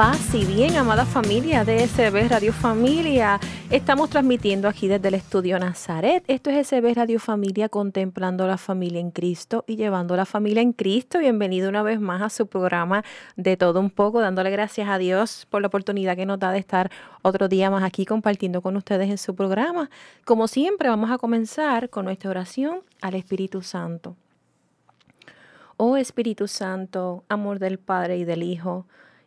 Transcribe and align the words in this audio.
Paz 0.00 0.34
y 0.34 0.46
bien, 0.46 0.76
amada 0.76 1.04
familia 1.04 1.62
de 1.62 1.86
SB 1.86 2.30
Radio 2.30 2.54
Familia. 2.54 3.38
Estamos 3.68 4.08
transmitiendo 4.08 4.66
aquí 4.66 4.88
desde 4.88 5.08
el 5.08 5.12
estudio 5.12 5.58
Nazaret. 5.58 6.24
Esto 6.26 6.48
es 6.48 6.68
SB 6.68 6.94
Radio 6.94 7.20
Familia, 7.20 7.68
contemplando 7.68 8.46
la 8.46 8.56
familia 8.56 8.98
en 8.98 9.10
Cristo 9.10 9.62
y 9.66 9.76
llevando 9.76 10.16
la 10.16 10.24
familia 10.24 10.62
en 10.62 10.72
Cristo. 10.72 11.18
Bienvenido 11.18 11.68
una 11.68 11.82
vez 11.82 12.00
más 12.00 12.22
a 12.22 12.30
su 12.30 12.46
programa 12.46 13.04
de 13.36 13.58
todo 13.58 13.78
un 13.78 13.90
poco, 13.90 14.22
dándole 14.22 14.48
gracias 14.50 14.88
a 14.88 14.96
Dios 14.96 15.46
por 15.50 15.60
la 15.60 15.68
oportunidad 15.68 16.16
que 16.16 16.24
nos 16.24 16.38
da 16.38 16.50
de 16.50 16.60
estar 16.60 16.90
otro 17.20 17.48
día 17.48 17.70
más 17.70 17.84
aquí 17.84 18.06
compartiendo 18.06 18.62
con 18.62 18.78
ustedes 18.78 19.10
en 19.10 19.18
su 19.18 19.34
programa. 19.34 19.90
Como 20.24 20.48
siempre, 20.48 20.88
vamos 20.88 21.10
a 21.10 21.18
comenzar 21.18 21.90
con 21.90 22.06
nuestra 22.06 22.30
oración 22.30 22.80
al 23.02 23.16
Espíritu 23.16 23.60
Santo. 23.60 24.16
Oh 25.76 25.98
Espíritu 25.98 26.48
Santo, 26.48 27.22
amor 27.28 27.58
del 27.58 27.78
Padre 27.78 28.16
y 28.16 28.24
del 28.24 28.42
Hijo, 28.42 28.86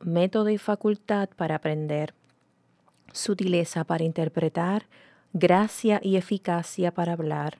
método 0.00 0.48
y 0.50 0.58
facultad 0.58 1.28
para 1.36 1.56
aprender, 1.56 2.14
sutileza 3.12 3.84
para 3.84 4.04
interpretar, 4.04 4.86
gracia 5.32 6.00
y 6.02 6.16
eficacia 6.16 6.92
para 6.92 7.12
hablar. 7.12 7.58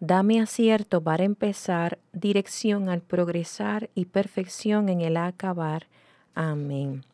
Dame 0.00 0.40
acierto 0.40 1.02
para 1.02 1.24
empezar, 1.24 1.98
dirección 2.12 2.88
al 2.88 3.00
progresar 3.00 3.90
y 3.94 4.04
perfección 4.04 4.88
en 4.88 5.00
el 5.00 5.16
acabar. 5.16 5.86
Amén. 6.34 7.04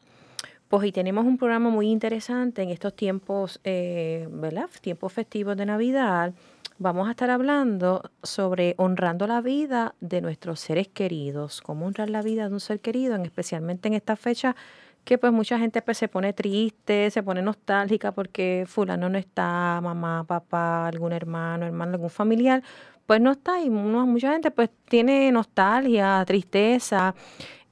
Pues 0.68 0.82
hoy 0.82 0.92
tenemos 0.92 1.24
un 1.24 1.38
programa 1.38 1.70
muy 1.70 1.88
interesante 1.88 2.62
en 2.62 2.70
estos 2.70 2.94
tiempos, 2.94 3.60
eh, 3.64 4.28
¿verdad? 4.30 4.68
Tiempos 4.80 5.12
festivos 5.12 5.56
de 5.56 5.66
Navidad 5.66 6.34
vamos 6.78 7.08
a 7.08 7.12
estar 7.12 7.30
hablando 7.30 8.02
sobre 8.22 8.74
honrando 8.78 9.26
la 9.26 9.40
vida 9.40 9.94
de 10.00 10.20
nuestros 10.20 10.60
seres 10.60 10.88
queridos, 10.88 11.60
cómo 11.60 11.86
honrar 11.86 12.10
la 12.10 12.22
vida 12.22 12.48
de 12.48 12.54
un 12.54 12.60
ser 12.60 12.80
querido, 12.80 13.16
especialmente 13.16 13.88
en 13.88 13.94
esta 13.94 14.16
fecha 14.16 14.56
que 15.04 15.18
pues 15.18 15.32
mucha 15.32 15.58
gente 15.58 15.82
pues 15.82 15.98
se 15.98 16.08
pone 16.08 16.32
triste, 16.32 17.10
se 17.10 17.22
pone 17.22 17.42
nostálgica 17.42 18.12
porque 18.12 18.64
fulano 18.66 19.08
no 19.08 19.18
está, 19.18 19.80
mamá, 19.82 20.24
papá, 20.24 20.88
algún 20.88 21.12
hermano, 21.12 21.66
hermano, 21.66 21.92
algún 21.92 22.10
familiar, 22.10 22.62
pues 23.06 23.20
no 23.20 23.32
está 23.32 23.60
y 23.60 23.68
mucha 23.68 24.32
gente 24.32 24.50
pues 24.50 24.70
tiene 24.88 25.30
nostalgia, 25.30 26.24
tristeza. 26.26 27.14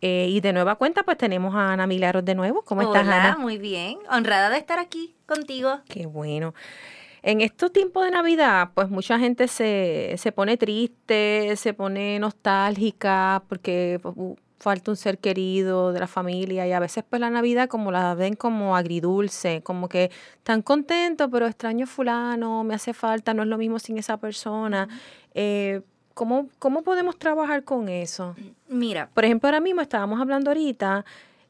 Eh, 0.04 0.26
y 0.30 0.40
de 0.40 0.52
nueva 0.52 0.74
cuenta, 0.74 1.04
pues 1.04 1.16
tenemos 1.16 1.54
a 1.54 1.72
Ana 1.72 1.86
Milagros 1.86 2.24
de 2.24 2.34
nuevo. 2.34 2.62
¿Cómo 2.62 2.82
estás, 2.82 3.06
Ana? 3.06 3.36
Muy 3.38 3.56
bien, 3.56 3.98
honrada 4.10 4.50
de 4.50 4.58
estar 4.58 4.80
aquí 4.80 5.14
contigo. 5.26 5.80
Qué 5.88 6.06
bueno. 6.06 6.54
En 7.22 7.40
estos 7.40 7.72
tiempos 7.72 8.04
de 8.04 8.10
Navidad, 8.10 8.70
pues 8.74 8.90
mucha 8.90 9.18
gente 9.18 9.46
se, 9.46 10.14
se 10.18 10.32
pone 10.32 10.56
triste, 10.56 11.54
se 11.56 11.72
pone 11.72 12.18
nostálgica 12.18 13.44
porque 13.48 14.00
pues, 14.02 14.14
falta 14.62 14.90
un 14.90 14.96
ser 14.96 15.18
querido 15.18 15.92
de 15.92 16.00
la 16.00 16.06
familia 16.06 16.66
y 16.66 16.72
a 16.72 16.80
veces 16.80 17.04
pues 17.08 17.20
la 17.20 17.30
Navidad 17.30 17.68
como 17.68 17.90
la 17.90 18.14
ven 18.14 18.34
como 18.34 18.76
agridulce, 18.76 19.62
como 19.62 19.88
que 19.88 20.10
están 20.36 20.62
contentos, 20.62 21.28
pero 21.30 21.46
extraño 21.46 21.86
fulano, 21.86 22.64
me 22.64 22.74
hace 22.74 22.94
falta, 22.94 23.34
no 23.34 23.42
es 23.42 23.48
lo 23.48 23.58
mismo 23.58 23.78
sin 23.78 23.98
esa 23.98 24.16
persona. 24.16 24.88
Eh, 25.34 25.82
¿cómo, 26.14 26.48
¿Cómo 26.58 26.82
podemos 26.82 27.18
trabajar 27.18 27.64
con 27.64 27.88
eso? 27.88 28.34
Mira. 28.68 29.10
Por 29.12 29.24
ejemplo, 29.24 29.48
ahora 29.48 29.60
mismo 29.60 29.80
estábamos 29.80 30.20
hablando 30.20 30.50
ahorita 30.50 31.04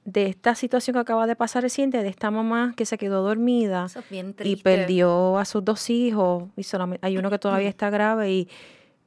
de 0.04 0.26
esta 0.26 0.54
situación 0.54 0.94
que 0.94 1.00
acaba 1.00 1.26
de 1.26 1.36
pasar 1.36 1.62
reciente, 1.62 2.02
de 2.02 2.08
esta 2.08 2.30
mamá 2.30 2.74
que 2.76 2.86
se 2.86 2.98
quedó 2.98 3.22
dormida 3.22 3.86
y 4.42 4.56
perdió 4.56 5.38
a 5.38 5.44
sus 5.44 5.64
dos 5.64 5.90
hijos, 5.90 6.44
y 6.56 6.64
solamente 6.64 7.06
hay 7.06 7.18
uno 7.18 7.30
que 7.30 7.38
todavía 7.38 7.68
está 7.68 7.90
grave 7.90 8.32
y 8.32 8.48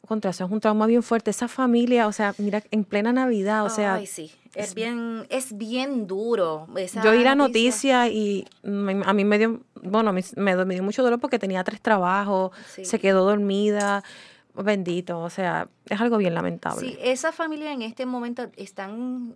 contra 0.06 0.32
eso 0.32 0.46
es 0.46 0.52
un 0.52 0.60
trauma 0.60 0.86
bien 0.86 1.04
fuerte. 1.04 1.32
Esa 1.32 1.48
familia, 1.48 2.08
o 2.08 2.12
sea, 2.12 2.34
mira, 2.38 2.64
en 2.72 2.84
plena 2.84 3.12
Navidad, 3.12 3.66
o 3.66 3.70
sea. 3.70 3.96
Ay, 3.96 4.06
sí. 4.06 4.32
Es, 4.54 4.74
bien, 4.74 5.26
es 5.30 5.58
bien 5.58 6.08
duro. 6.08 6.68
yo 7.04 7.12
oí 7.12 7.24
la 7.24 7.36
noticia 7.36 8.08
y 8.08 8.48
a 8.64 9.14
mí 9.14 9.26
me 9.26 9.38
dio, 9.38 9.60
bueno, 9.84 10.14
me, 10.14 10.24
me, 10.38 10.76
dio 10.76 10.82
mucho 10.84 11.04
dolor 11.04 11.20
porque 11.20 11.40
tenía 11.40 11.62
tres 11.66 11.82
trabajos, 11.82 12.52
se 12.82 13.00
quedó 13.00 13.26
dormida. 13.26 14.04
Bendito, 14.54 15.20
o 15.20 15.30
sea, 15.30 15.68
es 15.90 16.00
algo 16.00 16.16
bien 16.16 16.34
lamentable. 16.34 16.88
Sí, 16.88 16.98
esa 17.02 17.34
familia 17.34 17.74
en 17.74 17.82
este 17.82 18.06
momento 18.06 18.50
están 18.56 19.36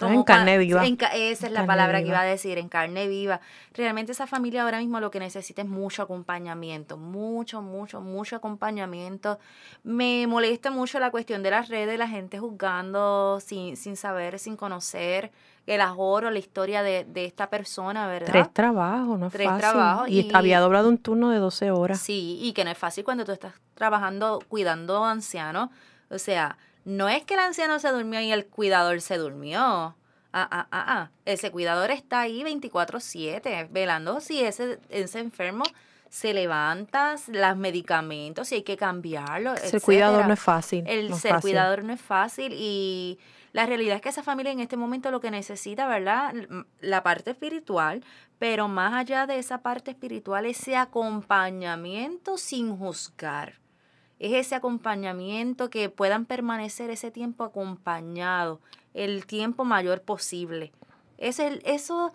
en 0.00 0.22
carne 0.24 0.58
viva. 0.58 0.84
esa 0.84 1.46
es 1.46 1.52
la 1.52 1.66
palabra 1.66 2.02
que 2.02 2.08
iba 2.08 2.20
a 2.20 2.24
decir, 2.24 2.58
en 2.58 2.68
carne 2.68 3.08
viva. 3.08 3.40
Realmente 3.72 4.12
esa 4.12 4.26
familia 4.26 4.62
ahora 4.62 4.78
mismo 4.78 5.00
lo 5.00 5.10
que 5.10 5.20
necesita 5.20 5.62
es 5.62 5.68
mucho 5.68 6.02
acompañamiento, 6.02 6.96
mucho, 6.96 7.62
mucho, 7.62 8.00
mucho 8.00 8.36
acompañamiento. 8.36 9.38
Me 9.82 10.26
molesta 10.26 10.70
mucho 10.70 10.98
la 10.98 11.10
cuestión 11.10 11.42
de 11.42 11.50
las 11.50 11.68
redes, 11.68 11.98
la 11.98 12.08
gente 12.08 12.38
juzgando 12.38 13.38
sin, 13.40 13.76
sin 13.76 13.96
saber, 13.96 14.38
sin 14.38 14.56
conocer 14.56 15.30
el 15.66 15.80
ahorro, 15.80 16.30
la 16.30 16.38
historia 16.38 16.82
de, 16.82 17.04
de 17.04 17.24
esta 17.24 17.48
persona, 17.48 18.06
¿verdad? 18.06 18.32
Tres 18.32 18.52
trabajos, 18.52 19.18
no 19.18 19.26
es 19.26 19.32
Tres 19.32 19.48
trabajos. 19.56 20.08
Y, 20.08 20.30
había 20.34 20.60
doblado 20.60 20.88
un 20.88 20.98
turno 20.98 21.30
de 21.30 21.38
12 21.38 21.70
horas. 21.70 22.00
Sí, 22.00 22.38
y 22.42 22.52
que 22.52 22.64
no 22.64 22.70
es 22.70 22.78
fácil 22.78 23.04
cuando 23.04 23.24
tú 23.24 23.32
estás 23.32 23.54
trabajando, 23.74 24.42
cuidando 24.48 25.04
ancianos. 25.04 25.70
O 26.10 26.18
sea, 26.18 26.58
no 26.84 27.08
es 27.08 27.24
que 27.24 27.34
el 27.34 27.40
anciano 27.40 27.78
se 27.78 27.88
durmió 27.90 28.20
y 28.20 28.32
el 28.32 28.46
cuidador 28.46 29.00
se 29.00 29.16
durmió. 29.16 29.60
Ah, 29.60 30.48
ah, 30.50 30.66
ah, 30.70 30.84
ah. 30.88 31.10
Ese 31.24 31.50
cuidador 31.50 31.90
está 31.90 32.20
ahí 32.20 32.42
24/7, 32.42 33.68
velando 33.70 34.20
si 34.20 34.42
ese, 34.42 34.80
ese 34.90 35.20
enfermo 35.20 35.64
se 36.10 36.34
levanta, 36.34 37.16
los 37.28 37.56
medicamentos, 37.56 38.48
si 38.48 38.56
hay 38.56 38.62
que 38.62 38.76
cambiarlo. 38.76 39.54
El 39.54 39.82
cuidador 39.82 40.26
no 40.26 40.34
es 40.34 40.40
fácil. 40.40 40.84
El 40.86 41.14
ser 41.14 41.40
cuidador 41.40 41.82
no 41.82 41.92
es 41.92 42.00
fácil 42.00 42.52
y 42.56 43.18
la 43.52 43.66
realidad 43.66 43.96
es 43.96 44.02
que 44.02 44.08
esa 44.10 44.22
familia 44.22 44.52
en 44.52 44.60
este 44.60 44.76
momento 44.76 45.10
lo 45.10 45.20
que 45.20 45.30
necesita, 45.30 45.86
¿verdad? 45.86 46.34
La 46.80 47.02
parte 47.02 47.30
espiritual, 47.30 48.04
pero 48.38 48.68
más 48.68 48.94
allá 48.94 49.26
de 49.26 49.38
esa 49.38 49.62
parte 49.62 49.92
espiritual, 49.92 50.46
ese 50.46 50.76
acompañamiento 50.76 52.36
sin 52.36 52.76
juzgar 52.76 53.63
es 54.24 54.32
ese 54.46 54.54
acompañamiento, 54.54 55.68
que 55.68 55.90
puedan 55.90 56.24
permanecer 56.24 56.88
ese 56.88 57.10
tiempo 57.10 57.44
acompañado, 57.44 58.58
el 58.94 59.26
tiempo 59.26 59.64
mayor 59.64 60.00
posible. 60.00 60.72
Es 61.18 61.38
el, 61.38 61.60
eso, 61.66 62.10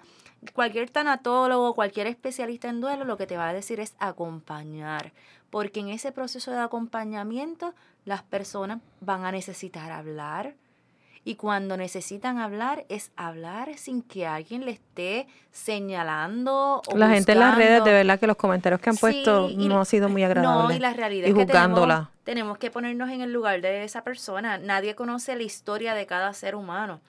cualquier 0.53 0.89
tanatólogo, 0.89 1.75
cualquier 1.75 2.07
especialista 2.07 2.67
en 2.67 2.81
duelo, 2.81 3.05
lo 3.05 3.15
que 3.15 3.27
te 3.27 3.37
va 3.37 3.49
a 3.49 3.53
decir 3.53 3.79
es 3.79 3.93
acompañar, 3.99 5.13
porque 5.51 5.81
en 5.81 5.89
ese 5.89 6.11
proceso 6.11 6.49
de 6.49 6.57
acompañamiento 6.57 7.75
las 8.05 8.23
personas 8.23 8.79
van 9.01 9.23
a 9.25 9.31
necesitar 9.31 9.91
hablar, 9.91 10.55
y 11.23 11.35
cuando 11.35 11.77
necesitan 11.77 12.37
hablar 12.37 12.85
es 12.89 13.11
hablar 13.15 13.77
sin 13.77 14.01
que 14.01 14.25
alguien 14.25 14.65
le 14.65 14.71
esté 14.71 15.27
señalando. 15.51 16.81
O 16.87 16.97
la 16.97 17.09
gente 17.09 17.33
en 17.33 17.39
las 17.39 17.55
redes, 17.55 17.83
de 17.83 17.91
verdad 17.91 18.19
que 18.19 18.27
los 18.27 18.37
comentarios 18.37 18.79
que 18.79 18.89
han 18.89 18.97
puesto 18.97 19.49
no 19.49 19.79
han 19.79 19.85
sido 19.85 20.09
muy 20.09 20.23
agradables. 20.23 20.69
No, 20.69 20.75
y 20.75 20.79
la 20.79 20.93
realidad 20.93 21.27
es 21.27 21.35
que 21.35 21.45
tenemos, 21.45 22.07
tenemos, 22.23 22.57
que 22.57 22.71
ponernos 22.71 23.09
en 23.09 23.21
el 23.21 23.33
lugar 23.33 23.61
de 23.61 23.83
esa 23.83 24.03
persona. 24.03 24.57
Nadie 24.57 24.95
conoce 24.95 25.35
la 25.35 25.43
historia 25.43 25.93
de 25.93 26.05
cada 26.05 26.33
ser 26.33 26.55
humano. 26.55 27.01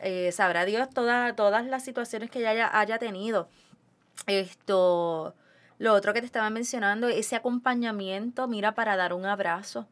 Eh, 0.00 0.32
sabrá 0.32 0.66
Dios 0.66 0.90
toda, 0.90 1.34
todas 1.34 1.64
las 1.64 1.84
situaciones 1.84 2.30
que 2.30 2.46
haya, 2.46 2.78
haya 2.78 2.98
tenido. 2.98 3.48
Esto, 4.26 5.34
lo 5.78 5.94
otro 5.94 6.12
que 6.12 6.20
te 6.20 6.26
estaba 6.26 6.50
mencionando, 6.50 7.08
ese 7.08 7.36
acompañamiento, 7.36 8.46
mira, 8.46 8.74
para 8.74 8.96
dar 8.96 9.14
un 9.14 9.24
abrazo 9.24 9.88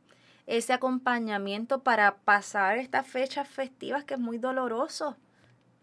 ese 0.47 0.73
acompañamiento 0.73 1.83
para 1.83 2.17
pasar 2.17 2.79
estas 2.79 3.07
fechas 3.07 3.49
festivas 3.49 4.05
que 4.05 4.15
es 4.15 4.21
muy 4.21 4.39
doloroso. 4.39 5.17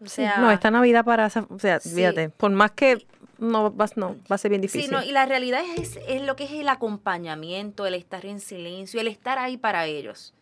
O 0.02 0.06
sea, 0.06 0.38
no, 0.38 0.50
esta 0.50 0.70
Navidad 0.70 1.04
para, 1.04 1.26
o 1.26 1.58
sea, 1.58 1.80
fíjate, 1.80 2.30
por 2.30 2.50
más 2.50 2.70
que 2.70 3.06
no 3.38 3.74
va, 3.74 3.86
no, 3.96 4.16
va 4.30 4.36
a 4.36 4.38
ser 4.38 4.50
bien 4.50 4.62
difícil. 4.62 4.88
Sí, 4.88 4.94
no, 4.94 5.02
y 5.02 5.12
la 5.12 5.26
realidad 5.26 5.62
es, 5.76 5.98
es 6.08 6.22
lo 6.22 6.36
que 6.36 6.44
es 6.44 6.52
el 6.52 6.68
acompañamiento, 6.68 7.86
el 7.86 7.94
estar 7.94 8.24
en 8.24 8.40
silencio, 8.40 9.00
el 9.00 9.08
estar 9.08 9.38
ahí 9.38 9.56
para 9.56 9.86
ellos. 9.86 10.34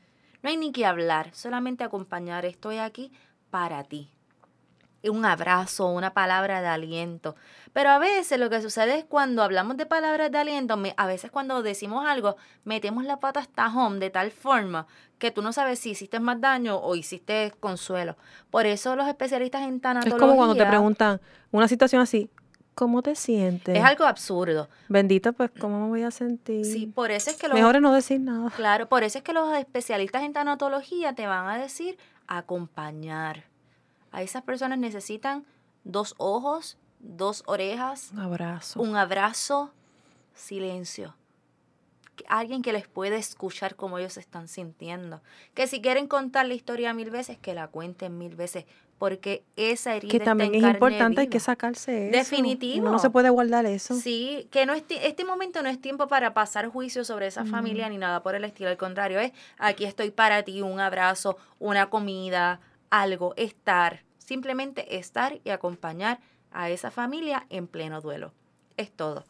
No 0.42 0.50
hay 0.50 0.56
ni 0.56 0.70
que 0.70 0.86
hablar, 0.86 1.34
solamente 1.34 1.82
acompañar. 1.82 2.44
Estoy 2.44 2.78
aquí 2.78 3.12
para 3.50 3.82
ti. 3.84 4.12
Un 5.04 5.24
abrazo, 5.24 5.86
una 5.86 6.12
palabra 6.12 6.60
de 6.60 6.66
aliento. 6.66 7.36
Pero 7.72 7.90
a 7.90 7.98
veces 7.98 8.38
lo 8.40 8.50
que 8.50 8.60
sucede 8.60 8.98
es 8.98 9.04
cuando 9.04 9.42
hablamos 9.42 9.76
de 9.76 9.86
palabras 9.86 10.32
de 10.32 10.38
aliento, 10.38 10.76
a 10.96 11.06
veces 11.06 11.30
cuando 11.30 11.62
decimos 11.62 12.04
algo, 12.06 12.36
metemos 12.64 13.04
la 13.04 13.20
pata 13.20 13.40
hasta 13.40 13.68
home 13.68 14.00
de 14.00 14.10
tal 14.10 14.32
forma 14.32 14.86
que 15.18 15.30
tú 15.30 15.42
no 15.42 15.52
sabes 15.52 15.78
si 15.78 15.90
hiciste 15.90 16.18
más 16.18 16.40
daño 16.40 16.78
o 16.78 16.96
hiciste 16.96 17.52
consuelo. 17.60 18.16
Por 18.50 18.66
eso 18.66 18.96
los 18.96 19.06
especialistas 19.06 19.62
en 19.62 19.80
tanatología... 19.80 20.16
Es 20.16 20.20
como 20.20 20.36
cuando 20.36 20.56
te 20.56 20.66
preguntan 20.66 21.20
una 21.52 21.68
situación 21.68 22.02
así, 22.02 22.30
¿cómo 22.74 23.02
te 23.02 23.14
sientes? 23.14 23.76
Es 23.76 23.84
algo 23.84 24.04
absurdo. 24.04 24.68
Bendito, 24.88 25.32
pues, 25.32 25.50
¿cómo 25.60 25.80
me 25.80 25.88
voy 25.88 26.02
a 26.02 26.10
sentir? 26.10 26.64
Sí, 26.64 26.86
por 26.86 27.12
eso 27.12 27.30
es 27.30 27.36
que 27.36 27.48
los... 27.48 27.54
Mejor 27.54 27.76
es 27.76 27.82
no 27.82 27.92
decir 27.92 28.20
nada. 28.20 28.50
Claro, 28.50 28.88
por 28.88 29.04
eso 29.04 29.18
es 29.18 29.24
que 29.24 29.32
los 29.32 29.52
especialistas 29.56 30.22
en 30.22 30.32
tanatología 30.32 31.14
te 31.14 31.26
van 31.26 31.48
a 31.48 31.58
decir 31.58 31.98
acompañar. 32.26 33.44
A 34.12 34.22
esas 34.22 34.42
personas 34.42 34.78
necesitan 34.78 35.44
dos 35.84 36.14
ojos, 36.18 36.76
dos 37.00 37.42
orejas. 37.46 38.10
Un 38.12 38.20
abrazo. 38.20 38.80
Un 38.80 38.96
abrazo, 38.96 39.72
silencio 40.34 41.14
alguien 42.26 42.62
que 42.62 42.72
les 42.72 42.88
pueda 42.88 43.16
escuchar 43.16 43.76
cómo 43.76 43.98
ellos 43.98 44.14
se 44.14 44.20
están 44.20 44.48
sintiendo. 44.48 45.22
Que 45.54 45.66
si 45.66 45.80
quieren 45.80 46.08
contar 46.08 46.46
la 46.46 46.54
historia 46.54 46.92
mil 46.94 47.10
veces, 47.10 47.38
que 47.38 47.54
la 47.54 47.68
cuenten 47.68 48.18
mil 48.18 48.34
veces, 48.34 48.64
porque 48.98 49.44
esa 49.54 49.94
herida 49.94 50.10
que 50.10 50.20
también 50.20 50.54
es 50.54 50.62
importante, 50.62 51.20
hay 51.20 51.28
que 51.28 51.38
sacarse 51.38 52.08
eso. 52.08 52.16
Definitivo. 52.16 52.88
No 52.90 52.98
se 52.98 53.10
puede 53.10 53.30
guardar 53.30 53.64
eso. 53.66 53.94
Sí, 53.94 54.48
que 54.50 54.66
no 54.66 54.72
es 54.72 54.82
este 54.88 55.24
momento 55.24 55.62
no 55.62 55.68
es 55.68 55.80
tiempo 55.80 56.08
para 56.08 56.34
pasar 56.34 56.68
juicio 56.68 57.04
sobre 57.04 57.28
esa 57.28 57.44
familia 57.44 57.88
ni 57.88 57.98
nada 57.98 58.22
por 58.22 58.34
el 58.34 58.44
estilo. 58.44 58.70
Al 58.70 58.76
contrario, 58.76 59.20
es 59.20 59.32
aquí 59.58 59.84
estoy 59.84 60.10
para 60.10 60.42
ti, 60.42 60.62
un 60.62 60.80
abrazo, 60.80 61.36
una 61.60 61.90
comida, 61.90 62.60
algo, 62.90 63.34
estar. 63.36 64.02
Simplemente 64.18 64.98
estar 64.98 65.38
y 65.44 65.50
acompañar 65.50 66.20
a 66.52 66.70
esa 66.70 66.90
familia 66.90 67.46
en 67.50 67.66
pleno 67.66 68.00
duelo. 68.00 68.32
Es 68.76 68.90
todo. 68.90 69.24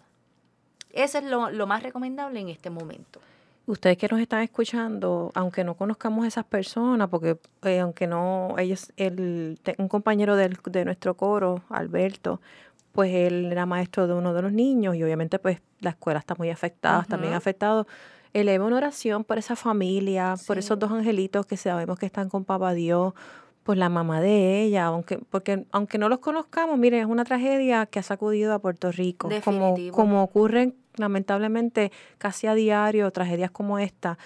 Eso 0.91 1.19
es 1.19 1.25
lo, 1.25 1.67
más 1.67 1.83
recomendable 1.83 2.41
en 2.41 2.49
este 2.49 2.71
momento. 2.71 3.21
Ustedes 3.67 3.99
que 3.99 4.09
nos 4.09 4.21
están 4.21 4.43
escuchando, 4.43 5.31
aunque 5.35 5.63
no 5.63 5.75
conozcamos 5.75 6.25
a 6.25 6.29
esas 6.29 6.45
personas, 6.45 7.09
porque 7.09 7.39
eh, 7.63 7.81
aunque 7.81 8.07
no, 8.07 8.55
ellos, 8.59 8.93
el, 8.97 9.59
un 9.77 9.89
compañero 9.89 10.37
de 10.37 10.85
nuestro 10.85 11.15
coro, 11.15 11.63
Alberto, 11.69 12.41
pues 12.99 13.15
él 13.15 13.53
era 13.53 13.65
maestro 13.65 14.09
de 14.09 14.15
uno 14.15 14.35
de 14.35 14.43
los 14.43 14.53
niños 14.53 14.97
y 14.97 15.05
obviamente 15.05 15.39
pues 15.39 15.61
la 15.79 15.91
escuela 15.91 16.19
está 16.19 16.35
muy 16.35 16.51
afectada, 16.51 17.05
también 17.05 17.33
afectado. 17.33 17.87
Eleva 18.33 18.65
una 18.65 18.77
oración 18.77 19.23
por 19.23 19.39
esa 19.39 19.55
familia, 19.55 20.35
por 20.49 20.59
esos 20.59 20.79
dos 20.81 20.91
angelitos 20.91 21.47
que 21.47 21.57
sabemos 21.57 21.99
que 21.99 22.07
están 22.07 22.29
con 22.29 22.45
Papá 22.45 22.73
Dios, 22.73 23.15
por 23.69 23.77
la 23.77 23.91
mamá 23.91 24.23
de 24.23 24.63
ella, 24.63 24.87
aunque, 24.87 25.19
porque 25.19 25.67
aunque 25.73 25.99
no 25.99 26.09
los 26.09 26.21
conozcamos, 26.21 26.79
miren, 26.79 27.01
es 27.01 27.07
una 27.07 27.25
tragedia 27.25 27.85
que 27.85 27.99
ha 27.99 28.03
sacudido 28.03 28.55
a 28.55 28.61
Puerto 28.61 28.91
Rico, 28.91 29.29
como, 29.45 29.77
como 29.93 30.23
ocurren 30.23 30.75
lamentablemente 30.97 31.93
casi 32.17 32.47
a 32.47 32.55
diario 32.55 33.11
tragedias 33.11 33.51
como 33.51 33.79
esta. 33.79 34.17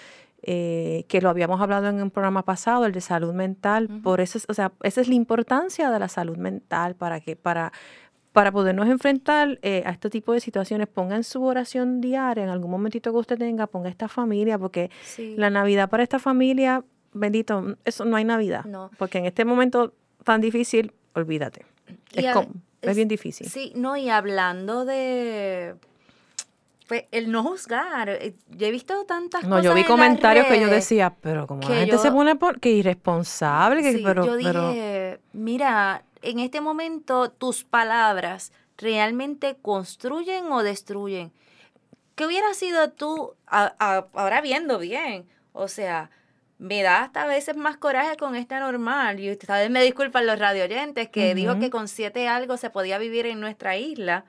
Eh, 0.44 1.06
que 1.08 1.20
lo 1.20 1.28
habíamos 1.28 1.60
hablado 1.60 1.88
en 1.88 2.00
un 2.00 2.12
programa 2.12 2.44
pasado, 2.44 2.86
el 2.86 2.92
de 2.92 3.00
salud 3.00 3.34
mental, 3.34 3.88
por 4.04 4.20
eso, 4.20 4.38
o 4.46 4.54
sea, 4.54 4.70
esa 4.84 5.00
es 5.00 5.08
la 5.08 5.14
importancia 5.16 5.90
de 5.90 5.98
la 5.98 6.06
salud 6.06 6.36
mental 6.36 6.94
para 6.94 7.18
que, 7.18 7.34
para, 7.34 7.72
para 8.30 8.52
podernos 8.52 8.86
enfrentar 8.86 9.58
eh, 9.62 9.82
a 9.84 9.90
este 9.90 10.08
tipo 10.08 10.32
de 10.34 10.38
situaciones, 10.38 10.86
ponga 10.86 11.16
en 11.16 11.24
su 11.24 11.42
oración 11.42 12.00
diaria, 12.00 12.44
en 12.44 12.50
algún 12.50 12.70
momentito 12.70 13.10
que 13.10 13.18
usted 13.18 13.38
tenga, 13.38 13.66
ponga 13.66 13.88
esta 13.88 14.06
familia, 14.06 14.56
porque 14.56 14.92
la 15.36 15.50
Navidad 15.50 15.90
para 15.90 16.04
esta 16.04 16.20
familia 16.20 16.84
bendito, 17.12 17.76
eso 17.84 18.04
no 18.04 18.16
hay 18.16 18.24
Navidad. 18.24 18.64
No. 18.64 18.90
Porque 18.98 19.18
en 19.18 19.26
este 19.26 19.44
momento 19.44 19.94
tan 20.24 20.40
difícil, 20.40 20.92
olvídate. 21.14 21.64
Es, 22.12 22.96
bien 22.96 23.08
difícil. 23.08 23.48
Sí, 23.48 23.72
no, 23.76 23.96
y 23.96 24.10
hablando 24.10 24.84
de 24.84 25.76
pues, 26.88 27.04
el 27.10 27.30
no 27.30 27.42
juzgar. 27.42 28.08
Eh, 28.10 28.34
yo 28.50 28.66
he 28.66 28.70
visto 28.70 29.04
tantas 29.04 29.44
no, 29.44 29.50
cosas. 29.50 29.64
No, 29.64 29.70
yo 29.70 29.74
vi 29.74 29.84
comentarios 29.84 30.46
que 30.46 30.60
yo 30.60 30.68
decía, 30.68 31.14
pero 31.20 31.46
como 31.46 31.62
la 31.62 31.76
gente 31.76 31.98
se 31.98 32.10
pone 32.10 32.36
por, 32.36 32.60
que 32.60 32.70
irresponsable, 32.70 33.82
que, 33.82 34.02
pero, 34.04 34.26
yo 34.26 34.36
dije, 34.36 35.20
mira, 35.32 36.04
en 36.22 36.38
este 36.38 36.60
momento 36.60 37.30
tus 37.30 37.64
palabras 37.64 38.52
realmente 38.76 39.56
construyen 39.60 40.50
o 40.52 40.62
destruyen. 40.62 41.32
¿Qué 42.14 42.26
hubiera 42.26 42.52
sido 42.52 42.90
tú, 42.90 43.34
ahora 43.46 44.40
viendo 44.42 44.78
bien? 44.78 45.24
O 45.52 45.68
sea, 45.68 46.10
me 46.62 46.80
da 46.82 47.02
hasta 47.02 47.24
a 47.24 47.26
veces 47.26 47.56
más 47.56 47.76
coraje 47.76 48.16
con 48.16 48.36
esta 48.36 48.60
normal. 48.60 49.18
Y 49.18 49.32
ustedes 49.32 49.68
me 49.68 49.82
disculpan 49.82 50.26
los 50.26 50.38
radioyentes 50.38 51.08
que 51.08 51.34
dijo 51.34 51.58
que 51.58 51.70
con 51.70 51.88
siete 51.88 52.28
algo 52.28 52.56
se 52.56 52.70
podía 52.70 52.98
vivir 52.98 53.26
en 53.26 53.40
nuestra 53.40 53.76
isla. 53.76 54.24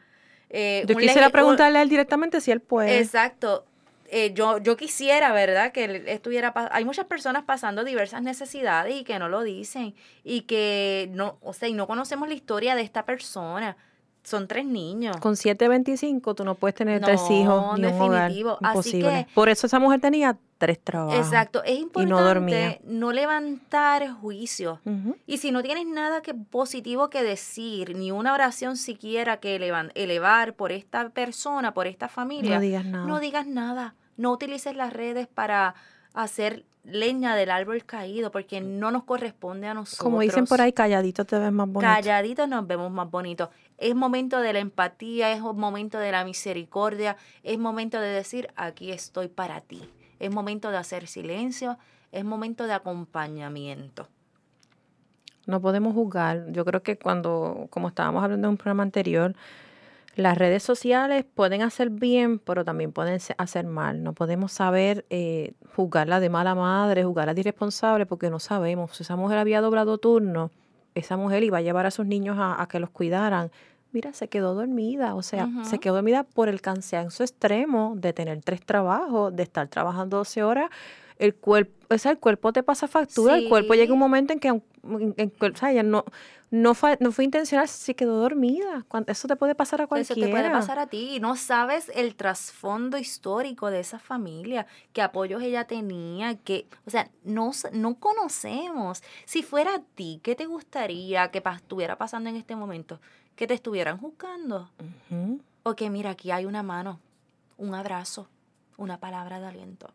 Eh, 0.49 0.83
yo 0.87 0.95
quisiera 0.97 1.29
preguntarle 1.29 1.77
a 1.77 1.83
él 1.83 1.89
directamente 1.89 2.41
si 2.41 2.49
él 2.49 2.59
puede. 2.59 2.97
Exacto. 2.97 3.65
Eh, 4.09 4.33
yo, 4.33 4.57
yo 4.57 4.75
quisiera, 4.77 5.31
¿verdad? 5.31 5.71
Que 5.71 5.83
él 5.85 6.07
estuviera... 6.07 6.53
Hay 6.71 6.85
muchas 6.85 7.05
personas 7.05 7.43
pasando 7.43 7.83
diversas 7.83 8.23
necesidades 8.23 8.95
y 8.95 9.03
que 9.03 9.19
no 9.19 9.29
lo 9.29 9.43
dicen. 9.43 9.93
Y 10.23 10.41
que 10.41 11.09
no, 11.11 11.37
o 11.41 11.53
sea, 11.53 11.69
y 11.69 11.73
no 11.73 11.85
conocemos 11.85 12.27
la 12.27 12.33
historia 12.33 12.75
de 12.75 12.81
esta 12.81 13.05
persona 13.05 13.77
son 14.23 14.47
tres 14.47 14.65
niños. 14.65 15.17
Con 15.17 15.33
7.25 15.33 16.35
tú 16.35 16.45
no 16.45 16.55
puedes 16.55 16.75
tener 16.75 17.01
tres 17.01 17.21
hijos 17.29 17.77
ni 17.77 17.87
un 17.87 18.01
hogar. 18.01 18.31
Imposible. 18.31 19.27
Por 19.33 19.49
eso 19.49 19.67
esa 19.67 19.79
mujer 19.79 19.99
tenía 19.99 20.37
tres 20.57 20.79
trabajos. 20.79 21.15
Exacto. 21.15 21.63
Es 21.63 21.79
importante 21.79 22.79
no, 22.85 23.11
levantar 23.11 24.09
juicio. 24.11 24.79
Y 25.27 25.37
si 25.37 25.51
no 25.51 25.61
tienes 25.61 25.85
nada 25.85 26.21
que, 26.21 26.33
positivo 26.33 27.09
que 27.09 27.23
decir, 27.23 27.95
ni 27.97 28.11
una 28.11 28.33
oración 28.33 28.77
siquiera 28.77 29.37
que 29.37 29.55
elevar 29.55 30.53
por 30.53 30.71
esta 30.71 31.09
persona, 31.09 31.73
por 31.73 31.87
esta 31.87 32.07
familia, 32.07 32.55
no 32.55 32.61
digas 32.61 32.85
nada. 32.85 33.05
No 33.05 33.19
digas 33.19 33.47
nada. 33.47 33.95
No 34.15 34.31
utilices 34.31 34.75
las 34.75 34.93
redes 34.93 35.27
para 35.27 35.75
hacer 36.13 36.65
leña 36.83 37.35
del 37.35 37.49
árbol 37.49 37.85
caído, 37.85 38.31
porque 38.31 38.61
no 38.61 38.91
nos 38.91 39.03
corresponde 39.03 39.67
a 39.67 39.73
nosotros. 39.73 40.03
Como 40.03 40.19
dicen 40.19 40.45
por 40.45 40.61
ahí, 40.61 40.73
calladitos 40.73 41.25
te 41.25 41.39
ves 41.39 41.51
más 41.51 41.67
bonito. 41.67 41.91
Calladitos 41.93 42.47
nos 42.47 42.67
vemos 42.67 42.91
más 42.91 43.09
bonitos. 43.09 43.49
Es 43.83 43.95
momento 43.95 44.39
de 44.39 44.53
la 44.53 44.59
empatía, 44.59 45.33
es 45.33 45.41
momento 45.41 45.99
de 45.99 46.13
la 46.13 46.23
misericordia, 46.23 47.17
es 47.43 47.59
momento 47.59 47.99
de 47.99 48.07
decir, 48.07 48.47
aquí 48.55 48.93
estoy 48.93 49.27
para 49.27 49.59
ti. 49.59 49.89
Es 50.19 50.31
momento 50.31 50.71
de 50.71 50.77
hacer 50.77 51.05
silencio, 51.05 51.77
es 52.13 52.23
momento 52.23 52.65
de 52.65 52.71
acompañamiento. 52.71 54.07
No 55.47 55.59
podemos 55.59 55.93
juzgar. 55.93 56.49
Yo 56.53 56.63
creo 56.63 56.81
que 56.81 56.97
cuando, 56.97 57.67
como 57.71 57.89
estábamos 57.89 58.23
hablando 58.23 58.47
en 58.47 58.51
un 58.51 58.57
programa 58.57 58.83
anterior, 58.83 59.35
las 60.15 60.37
redes 60.37 60.63
sociales 60.63 61.25
pueden 61.25 61.61
hacer 61.61 61.89
bien, 61.89 62.39
pero 62.39 62.63
también 62.63 62.93
pueden 62.93 63.19
hacer 63.37 63.65
mal. 63.65 64.01
No 64.01 64.13
podemos 64.13 64.53
saber 64.53 65.05
eh, 65.09 65.55
juzgarla 65.75 66.21
de 66.21 66.29
mala 66.29 66.55
madre, 66.55 67.03
juzgarla 67.03 67.33
de 67.33 67.41
irresponsable, 67.41 68.05
porque 68.05 68.29
no 68.29 68.39
sabemos. 68.39 68.95
Si 68.95 69.03
esa 69.03 69.17
mujer 69.17 69.39
había 69.39 69.59
doblado 69.59 69.97
turno, 69.97 70.51
esa 70.95 71.17
mujer 71.17 71.43
iba 71.43 71.57
a 71.57 71.61
llevar 71.61 71.85
a 71.85 71.91
sus 71.91 72.05
niños 72.05 72.37
a, 72.39 72.65
que 72.69 72.79
los 72.79 72.89
cuidaran. 72.89 73.51
Mira, 73.93 74.11
se 74.11 74.27
quedó 74.27 74.55
dormida, 74.55 75.13
o 75.13 75.21
sea, 75.21 75.47
se 75.63 75.77
quedó 75.77 75.93
dormida 75.93 76.23
por 76.23 76.49
el 76.49 76.61
cansancio 76.61 77.23
extremo 77.23 77.93
de 77.95 78.11
tener 78.11 78.41
tres 78.41 78.65
trabajos, 78.65 79.35
de 79.35 79.43
estar 79.43 79.67
trabajando 79.67 80.17
12 80.17 80.43
horas. 80.43 80.71
El 81.19 81.35
cuerpo, 81.35 81.71
o 81.93 81.97
sea, 81.99 82.11
el 82.11 82.17
cuerpo 82.17 82.51
te 82.51 82.63
pasa 82.63 82.87
factura, 82.87 83.37
el 83.37 83.47
cuerpo 83.47 83.75
llega 83.75 83.93
un 83.93 83.99
momento 83.99 84.33
en 84.33 84.39
que, 84.39 84.47
en, 84.47 84.63
o 84.83 85.55
sea, 85.55 85.71
ya 85.71 85.83
no, 85.83 86.05
no 86.49 86.73
fue, 86.73 86.97
no 86.99 87.11
fue 87.11 87.23
intencional, 87.23 87.67
se 87.67 87.95
quedó 87.95 88.19
dormida. 88.19 88.85
Eso 89.07 89.27
te 89.27 89.35
puede 89.35 89.55
pasar 89.55 89.81
a 89.81 89.87
cualquiera. 89.87 90.19
Eso 90.19 90.25
te 90.25 90.31
puede 90.31 90.51
pasar 90.51 90.77
a 90.77 90.85
ti. 90.85 91.15
Y 91.15 91.19
no 91.19 91.35
sabes 91.35 91.91
el 91.95 92.15
trasfondo 92.15 92.97
histórico 92.97 93.71
de 93.71 93.79
esa 93.79 93.97
familia, 93.99 94.67
qué 94.91 95.01
apoyos 95.01 95.41
ella 95.41 95.65
tenía, 95.65 96.35
que, 96.35 96.67
o 96.85 96.89
sea, 96.89 97.09
no, 97.23 97.51
no 97.71 97.95
conocemos. 97.95 99.01
Si 99.25 99.43
fuera 99.43 99.75
a 99.75 99.81
ti, 99.95 100.19
¿qué 100.23 100.35
te 100.35 100.45
gustaría 100.45 101.31
que 101.31 101.43
estuviera 101.55 101.97
pasando 101.97 102.29
en 102.29 102.35
este 102.35 102.55
momento? 102.55 102.99
Que 103.35 103.47
te 103.47 103.53
estuvieran 103.53 103.97
juzgando. 103.97 104.69
O 105.63 105.75
que 105.75 105.89
mira, 105.89 106.11
aquí 106.11 106.31
hay 106.31 106.45
una 106.45 106.63
mano, 106.63 106.99
un 107.57 107.73
abrazo, 107.73 108.27
una 108.77 108.97
palabra 108.99 109.39
de 109.39 109.47
aliento 109.47 109.89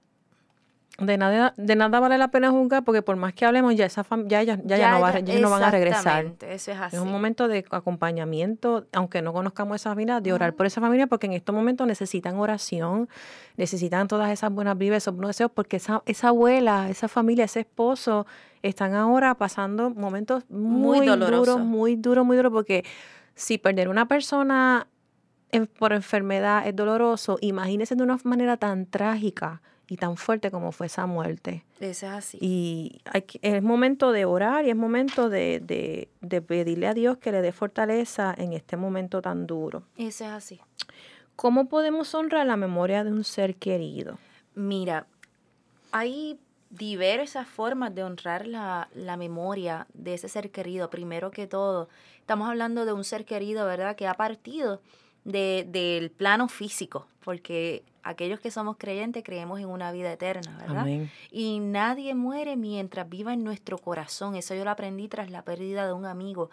de 0.99 1.17
nada, 1.17 1.55
de 1.57 1.77
nada 1.77 2.01
vale 2.01 2.19
la 2.19 2.29
pena 2.29 2.51
juzgar 2.51 2.83
porque 2.83 3.03
por 3.03 3.15
más 3.15 3.33
que 3.33 3.47
hablemos, 3.47 3.75
ya 3.77 3.87
esa 3.87 4.05
ya, 4.27 4.43
ya, 4.43 4.59
ya, 4.65 4.91
no, 4.91 5.01
va, 5.01 5.13
no 5.21 5.51
van 5.51 5.63
a 5.63 5.71
regresar. 5.71 6.33
Eso 6.41 6.73
es 6.73 6.79
así. 6.79 6.97
Es 6.97 7.03
un 7.03 7.11
momento 7.11 7.47
de 7.47 7.65
acompañamiento, 7.71 8.87
aunque 8.93 9.23
no 9.23 9.33
conozcamos 9.33 9.77
esa 9.77 9.91
familia, 9.91 10.21
de 10.21 10.33
orar 10.33 10.55
por 10.55 10.67
esa 10.67 10.81
familia, 10.81 11.07
porque 11.07 11.27
en 11.27 11.35
estos 11.35 11.55
momentos 11.55 11.87
necesitan 11.87 12.37
oración, 12.37 13.09
necesitan 13.57 14.09
todas 14.09 14.33
esas 14.33 14.51
buenas 14.51 14.77
vidas, 14.77 15.05
esos 15.05 15.15
buenos 15.15 15.31
deseos, 15.31 15.53
porque 15.55 15.77
esa, 15.77 16.03
esa 16.05 16.29
abuela, 16.29 16.91
esa 16.91 17.07
familia, 17.07 17.45
ese 17.45 17.61
esposo, 17.61 18.27
están 18.63 18.95
ahora 18.95 19.37
pasando 19.37 19.91
momentos 19.91 20.51
muy, 20.51 21.07
duros, 21.07 21.61
muy 21.61 21.95
duros, 21.95 22.27
muy 22.27 22.37
duros, 22.37 22.53
porque 22.53 22.85
si 23.39 23.57
perder 23.57 23.89
una 23.89 24.09
persona 24.09 24.89
por 25.79 25.93
enfermedad 25.93 26.67
es 26.67 26.75
doloroso, 26.75 27.39
imagínense 27.41 27.95
de 27.95 28.03
una 28.03 28.19
manera 28.25 28.57
tan 28.57 28.85
trágica 28.85 29.63
y 29.89 29.97
tan 29.97 30.17
fuerte 30.17 30.51
como 30.51 30.73
fue 30.73 30.87
esa 30.87 31.07
muerte. 31.07 31.65
Eso 31.79 32.07
es 32.07 32.13
así. 32.13 32.39
Y 32.41 33.01
es 33.41 33.63
momento 33.63 34.11
de 34.11 34.25
orar 34.25 34.67
y 34.67 34.71
es 34.71 34.77
momento 34.77 35.31
de, 35.31 35.61
de, 36.21 36.43
pedirle 36.43 36.89
a 36.89 36.95
Dios 36.95 37.19
que 37.19 37.31
le 37.31 37.41
dé 37.41 37.53
fortaleza 37.53 38.35
en 38.37 38.53
este 38.53 38.77
momento 38.77 39.23
tan 39.23 39.47
duro. 39.47 39.85
Eso 39.97 40.25
es 40.25 40.31
así. 40.31 40.61
¿Cómo 41.37 41.69
podemos 41.69 42.13
honrar 42.15 42.45
la 42.45 42.57
memoria 42.57 43.05
de 43.05 43.13
un 43.13 43.23
ser 43.23 43.55
querido? 43.55 44.19
Mira, 44.57 45.07
hay 45.93 46.41
diversas 46.71 47.47
formas 47.47 47.95
de 47.95 48.05
honrar 48.05 48.47
la, 48.47 48.89
la, 48.95 49.17
memoria 49.17 49.87
de 49.95 50.15
ese 50.15 50.29
ser 50.29 50.51
querido. 50.51 50.91
Primero 50.91 51.31
que 51.31 51.47
todo, 51.47 51.89
estamos 52.21 52.49
hablando 52.49 52.85
de 52.85 52.93
un 52.93 53.05
ser 53.05 53.25
querido, 53.25 53.67
¿verdad?, 53.67 53.97
que 53.97 54.07
ha 54.07 54.15
partido 54.15 54.81
de, 55.25 55.67
del 55.69 56.11
plano 56.11 56.49
físico, 56.49 57.07
porque 57.25 57.85
aquellos 58.03 58.41
que 58.41 58.51
somos 58.51 58.77
creyentes 58.79 59.23
creemos 59.23 59.61
en 59.61 59.67
una 59.67 59.93
vida 59.93 60.13
eterna, 60.13 60.57
¿verdad? 60.59 60.87
Y 61.31 61.61
nadie 61.61 62.15
muere 62.15 62.57
mientras 62.57 63.09
viva 63.09 63.35
en 63.35 63.45
nuestro 63.45 63.79
corazón. 63.79 64.37
Eso 64.37 64.55
yo 64.55 64.65
lo 64.65 64.71
aprendí 64.71 65.09
tras 65.09 65.31
la 65.31 65.43
pérdida 65.43 65.87
de 65.87 65.93
un 65.93 66.07
amigo. 66.07 66.51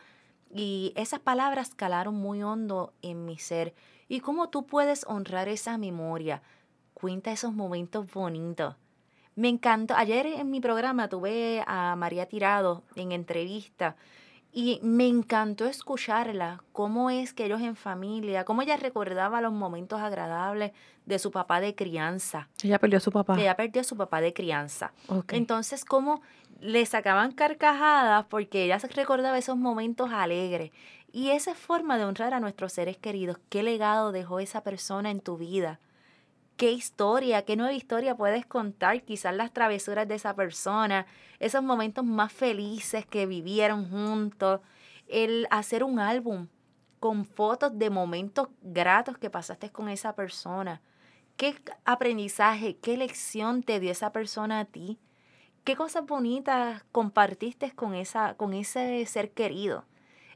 Y 0.54 0.94
esas 0.96 1.20
palabras 1.20 1.74
calaron 1.76 2.16
muy 2.16 2.44
hondo 2.44 2.94
en 3.02 3.26
mi 3.26 3.38
ser. 3.38 3.74
¿Y 4.08 4.20
cómo 4.20 4.50
tú 4.50 4.66
puedes 4.66 5.06
honrar 5.08 5.48
esa 5.48 5.78
memoria? 5.78 6.42
Cuenta 6.94 7.32
esos 7.32 7.54
momentos 7.54 8.12
bonitos. 8.12 8.76
Me 9.36 9.50
encantó. 9.50 9.96
Ayer 9.96 10.25
en 10.25 10.50
mi 10.50 10.62
programa 10.62 11.10
tuve 11.10 11.63
a 11.68 11.96
María 11.96 12.25
Tirado 12.25 12.84
en 12.96 13.12
entrevista 13.12 13.96
y 14.54 14.80
me 14.82 15.06
encantó 15.06 15.65
escucharla, 15.65 16.63
cómo 16.72 17.10
es 17.10 17.34
que 17.34 17.44
ellos 17.44 17.60
en 17.60 17.75
familia, 17.75 18.46
cómo 18.46 18.62
ella 18.62 18.77
recordaba 18.77 19.42
los 19.42 19.51
momentos 19.51 20.00
agradables 20.00 20.72
de 21.06 21.20
su 21.20 21.32
papá 21.32 21.60
de 21.60 21.75
crianza. 21.75 22.48
Ella 22.63 22.80
perdió 22.80 22.98
a 22.98 23.01
su 23.01 23.12
papá. 23.12 23.38
Ella 23.38 23.58
perdió 23.58 23.82
a 23.82 23.84
su 23.84 23.98
papá 23.98 24.22
de 24.22 24.34
crianza. 24.34 24.94
Entonces, 25.27 25.84
cómo 25.84 26.22
le 26.62 26.86
sacaban 26.86 27.34
carcajadas 27.34 28.27
porque 28.30 28.63
ella 28.63 28.77
recordaba 28.77 29.38
esos 29.38 29.58
momentos 29.58 30.12
alegres. 30.13 30.72
Y 31.12 31.32
esa 31.32 31.54
forma 31.54 31.98
de 31.98 32.06
honrar 32.06 32.34
a 32.34 32.39
nuestros 32.39 32.72
seres 32.72 32.96
queridos. 32.96 33.38
¿Qué 33.50 33.62
legado 33.62 34.13
dejó 34.13 34.39
esa 34.39 34.63
persona 34.63 35.12
en 35.12 35.20
tu 35.20 35.38
vida? 35.38 35.80
Qué 36.58 36.72
historia, 36.72 37.44
qué 37.44 37.56
nueva 37.56 37.74
historia 37.74 38.16
puedes 38.16 38.46
contar, 38.46 39.04
quizás 39.04 39.36
las 39.36 39.52
travesuras 39.52 40.08
de 40.08 40.16
esa 40.16 40.36
persona, 40.36 41.06
esos 41.40 41.64
momentos 41.64 42.06
más 42.06 42.32
felices 42.32 43.06
que 43.06 43.26
vivieron 43.26 43.90
juntos, 43.90 44.62
el 45.08 45.48
hacer 45.52 45.84
un 45.84 46.00
álbum 46.00 46.48
con 47.00 47.26
fotos 47.26 47.78
de 47.78 47.90
momentos 47.90 48.48
gratos 48.62 49.18
que 49.18 49.30
pasaste 49.30 49.72
con 49.72 49.90
esa 49.90 50.16
persona. 50.16 50.82
¿Qué 51.38 51.56
aprendizaje, 51.84 52.78
qué 52.78 52.98
lección 52.98 53.62
te 53.62 53.80
dio 53.80 53.92
esa 53.92 54.12
persona 54.12 54.62
a 54.62 54.66
ti? 54.66 54.98
¿Qué 55.66 55.76
cosas 55.76 56.06
bonitas 56.06 56.84
compartiste 56.92 57.72
con, 57.72 57.94
esa, 57.94 58.36
con 58.36 58.54
ese 58.54 59.06
ser 59.06 59.32
querido? 59.32 59.86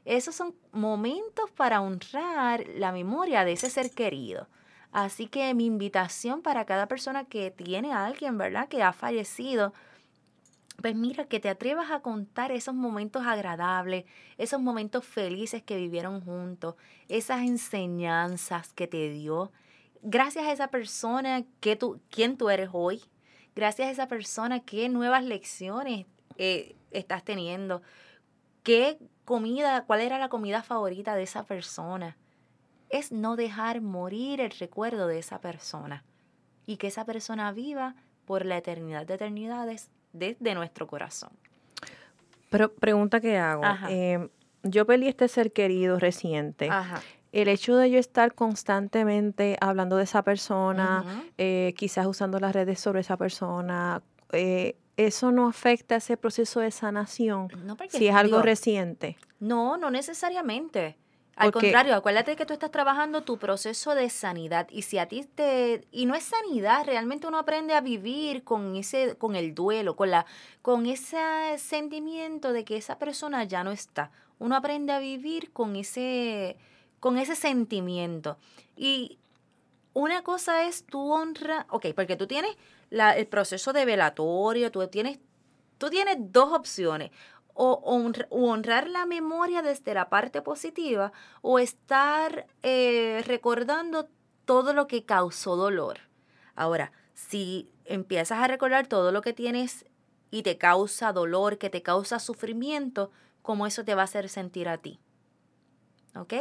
Esos 0.04 0.34
son 0.34 0.54
momentos 0.72 1.50
para 1.52 1.80
honrar 1.80 2.66
la 2.68 2.92
memoria 2.92 3.44
de 3.44 3.52
ese 3.52 3.70
ser 3.70 3.90
querido. 3.92 4.48
Así 4.92 5.28
que 5.28 5.54
mi 5.54 5.66
invitación 5.66 6.42
para 6.42 6.64
cada 6.64 6.86
persona 6.86 7.24
que 7.24 7.50
tiene 7.50 7.92
a 7.92 8.06
alguien, 8.06 8.36
¿verdad? 8.38 8.68
Que 8.68 8.82
ha 8.82 8.92
fallecido, 8.92 9.72
pues 10.82 10.96
mira, 10.96 11.26
que 11.26 11.38
te 11.38 11.48
atrevas 11.48 11.90
a 11.90 12.00
contar 12.00 12.50
esos 12.50 12.74
momentos 12.74 13.24
agradables, 13.24 14.04
esos 14.36 14.60
momentos 14.60 15.04
felices 15.04 15.62
que 15.62 15.76
vivieron 15.76 16.20
juntos, 16.22 16.74
esas 17.08 17.42
enseñanzas 17.42 18.72
que 18.72 18.88
te 18.88 19.10
dio. 19.10 19.52
Gracias 20.02 20.46
a 20.46 20.52
esa 20.52 20.68
persona, 20.68 21.44
que 21.60 21.76
tú, 21.76 22.00
¿quién 22.10 22.36
tú 22.36 22.50
eres 22.50 22.70
hoy? 22.72 23.02
Gracias 23.54 23.88
a 23.88 23.90
esa 23.90 24.08
persona, 24.08 24.60
¿qué 24.60 24.88
nuevas 24.88 25.22
lecciones 25.24 26.06
eh, 26.36 26.74
estás 26.90 27.24
teniendo? 27.24 27.82
¿Qué 28.62 28.98
comida, 29.24 29.84
cuál 29.84 30.00
era 30.00 30.18
la 30.18 30.28
comida 30.28 30.62
favorita 30.62 31.14
de 31.14 31.24
esa 31.24 31.44
persona? 31.44 32.16
Es 32.90 33.12
no 33.12 33.36
dejar 33.36 33.80
morir 33.80 34.40
el 34.40 34.50
recuerdo 34.50 35.06
de 35.06 35.18
esa 35.18 35.40
persona 35.40 36.04
y 36.66 36.76
que 36.76 36.88
esa 36.88 37.04
persona 37.04 37.52
viva 37.52 37.94
por 38.24 38.44
la 38.44 38.58
eternidad 38.58 39.06
de 39.06 39.14
eternidades 39.14 39.90
desde 40.12 40.54
nuestro 40.54 40.86
corazón. 40.86 41.30
Pero 42.50 42.72
pregunta 42.72 43.20
que 43.20 43.38
hago. 43.38 43.62
Eh, 43.88 44.28
yo 44.62 44.86
perdí 44.86 45.08
este 45.08 45.28
ser 45.28 45.52
querido 45.52 45.98
reciente. 45.98 46.68
El 47.32 47.48
hecho 47.48 47.76
de 47.76 47.90
yo 47.90 47.98
estar 47.98 48.34
constantemente 48.34 49.56
hablando 49.60 49.96
de 49.96 50.04
esa 50.04 50.22
persona, 50.22 51.04
eh, 51.38 51.74
quizás 51.76 52.06
usando 52.06 52.40
las 52.40 52.52
redes 52.52 52.80
sobre 52.80 53.00
esa 53.00 53.16
persona, 53.16 54.02
eh, 54.32 54.76
¿eso 54.96 55.30
no 55.30 55.48
afecta 55.48 55.96
ese 55.96 56.16
proceso 56.16 56.60
de 56.60 56.72
sanación 56.72 57.48
si 57.88 58.08
es 58.08 58.14
algo 58.14 58.42
reciente? 58.42 59.16
No, 59.38 59.76
no 59.76 59.90
necesariamente. 59.90 60.96
Al 61.40 61.52
contrario, 61.52 61.94
acuérdate 61.94 62.36
que 62.36 62.46
tú 62.46 62.52
estás 62.52 62.70
trabajando 62.70 63.22
tu 63.22 63.38
proceso 63.38 63.94
de 63.94 64.10
sanidad 64.10 64.68
y 64.70 64.82
si 64.82 64.98
a 64.98 65.06
ti 65.06 65.24
te 65.24 65.86
y 65.90 66.06
no 66.06 66.14
es 66.14 66.24
sanidad, 66.24 66.84
realmente 66.84 67.26
uno 67.26 67.38
aprende 67.38 67.74
a 67.74 67.80
vivir 67.80 68.44
con 68.44 68.76
ese 68.76 69.16
con 69.16 69.34
el 69.36 69.54
duelo, 69.54 69.96
con 69.96 70.10
la 70.10 70.26
con 70.62 70.86
ese 70.86 71.18
sentimiento 71.58 72.52
de 72.52 72.64
que 72.64 72.76
esa 72.76 72.98
persona 72.98 73.44
ya 73.44 73.64
no 73.64 73.72
está. 73.72 74.10
Uno 74.38 74.54
aprende 74.54 74.92
a 74.92 74.98
vivir 74.98 75.50
con 75.52 75.76
ese 75.76 76.56
con 77.00 77.16
ese 77.16 77.34
sentimiento. 77.34 78.36
Y 78.76 79.18
una 79.92 80.22
cosa 80.22 80.64
es 80.64 80.84
tu 80.84 81.12
honra, 81.12 81.66
ok, 81.70 81.86
porque 81.96 82.16
tú 82.16 82.26
tienes 82.26 82.56
la, 82.90 83.16
el 83.16 83.26
proceso 83.26 83.72
de 83.72 83.84
velatorio, 83.84 84.70
tú 84.70 84.86
tienes, 84.88 85.18
tú 85.78 85.90
tienes 85.90 86.16
dos 86.18 86.52
opciones 86.52 87.10
o 87.62 88.24
honrar 88.30 88.88
la 88.88 89.04
memoria 89.04 89.60
desde 89.60 89.92
la 89.92 90.08
parte 90.08 90.40
positiva 90.40 91.12
o 91.42 91.58
estar 91.58 92.46
eh, 92.62 93.22
recordando 93.26 94.08
todo 94.46 94.72
lo 94.72 94.86
que 94.86 95.04
causó 95.04 95.56
dolor. 95.56 95.98
Ahora, 96.54 96.90
si 97.12 97.70
empiezas 97.84 98.38
a 98.38 98.46
recordar 98.46 98.86
todo 98.86 99.12
lo 99.12 99.20
que 99.20 99.34
tienes 99.34 99.84
y 100.30 100.42
te 100.42 100.56
causa 100.56 101.12
dolor, 101.12 101.58
que 101.58 101.68
te 101.68 101.82
causa 101.82 102.18
sufrimiento, 102.18 103.10
¿cómo 103.42 103.66
eso 103.66 103.84
te 103.84 103.94
va 103.94 104.02
a 104.02 104.04
hacer 104.04 104.30
sentir 104.30 104.66
a 104.66 104.78
ti? 104.78 104.98
¿Ok? 106.16 106.32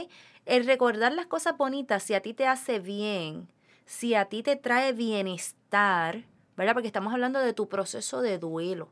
El 0.45 0.65
recordar 0.65 1.11
las 1.11 1.25
cosas 1.25 1.57
bonitas, 1.57 2.01
si 2.01 2.13
a 2.13 2.21
ti 2.21 2.33
te 2.33 2.47
hace 2.47 2.79
bien, 2.79 3.51
si 3.85 4.15
a 4.15 4.25
ti 4.25 4.41
te 4.41 4.55
trae 4.55 4.93
bienestar, 4.93 6.23
¿verdad? 6.59 6.73
Porque 6.73 6.87
estamos 6.87 7.13
hablando 7.13 7.39
de 7.39 7.53
tu 7.53 7.69
proceso 7.69 8.21
de 8.21 8.37
duelo. 8.37 8.89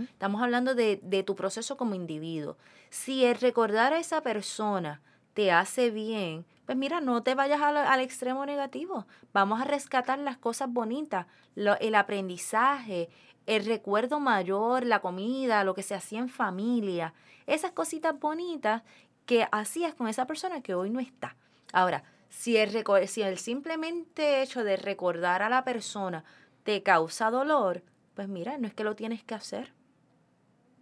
Estamos 0.00 0.42
hablando 0.42 0.74
de, 0.74 1.22
tu 1.24 1.36
proceso 1.36 1.76
como 1.76 1.94
individuo. 1.94 2.56
Si 2.90 3.24
el 3.24 3.36
recordar 3.36 3.92
a 3.92 4.00
esa 4.00 4.20
persona 4.20 5.00
te 5.32 5.52
hace 5.52 5.90
bien, 5.90 6.44
pues 6.66 6.76
mira, 6.76 7.00
no 7.00 7.22
te 7.22 7.36
vayas 7.36 7.62
al, 7.62 8.00
extremo 8.00 8.44
negativo. 8.44 9.06
Vamos 9.32 9.60
a 9.60 9.64
rescatar 9.64 10.18
las 10.18 10.38
cosas 10.38 10.72
bonitas, 10.72 11.26
el 11.54 11.94
aprendizaje, 11.94 13.08
el 13.46 13.64
recuerdo 13.64 14.18
mayor, 14.18 14.84
la 14.84 14.98
comida, 14.98 15.62
lo 15.62 15.76
que 15.76 15.84
se 15.84 15.94
hacía 15.94 16.18
en 16.18 16.28
familia, 16.28 17.14
esas 17.46 17.70
cositas 17.70 18.18
bonitas 18.18 18.82
que 19.24 19.46
hacías 19.52 19.94
con 19.94 20.08
esa 20.08 20.26
persona 20.26 20.62
que 20.62 20.74
hoy 20.74 20.90
no 20.90 20.98
está. 20.98 21.36
Ahora, 21.72 22.02
si 22.28 22.56
el, 22.56 22.84
si 23.06 23.22
el 23.22 23.38
simplemente 23.38 24.42
hecho 24.42 24.64
de 24.64 24.76
recordar 24.76 25.42
a 25.42 25.48
la 25.48 25.62
persona 25.62 26.24
te 26.64 26.82
causa 26.82 27.30
dolor, 27.30 27.82
pues 28.14 28.28
mira, 28.28 28.58
no 28.58 28.66
es 28.66 28.74
que 28.74 28.84
lo 28.84 28.96
tienes 28.96 29.22
que 29.22 29.34
hacer. 29.34 29.72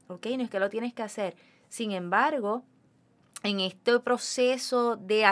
¿Ok? 0.09 0.27
No 0.37 0.45
es 0.45 0.51
que 0.51 0.61
lo 0.61 0.71
tienes 0.71 0.95
que 0.95 1.03
hacer. 1.03 1.37
Sin 1.69 1.93
embargo, 1.93 2.63
en 3.43 3.61
este 3.61 3.99
proceso 4.01 4.97
de, 4.97 5.27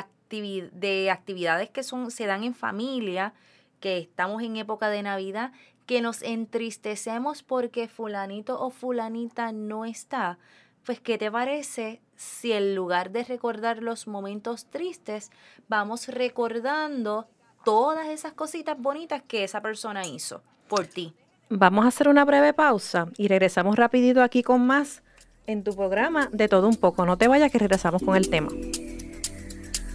de 0.72 1.10
actividades 1.10 1.70
que 1.70 1.82
son, 1.82 2.10
se 2.10 2.26
dan 2.26 2.44
en 2.44 2.54
familia, 2.54 3.34
que 3.80 3.98
estamos 3.98 4.42
en 4.42 4.56
época 4.56 4.90
de 4.90 5.02
Navidad, 5.02 5.52
que 5.86 6.00
nos 6.00 6.22
entristecemos 6.22 7.42
porque 7.42 7.88
fulanito 7.88 8.60
o 8.60 8.70
fulanita 8.70 9.52
no 9.52 9.84
está, 9.84 10.38
pues 10.84 11.00
¿qué 11.00 11.18
te 11.18 11.30
parece 11.30 12.00
si 12.16 12.52
en 12.52 12.74
lugar 12.74 13.10
de 13.10 13.24
recordar 13.24 13.82
los 13.82 14.06
momentos 14.06 14.66
tristes, 14.66 15.30
vamos 15.68 16.08
recordando 16.08 17.28
todas 17.64 18.08
esas 18.08 18.32
cositas 18.32 18.78
bonitas 18.78 19.22
que 19.26 19.44
esa 19.44 19.60
persona 19.60 20.06
hizo 20.06 20.42
por 20.68 20.86
ti. 20.86 21.14
Vamos 21.48 21.84
a 21.84 21.88
hacer 21.88 22.08
una 22.08 22.24
breve 22.24 22.52
pausa 22.52 23.08
y 23.16 23.28
regresamos 23.28 23.76
rapidito 23.76 24.22
aquí 24.22 24.42
con 24.42 24.66
más 24.66 25.02
en 25.46 25.64
tu 25.64 25.74
programa 25.74 26.28
de 26.32 26.48
todo 26.48 26.68
un 26.68 26.76
poco. 26.76 27.04
No 27.06 27.18
te 27.18 27.28
vayas 27.28 27.50
que 27.50 27.58
regresamos 27.58 28.02
con 28.02 28.16
el 28.16 28.30
tema. 28.30 28.50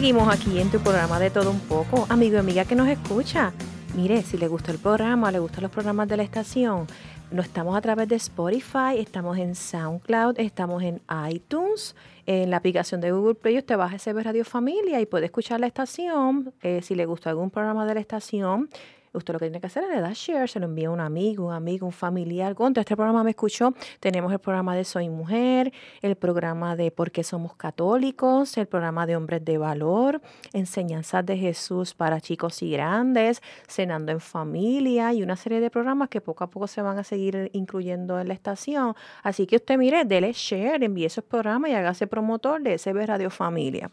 Seguimos 0.00 0.32
aquí 0.32 0.58
en 0.58 0.70
tu 0.70 0.78
programa 0.78 1.20
de 1.20 1.28
todo 1.28 1.50
un 1.50 1.60
poco. 1.60 2.06
Amigo 2.08 2.36
y 2.36 2.38
amiga 2.38 2.64
que 2.64 2.74
nos 2.74 2.88
escucha, 2.88 3.52
mire, 3.94 4.22
si 4.22 4.38
le 4.38 4.48
gustó 4.48 4.72
el 4.72 4.78
programa, 4.78 5.30
le 5.30 5.40
gustan 5.40 5.64
los 5.64 5.70
programas 5.70 6.08
de 6.08 6.16
la 6.16 6.22
estación, 6.22 6.86
no 7.30 7.42
estamos 7.42 7.76
a 7.76 7.82
través 7.82 8.08
de 8.08 8.16
Spotify, 8.16 8.96
estamos 8.96 9.36
en 9.36 9.54
SoundCloud, 9.54 10.40
estamos 10.40 10.82
en 10.82 11.02
iTunes, 11.30 11.94
en 12.24 12.48
la 12.48 12.56
aplicación 12.56 13.02
de 13.02 13.12
Google 13.12 13.34
Play, 13.34 13.58
usted 13.58 13.76
baja 13.76 13.96
ese 13.96 14.14
Radio 14.14 14.46
Familia 14.46 15.02
y 15.02 15.04
puede 15.04 15.26
escuchar 15.26 15.60
la 15.60 15.66
estación. 15.66 16.54
Eh, 16.62 16.80
si 16.80 16.94
le 16.94 17.04
gustó 17.04 17.28
algún 17.28 17.50
programa 17.50 17.84
de 17.84 17.92
la 17.92 18.00
estación, 18.00 18.70
Usted 19.12 19.32
lo 19.32 19.40
que 19.40 19.46
tiene 19.46 19.60
que 19.60 19.66
hacer 19.66 19.82
es 19.82 19.90
le 19.90 20.00
da 20.00 20.12
share, 20.12 20.48
se 20.48 20.60
lo 20.60 20.66
envía 20.66 20.86
a 20.86 20.92
un 20.92 21.00
amigo, 21.00 21.46
un 21.46 21.52
amigo, 21.52 21.84
un 21.84 21.92
familiar. 21.92 22.54
Contra 22.54 22.82
este 22.82 22.94
programa 22.94 23.24
me 23.24 23.30
escuchó. 23.30 23.74
Tenemos 23.98 24.32
el 24.32 24.38
programa 24.38 24.76
de 24.76 24.84
Soy 24.84 25.08
Mujer, 25.08 25.72
el 26.00 26.14
programa 26.14 26.76
de 26.76 26.92
Por 26.92 27.10
qué 27.10 27.24
somos 27.24 27.56
católicos, 27.56 28.56
el 28.56 28.66
programa 28.66 29.06
de 29.06 29.16
Hombres 29.16 29.44
de 29.44 29.58
Valor, 29.58 30.20
Enseñanzas 30.52 31.26
de 31.26 31.36
Jesús 31.36 31.92
para 31.92 32.20
chicos 32.20 32.62
y 32.62 32.70
grandes, 32.70 33.42
Cenando 33.66 34.12
en 34.12 34.20
Familia 34.20 35.12
y 35.12 35.24
una 35.24 35.34
serie 35.34 35.60
de 35.60 35.70
programas 35.70 36.08
que 36.08 36.20
poco 36.20 36.44
a 36.44 36.50
poco 36.50 36.68
se 36.68 36.80
van 36.80 36.96
a 36.98 37.02
seguir 37.02 37.50
incluyendo 37.52 38.20
en 38.20 38.28
la 38.28 38.34
estación. 38.34 38.94
Así 39.24 39.44
que 39.48 39.56
usted 39.56 39.76
mire, 39.76 40.04
dele 40.04 40.32
share, 40.32 40.84
envíe 40.84 41.06
esos 41.06 41.24
programas 41.24 41.72
y 41.72 41.74
hágase 41.74 42.06
promotor 42.06 42.62
de 42.62 42.78
SB 42.78 43.06
Radio 43.06 43.30
Familia. 43.30 43.90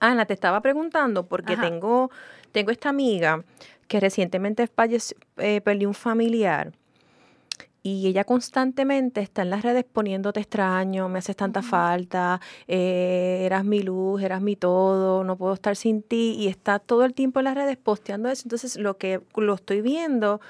Ana, 0.00 0.24
te 0.24 0.34
estaba 0.34 0.60
preguntando 0.60 1.26
porque 1.26 1.56
tengo, 1.56 2.10
tengo 2.50 2.72
esta 2.72 2.88
amiga 2.88 3.44
que 3.92 4.00
recientemente 4.00 4.66
eh, 5.36 5.60
perdió 5.60 5.86
un 5.86 5.94
familiar 5.94 6.72
y 7.82 8.06
ella 8.06 8.24
constantemente 8.24 9.20
está 9.20 9.42
en 9.42 9.50
las 9.50 9.60
redes 9.60 9.84
poniéndote 9.84 10.40
extraño, 10.40 11.10
me 11.10 11.18
haces 11.18 11.36
tanta 11.36 11.60
falta, 11.60 12.40
eh, 12.68 13.42
eras 13.44 13.66
mi 13.66 13.82
luz, 13.82 14.22
eras 14.22 14.40
mi 14.40 14.56
todo, 14.56 15.24
no 15.24 15.36
puedo 15.36 15.52
estar 15.52 15.76
sin 15.76 16.02
ti 16.02 16.36
y 16.38 16.48
está 16.48 16.78
todo 16.78 17.04
el 17.04 17.12
tiempo 17.12 17.40
en 17.40 17.44
las 17.44 17.54
redes 17.54 17.76
posteando 17.76 18.30
eso. 18.30 18.44
Entonces 18.46 18.78
lo 18.78 18.96
que 18.96 19.20
lo 19.36 19.52
estoy 19.52 19.82
viendo 19.82 20.40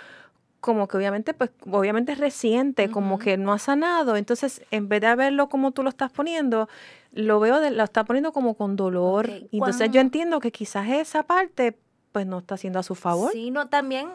como 0.61 0.87
que 0.87 0.97
obviamente 0.97 1.35
pues 1.35 1.51
obviamente 1.69 2.13
es 2.13 2.19
reciente, 2.19 2.93
como 2.93 3.19
que 3.19 3.37
no 3.39 3.53
ha 3.53 3.59
sanado, 3.59 4.17
entonces 4.17 4.63
en 4.71 4.89
vez 4.89 5.01
de 5.01 5.17
verlo 5.17 5.49
como 5.49 5.73
tú 5.73 5.83
lo 5.83 5.89
estás 5.89 6.13
poniendo, 6.13 6.69
lo 7.11 7.41
veo 7.41 7.59
lo 7.71 7.83
está 7.83 8.05
poniendo 8.05 8.31
como 8.31 8.55
con 8.55 8.77
dolor. 8.77 9.29
Y 9.51 9.59
entonces 9.59 9.91
yo 9.91 10.01
entiendo 10.01 10.39
que 10.39 10.53
quizás 10.53 10.89
esa 10.89 11.25
parte 11.25 11.77
pues 12.13 12.27
no 12.27 12.39
está 12.39 12.55
haciendo 12.55 12.79
a 12.79 12.83
su 12.83 12.95
favor. 12.95 13.33
Sí, 13.33 13.51
no, 13.51 13.69
también 13.69 14.09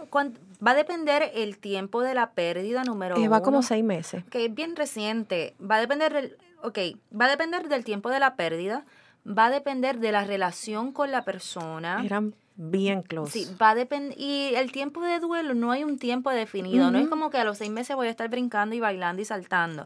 va 0.65 0.71
a 0.71 0.75
depender 0.75 1.31
el 1.33 1.57
tiempo 1.57 2.01
de 2.01 2.13
la 2.13 2.31
pérdida 2.31 2.83
número 2.83 3.15
uno. 3.17 3.29
Va 3.29 3.41
como 3.41 3.63
seis 3.63 3.83
meses. 3.83 4.23
Que 4.29 4.45
es 4.45 4.53
bien 4.53 4.75
reciente. 4.75 5.55
Va 5.59 5.75
a 5.75 5.79
depender 5.81 6.13
del, 6.13 6.37
ok, 6.61 6.77
va 7.19 7.25
a 7.25 7.29
depender 7.29 7.67
del 7.67 7.83
tiempo 7.83 8.09
de 8.09 8.19
la 8.19 8.35
pérdida, 8.35 8.85
va 9.27 9.47
a 9.47 9.49
depender 9.49 9.99
de 9.99 10.11
la 10.11 10.23
relación 10.23 10.91
con 10.91 11.11
la 11.11 11.25
persona. 11.25 12.03
Eran 12.05 12.35
bien 12.55 13.01
close. 13.01 13.31
Sí, 13.31 13.47
va 13.61 13.71
a 13.71 13.75
depender, 13.75 14.17
y 14.19 14.53
el 14.55 14.71
tiempo 14.71 15.01
de 15.01 15.19
duelo 15.19 15.53
no 15.53 15.71
hay 15.71 15.83
un 15.83 15.99
tiempo 15.99 16.29
definido, 16.31 16.89
no 16.91 16.97
es 16.97 17.07
como 17.07 17.29
que 17.29 17.37
a 17.37 17.43
los 17.43 17.57
seis 17.57 17.71
meses 17.71 17.95
voy 17.95 18.07
a 18.07 18.11
estar 18.11 18.29
brincando 18.29 18.75
y 18.75 18.79
bailando 18.79 19.21
y 19.21 19.25
saltando. 19.25 19.85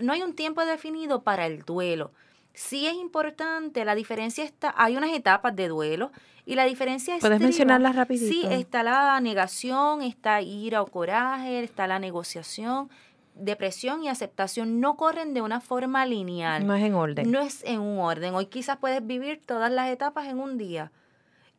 No 0.00 0.12
hay 0.12 0.22
un 0.22 0.34
tiempo 0.34 0.64
definido 0.64 1.22
para 1.22 1.46
el 1.46 1.62
duelo. 1.62 2.12
Sí 2.58 2.88
es 2.88 2.94
importante, 2.94 3.84
la 3.84 3.94
diferencia 3.94 4.42
está, 4.42 4.74
hay 4.76 4.96
unas 4.96 5.12
etapas 5.12 5.54
de 5.54 5.68
duelo 5.68 6.10
y 6.44 6.56
la 6.56 6.64
diferencia 6.64 7.14
es... 7.14 7.20
¿Puedes 7.20 7.38
mencionarlas 7.38 7.94
rapidito? 7.94 8.26
Sí, 8.26 8.42
está 8.50 8.82
la 8.82 9.20
negación, 9.20 10.02
está 10.02 10.42
ira 10.42 10.82
o 10.82 10.86
coraje, 10.88 11.62
está 11.62 11.86
la 11.86 12.00
negociación, 12.00 12.90
depresión 13.36 14.02
y 14.02 14.08
aceptación 14.08 14.80
no 14.80 14.96
corren 14.96 15.34
de 15.34 15.40
una 15.40 15.60
forma 15.60 16.04
lineal. 16.04 16.66
No 16.66 16.74
es 16.74 16.82
en 16.82 16.94
orden. 16.94 17.30
No 17.30 17.40
es 17.40 17.62
en 17.62 17.78
un 17.78 18.00
orden. 18.00 18.34
Hoy 18.34 18.46
quizás 18.46 18.76
puedes 18.78 19.06
vivir 19.06 19.40
todas 19.46 19.70
las 19.70 19.88
etapas 19.88 20.26
en 20.26 20.40
un 20.40 20.58
día 20.58 20.90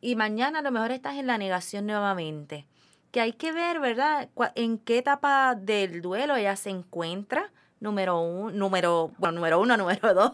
y 0.02 0.16
mañana 0.16 0.58
a 0.58 0.62
lo 0.62 0.70
mejor 0.70 0.92
estás 0.92 1.16
en 1.16 1.26
la 1.26 1.38
negación 1.38 1.86
nuevamente. 1.86 2.66
Que 3.10 3.22
hay 3.22 3.32
que 3.32 3.52
ver, 3.52 3.80
¿verdad? 3.80 4.28
En 4.54 4.76
qué 4.76 4.98
etapa 4.98 5.54
del 5.54 6.02
duelo 6.02 6.36
ella 6.36 6.56
se 6.56 6.68
encuentra 6.68 7.50
número 7.80 8.20
uno, 8.20 8.50
número, 8.52 9.10
bueno, 9.18 9.36
número 9.36 9.60
uno, 9.60 9.76
número 9.78 10.14
dos, 10.14 10.32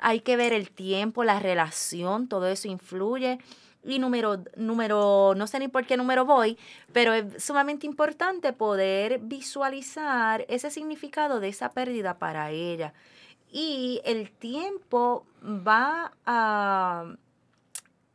hay 0.00 0.20
que 0.20 0.36
ver 0.36 0.52
el 0.52 0.70
tiempo, 0.70 1.24
la 1.24 1.40
relación, 1.40 2.28
todo 2.28 2.48
eso 2.48 2.68
influye. 2.68 3.38
Y 3.82 3.98
número, 3.98 4.44
número, 4.56 5.32
no 5.34 5.46
sé 5.46 5.58
ni 5.58 5.68
por 5.68 5.86
qué 5.86 5.96
número 5.96 6.26
voy, 6.26 6.58
pero 6.92 7.14
es 7.14 7.42
sumamente 7.42 7.86
importante 7.86 8.52
poder 8.52 9.20
visualizar 9.20 10.44
ese 10.48 10.70
significado 10.70 11.40
de 11.40 11.48
esa 11.48 11.70
pérdida 11.70 12.18
para 12.18 12.50
ella. 12.50 12.92
Y 13.50 14.02
el 14.04 14.30
tiempo 14.32 15.24
va 15.42 16.12
a, 16.26 17.14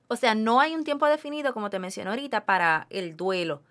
o 0.08 0.16
sea, 0.16 0.36
no 0.36 0.60
hay 0.60 0.76
un 0.76 0.84
tiempo 0.84 1.08
definido, 1.08 1.52
como 1.52 1.72
te 1.72 1.80
mencioné 1.80 2.12
ahorita, 2.12 2.46
para 2.46 2.86
el 2.92 3.18
duelo. 3.18 3.64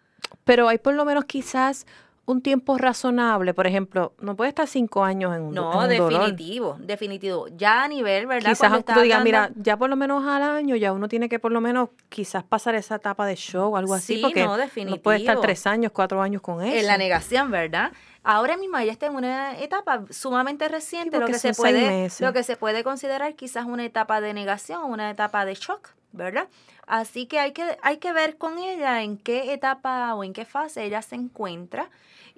Pero 0.43 0.69
hay 0.69 0.79
por 0.79 0.95
lo 0.95 1.05
menos 1.05 1.27
quizás 1.27 1.87
un 2.27 2.41
tiempo 2.41 2.79
razonable, 2.79 3.53
por 3.53 3.67
ejemplo, 3.67 4.15
no 4.19 4.35
puede 4.35 4.49
estar 4.49 4.67
cinco 4.67 5.05
años 5.05 5.35
en 5.37 5.43
un 5.43 5.55
No, 5.55 5.87
definitivo, 5.87 6.77
definitivo. 6.81 7.49
Ya 7.49 7.85
a 7.85 7.89
nivel, 7.89 8.27
¿verdad? 8.27 8.51
Quizás 8.51 8.85
tú 8.85 9.01
digas, 9.01 9.23
mira, 9.23 9.51
ya 9.57 9.77
por 9.77 9.91
lo 9.91 9.97
menos 9.97 10.27
al 10.27 10.43
año, 10.43 10.77
ya 10.77 10.93
uno 10.93 11.09
tiene 11.09 11.29
que 11.29 11.39
por 11.39 11.53
lo 11.53 11.61
menos 11.61 11.91
quizás 12.09 12.43
pasar 12.43 12.75
esa 12.75 12.97
etapa 12.97 13.27
de 13.27 13.37
show 13.37 13.75
o 13.75 13.77
algo 13.77 13.95
así, 13.95 14.19
porque 14.19 14.45
no, 14.45 14.97
puede 14.99 15.19
estar 15.19 15.41
tres 15.41 15.67
años, 15.67 15.93
cuatro 15.93 16.23
años 16.23 16.41
con 16.41 16.63
eso. 16.63 16.77
En 16.77 16.87
la 16.87 16.97
negación, 16.97 17.51
¿verdad? 17.51 17.93
Ahora 18.23 18.57
mismo 18.57 18.79
ella 18.79 18.93
está 18.93 19.07
en 19.07 19.17
una 19.17 19.59
etapa 19.59 20.05
sumamente 20.09 20.67
reciente, 20.69 21.19
lo 21.19 21.27
que 21.27 21.39
se 21.39 21.53
puede, 21.53 22.09
lo 22.21 22.33
que 22.33 22.43
se 22.43 22.57
puede 22.57 22.83
considerar 22.83 23.35
quizás 23.35 23.67
una 23.67 23.85
etapa 23.85 24.23
de 24.23 24.33
negación, 24.33 24.85
una 24.85 25.11
etapa 25.11 25.45
de 25.45 25.55
shock, 25.55 25.91
¿verdad? 26.13 26.49
Así 26.87 27.27
que 27.27 27.39
hay 27.39 27.53
que, 27.53 27.79
hay 27.83 27.97
que 27.99 28.13
ver 28.13 28.37
con 28.37 28.59
ella 28.59 29.03
en 29.03 29.17
qué 29.17 29.53
etapa 29.53 30.15
o 30.15 30.25
en 30.25 30.33
qué 30.33 30.45
fase 30.45 30.85
ella 30.85 31.03
se 31.03 31.15
encuentra 31.15 31.91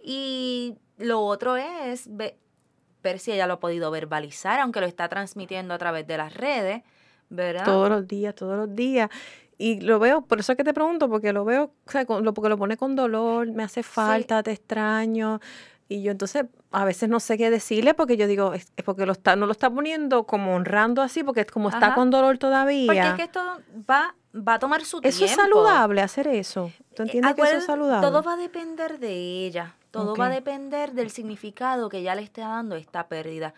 y 0.02 0.76
lo 0.98 1.20
otro 1.20 1.56
es 1.56 2.08
ver, 2.08 3.18
si 3.18 3.32
ella 3.32 3.46
lo 3.46 3.54
ha 3.54 3.60
podido 3.60 3.90
verbalizar, 3.90 4.60
aunque 4.60 4.80
lo 4.80 4.86
está 4.86 5.08
transmitiendo 5.08 5.74
a 5.74 5.78
través 5.78 6.06
de 6.06 6.16
las 6.16 6.34
redes, 6.34 6.82
¿verdad? 7.28 7.64
Todos 7.64 7.88
los 7.88 8.06
días, 8.06 8.34
todos 8.34 8.56
los 8.56 8.74
días. 8.74 9.10
Y 9.58 9.80
lo 9.80 9.98
veo, 9.98 10.22
por 10.22 10.40
eso 10.40 10.52
es 10.52 10.56
que 10.56 10.64
te 10.64 10.74
pregunto, 10.74 11.08
porque 11.08 11.32
lo 11.32 11.44
veo, 11.44 11.72
o 11.86 11.90
sea, 11.90 12.04
lo, 12.04 12.34
porque 12.34 12.48
lo 12.48 12.58
pone 12.58 12.76
con 12.76 12.94
dolor, 12.94 13.50
me 13.50 13.62
hace 13.62 13.82
falta, 13.82 14.42
te 14.42 14.52
extraño. 14.52 15.40
Y 15.88 16.02
yo 16.02 16.10
entonces 16.10 16.46
a 16.72 16.84
veces 16.84 17.08
no 17.08 17.20
sé 17.20 17.38
qué 17.38 17.48
decirle 17.48 17.94
porque 17.94 18.16
yo 18.16 18.26
digo, 18.26 18.54
es, 18.54 18.72
porque 18.84 19.06
lo 19.06 19.12
está, 19.12 19.36
no 19.36 19.46
lo 19.46 19.52
está 19.52 19.70
poniendo 19.70 20.24
como 20.24 20.54
honrando 20.54 21.00
así, 21.00 21.22
porque 21.22 21.42
es 21.42 21.46
como 21.46 21.68
está 21.68 21.94
con 21.94 22.10
dolor 22.10 22.38
todavía. 22.38 22.86
Porque 22.86 23.08
es 23.08 23.14
que 23.14 23.22
esto 23.22 23.60
va 23.88 24.14
va 24.36 24.54
a 24.54 24.58
tomar 24.58 24.84
su 24.84 25.00
tiempo. 25.00 25.08
Eso 25.08 25.24
es 25.24 25.32
saludable 25.32 26.00
hacer 26.00 26.28
eso. 26.28 26.72
¿Tú 26.94 27.02
eh, 27.02 27.06
entiendes 27.06 27.34
que 27.34 27.42
eso 27.42 27.56
es 27.56 27.64
saludable? 27.64 28.06
Todo 28.06 28.22
va 28.22 28.34
a 28.34 28.36
depender 28.36 28.98
de 28.98 29.46
ella. 29.46 29.74
Todo 29.90 30.14
va 30.14 30.26
a 30.26 30.30
depender 30.30 30.92
del 30.92 31.10
significado 31.10 31.88
que 31.88 32.02
ya 32.02 32.14
le 32.14 32.22
esté 32.22 32.42
dando 32.42 32.76
esta 32.76 33.08
pérdida. 33.08 33.54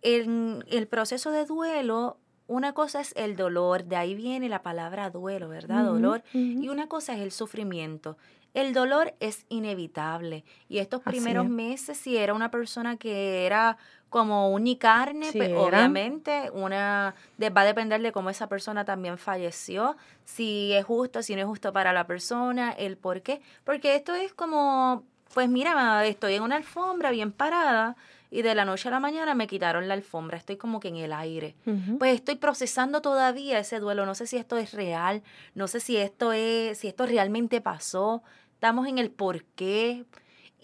En 0.00 0.64
el 0.70 0.86
proceso 0.88 1.30
de 1.30 1.44
duelo, 1.44 2.16
una 2.46 2.72
cosa 2.72 3.00
es 3.00 3.12
el 3.14 3.36
dolor, 3.36 3.84
de 3.84 3.96
ahí 3.96 4.14
viene 4.14 4.48
la 4.48 4.62
palabra 4.62 5.10
duelo, 5.10 5.48
¿verdad? 5.48 5.84
dolor. 5.84 6.22
Y 6.32 6.68
una 6.68 6.88
cosa 6.88 7.14
es 7.14 7.20
el 7.20 7.30
sufrimiento. 7.30 8.16
El 8.54 8.74
dolor 8.74 9.14
es 9.20 9.46
inevitable. 9.48 10.44
Y 10.68 10.78
estos 10.78 11.02
primeros 11.02 11.48
meses, 11.48 11.96
si 11.96 12.16
era 12.16 12.34
una 12.34 12.50
persona 12.50 12.96
que 12.96 13.46
era 13.46 13.78
como 14.12 14.50
unicarne, 14.50 15.32
pues, 15.32 15.50
obviamente 15.56 16.50
una 16.52 17.14
va 17.40 17.60
a 17.62 17.64
depender 17.64 18.00
de 18.02 18.12
cómo 18.12 18.30
esa 18.30 18.46
persona 18.46 18.84
también 18.84 19.16
falleció, 19.18 19.96
si 20.24 20.72
es 20.74 20.84
justo, 20.84 21.22
si 21.22 21.34
no 21.34 21.40
es 21.40 21.46
justo 21.46 21.72
para 21.72 21.92
la 21.92 22.06
persona, 22.06 22.70
el 22.72 22.98
por 22.98 23.22
qué. 23.22 23.40
Porque 23.64 23.96
esto 23.96 24.14
es 24.14 24.34
como, 24.34 25.02
pues 25.34 25.48
mira, 25.48 26.06
estoy 26.06 26.34
en 26.34 26.42
una 26.42 26.56
alfombra 26.56 27.10
bien 27.10 27.32
parada 27.32 27.96
y 28.30 28.42
de 28.42 28.54
la 28.54 28.66
noche 28.66 28.88
a 28.88 28.90
la 28.92 29.00
mañana 29.00 29.34
me 29.34 29.46
quitaron 29.46 29.88
la 29.88 29.94
alfombra, 29.94 30.36
estoy 30.36 30.56
como 30.58 30.78
que 30.78 30.88
en 30.88 30.96
el 30.96 31.12
aire. 31.14 31.56
Pues 31.98 32.14
estoy 32.14 32.34
procesando 32.34 33.00
todavía 33.00 33.58
ese 33.58 33.80
duelo, 33.80 34.04
no 34.04 34.14
sé 34.14 34.26
si 34.26 34.36
esto 34.36 34.58
es 34.58 34.72
real, 34.74 35.22
no 35.54 35.68
sé 35.68 35.80
si 35.80 35.96
esto 35.96 36.32
es, 36.34 36.78
si 36.78 36.88
esto 36.88 37.06
realmente 37.06 37.62
pasó, 37.62 38.22
estamos 38.52 38.86
en 38.86 38.98
el 38.98 39.10
por 39.10 39.44
qué. 39.56 40.04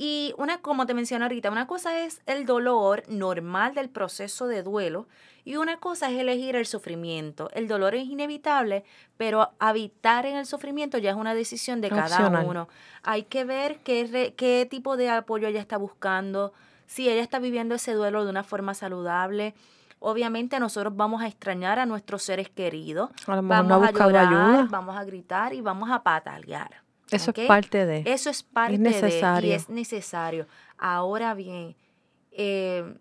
Y 0.00 0.32
una, 0.38 0.58
como 0.58 0.86
te 0.86 0.94
mencioné 0.94 1.24
ahorita, 1.24 1.50
una 1.50 1.66
cosa 1.66 2.04
es 2.04 2.22
el 2.26 2.46
dolor 2.46 3.02
normal 3.08 3.74
del 3.74 3.90
proceso 3.90 4.46
de 4.46 4.62
duelo 4.62 5.08
y 5.44 5.56
una 5.56 5.78
cosa 5.78 6.08
es 6.08 6.16
elegir 6.20 6.54
el 6.54 6.66
sufrimiento. 6.66 7.50
El 7.52 7.66
dolor 7.66 7.96
es 7.96 8.06
inevitable, 8.06 8.84
pero 9.16 9.50
habitar 9.58 10.24
en 10.24 10.36
el 10.36 10.46
sufrimiento 10.46 10.98
ya 10.98 11.10
es 11.10 11.16
una 11.16 11.34
decisión 11.34 11.80
de 11.80 11.88
cada 11.88 12.42
uno. 12.42 12.68
Hay 13.02 13.24
que 13.24 13.42
ver 13.42 13.80
qué, 13.80 14.34
qué 14.36 14.68
tipo 14.70 14.96
de 14.96 15.10
apoyo 15.10 15.48
ella 15.48 15.60
está 15.60 15.78
buscando, 15.78 16.52
si 16.86 17.08
ella 17.08 17.22
está 17.22 17.40
viviendo 17.40 17.74
ese 17.74 17.92
duelo 17.92 18.24
de 18.24 18.30
una 18.30 18.44
forma 18.44 18.74
saludable. 18.74 19.56
Obviamente 19.98 20.60
nosotros 20.60 20.94
vamos 20.94 21.22
a 21.22 21.26
extrañar 21.26 21.80
a 21.80 21.86
nuestros 21.86 22.22
seres 22.22 22.48
queridos, 22.50 23.10
vamos 23.26 23.82
a, 23.82 23.90
llorar, 23.90 24.68
vamos 24.68 24.96
a 24.96 25.02
gritar 25.02 25.54
y 25.54 25.60
vamos 25.60 25.90
a 25.90 26.04
patalear. 26.04 26.87
Eso 27.10 27.32
es 27.34 27.46
parte 27.46 27.86
de. 27.86 28.02
Eso 28.06 28.30
es 28.30 28.42
parte 28.42 28.78
de 28.78 29.46
y 29.46 29.52
es 29.52 29.68
necesario. 29.68 30.46
Ahora 30.76 31.34
bien, 31.34 31.76
eh, 32.32 32.94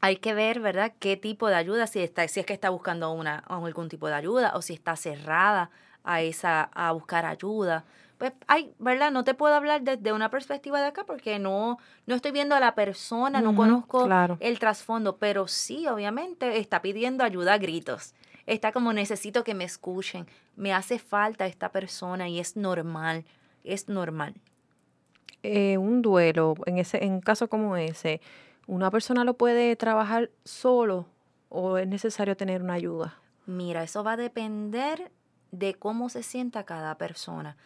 hay 0.00 0.16
que 0.16 0.34
ver, 0.34 0.60
¿verdad?, 0.60 0.92
qué 0.98 1.16
tipo 1.16 1.48
de 1.48 1.54
ayuda, 1.54 1.86
si, 1.86 2.00
está, 2.00 2.26
si 2.28 2.40
es 2.40 2.46
que 2.46 2.52
está 2.52 2.70
buscando 2.70 3.12
una, 3.12 3.38
algún 3.38 3.88
tipo 3.88 4.08
de 4.08 4.14
ayuda 4.14 4.52
o 4.54 4.62
si 4.62 4.74
está 4.74 4.96
cerrada 4.96 5.70
a, 6.02 6.22
esa, 6.22 6.64
a 6.74 6.92
buscar 6.92 7.24
ayuda. 7.24 7.84
Pues 8.18 8.32
hay, 8.46 8.72
¿verdad? 8.78 9.10
No 9.10 9.24
te 9.24 9.34
puedo 9.34 9.54
hablar 9.54 9.82
desde 9.82 10.12
una 10.12 10.30
perspectiva 10.30 10.80
de 10.80 10.88
acá 10.88 11.04
porque 11.04 11.38
no, 11.38 11.78
no 12.06 12.14
estoy 12.14 12.32
viendo 12.32 12.54
a 12.54 12.60
la 12.60 12.74
persona, 12.74 13.40
no 13.40 13.56
conozco 13.56 14.08
el 14.40 14.58
trasfondo, 14.58 15.16
pero 15.16 15.48
sí, 15.48 15.86
obviamente, 15.88 16.58
está 16.58 16.80
pidiendo 16.80 17.24
ayuda 17.24 17.54
a 17.54 17.58
gritos 17.58 18.14
está 18.46 18.72
como 18.72 18.92
necesito 18.92 19.44
que 19.44 19.54
me 19.54 19.64
escuchen, 19.64 20.26
me 20.56 20.72
hace 20.72 20.98
falta 20.98 21.46
esta 21.46 21.70
persona 21.70 22.28
y 22.28 22.40
es 22.40 22.56
normal, 22.56 23.24
es 23.64 23.88
normal. 23.88 24.34
Eh, 25.42 25.76
un 25.76 26.02
duelo, 26.02 26.54
en 26.66 26.78
ese, 26.78 27.04
en 27.04 27.20
caso 27.20 27.48
como 27.48 27.76
ese, 27.76 28.20
¿una 28.66 28.90
persona 28.90 29.24
lo 29.24 29.34
puede 29.34 29.76
trabajar 29.76 30.30
solo 30.44 31.06
o 31.50 31.78
es 31.78 31.86
necesario 31.86 32.36
tener 32.36 32.62
una 32.62 32.74
ayuda? 32.74 33.18
Mira, 33.46 33.82
eso 33.82 34.02
va 34.02 34.12
a 34.12 34.16
depender 34.16 35.12
de 35.50 35.74
cómo 35.74 36.08
se 36.08 36.22
sienta 36.22 36.64
cada 36.64 36.96
persona. 36.96 37.56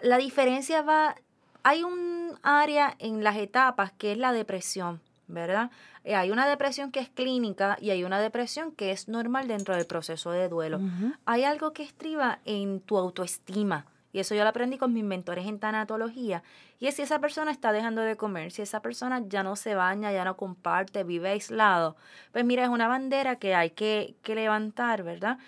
La 0.00 0.18
diferencia 0.18 0.82
va, 0.82 1.14
hay 1.62 1.84
un 1.84 2.38
área 2.42 2.96
en 2.98 3.22
las 3.22 3.36
etapas 3.36 3.92
que 3.92 4.12
es 4.12 4.18
la 4.18 4.32
depresión, 4.32 5.00
¿verdad? 5.30 5.70
Eh, 6.04 6.14
hay 6.14 6.30
una 6.30 6.48
depresión 6.48 6.90
que 6.90 7.00
es 7.00 7.08
clínica 7.08 7.76
y 7.80 7.90
hay 7.90 8.04
una 8.04 8.20
depresión 8.20 8.72
que 8.72 8.90
es 8.90 9.08
normal 9.08 9.48
dentro 9.48 9.74
del 9.74 9.86
proceso 9.86 10.30
de 10.30 10.48
duelo. 10.48 10.80
Hay 11.24 11.44
algo 11.44 11.72
que 11.72 11.82
estriba 11.82 12.40
en 12.44 12.80
tu 12.80 12.98
autoestima. 12.98 13.86
Y 14.12 14.18
eso 14.18 14.34
yo 14.34 14.42
lo 14.42 14.48
aprendí 14.48 14.76
con 14.76 14.92
mis 14.92 15.04
mentores 15.04 15.46
en 15.46 15.60
tanatología. 15.60 16.42
Y 16.80 16.86
es 16.86 16.96
si 16.96 17.02
esa 17.02 17.20
persona 17.20 17.52
está 17.52 17.72
dejando 17.72 18.02
de 18.02 18.16
comer, 18.16 18.50
si 18.50 18.62
esa 18.62 18.80
persona 18.80 19.22
ya 19.28 19.42
no 19.42 19.54
se 19.54 19.74
baña, 19.74 20.12
ya 20.12 20.24
no 20.24 20.36
comparte, 20.36 21.04
vive 21.04 21.28
aislado. 21.28 21.96
Pues 22.32 22.44
mira, 22.44 22.64
es 22.64 22.70
una 22.70 22.88
bandera 22.88 23.36
que 23.36 23.54
hay 23.54 23.70
que, 23.70 24.16
que 24.22 24.34
levantar, 24.34 25.04
¿verdad? 25.04 25.38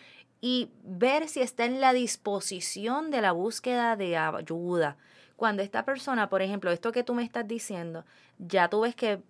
Y 0.40 0.70
ver 0.84 1.28
si 1.28 1.40
está 1.40 1.64
en 1.64 1.80
la 1.80 1.92
disposición 1.92 3.10
de 3.10 3.20
la 3.20 3.32
búsqueda 3.32 3.96
de 3.96 4.16
ayuda. 4.16 4.96
Cuando 5.36 5.62
esta 5.62 5.84
persona, 5.84 6.28
por 6.28 6.42
ejemplo, 6.42 6.70
esto 6.70 6.92
que 6.92 7.02
tú 7.02 7.14
me 7.14 7.24
estás 7.24 7.48
diciendo, 7.48 8.04
ya 8.38 8.68
tú 8.68 8.82
ves 8.82 8.94
que 8.94 9.20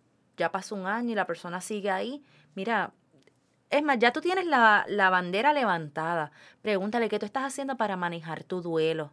ya 0.42 0.50
pasó 0.50 0.74
un 0.74 0.86
año 0.86 1.12
y 1.12 1.14
la 1.14 1.24
persona 1.24 1.60
sigue 1.60 1.88
ahí, 1.88 2.24
mira, 2.56 2.92
es 3.70 3.80
más, 3.84 3.96
ya 4.00 4.12
tú 4.12 4.20
tienes 4.20 4.44
la, 4.44 4.84
bandera 5.08 5.52
levantada. 5.52 6.32
Pregúntale 6.62 7.08
qué 7.08 7.20
tú 7.20 7.26
estás 7.26 7.44
haciendo 7.44 7.76
para 7.76 7.96
manejar 7.96 8.42
tu 8.42 8.60
duelo. 8.60 9.12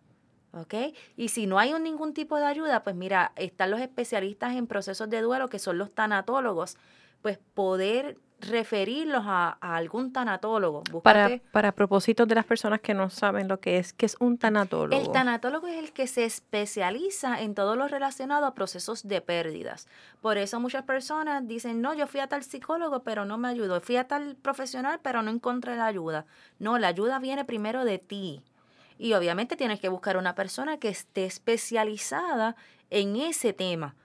¿Ok? 0.52 0.74
Y 1.16 1.28
si 1.28 1.46
no 1.46 1.60
hay 1.60 1.72
ningún 1.80 2.16
tipo 2.16 2.36
de 2.36 2.46
ayuda, 2.46 2.84
pues 2.84 2.96
mira, 2.96 3.32
están 3.36 3.70
los 3.70 3.80
especialistas 3.80 4.56
en 4.56 4.66
procesos 4.66 5.08
de 5.08 5.22
duelo, 5.22 5.50
que 5.50 5.60
son 5.60 5.78
los 5.78 5.94
tanatólogos, 5.94 6.78
pues 7.22 7.38
poder 7.54 8.18
referirlos 8.42 9.24
a, 9.26 9.58
algún 9.62 10.14
tanatólogo. 10.14 10.84
Para, 11.04 11.40
para 11.52 11.72
propósitos 11.72 12.28
de 12.28 12.36
las 12.36 12.46
personas 12.46 12.82
que 12.82 12.94
no 12.94 13.10
saben 13.10 13.48
lo 13.48 13.60
que 13.60 13.78
es, 13.78 13.94
que 13.94 14.06
es 14.06 14.16
un 14.20 14.38
tanatólogo? 14.38 15.02
El 15.02 15.12
tanatólogo 15.12 15.68
es 15.68 15.78
el 15.78 15.92
que 15.92 16.08
se 16.08 16.26
especializa 16.26 17.42
en 17.42 17.56
todo 17.56 17.76
lo 17.76 17.88
relacionado 17.88 18.46
a 18.46 18.54
procesos 18.54 19.08
de 19.08 19.22
pérdidas. 19.22 19.88
Por 20.22 20.38
eso 20.38 20.60
muchas 20.60 20.84
personas 20.84 21.48
dicen, 21.48 21.82
no, 21.82 21.94
yo 21.94 22.08
fui 22.08 22.20
a 22.20 22.28
tal 22.28 22.44
psicólogo, 22.44 23.04
pero 23.04 23.26
no 23.26 23.38
me 23.38 23.50
ayudó. 23.50 23.82
Fui 23.82 23.98
a 23.98 24.08
tal 24.08 24.36
profesional, 24.36 25.00
pero 25.02 25.22
no 25.22 25.32
encontré 25.32 25.76
la 25.76 25.86
ayuda. 25.86 26.26
No, 26.60 26.78
la 26.78 26.88
ayuda 26.88 27.20
viene 27.20 27.46
primero 27.46 27.86
de 27.86 28.00
ti. 28.00 28.44
Y 28.98 29.14
obviamente 29.14 29.56
tienes 29.56 29.80
que 29.80 29.90
buscar 29.90 30.18
una 30.18 30.36
persona 30.36 30.78
que 30.78 30.90
esté 30.90 31.26
especializada 31.26 32.56
en 32.90 33.16
ese 33.16 33.54
tema 33.54 33.96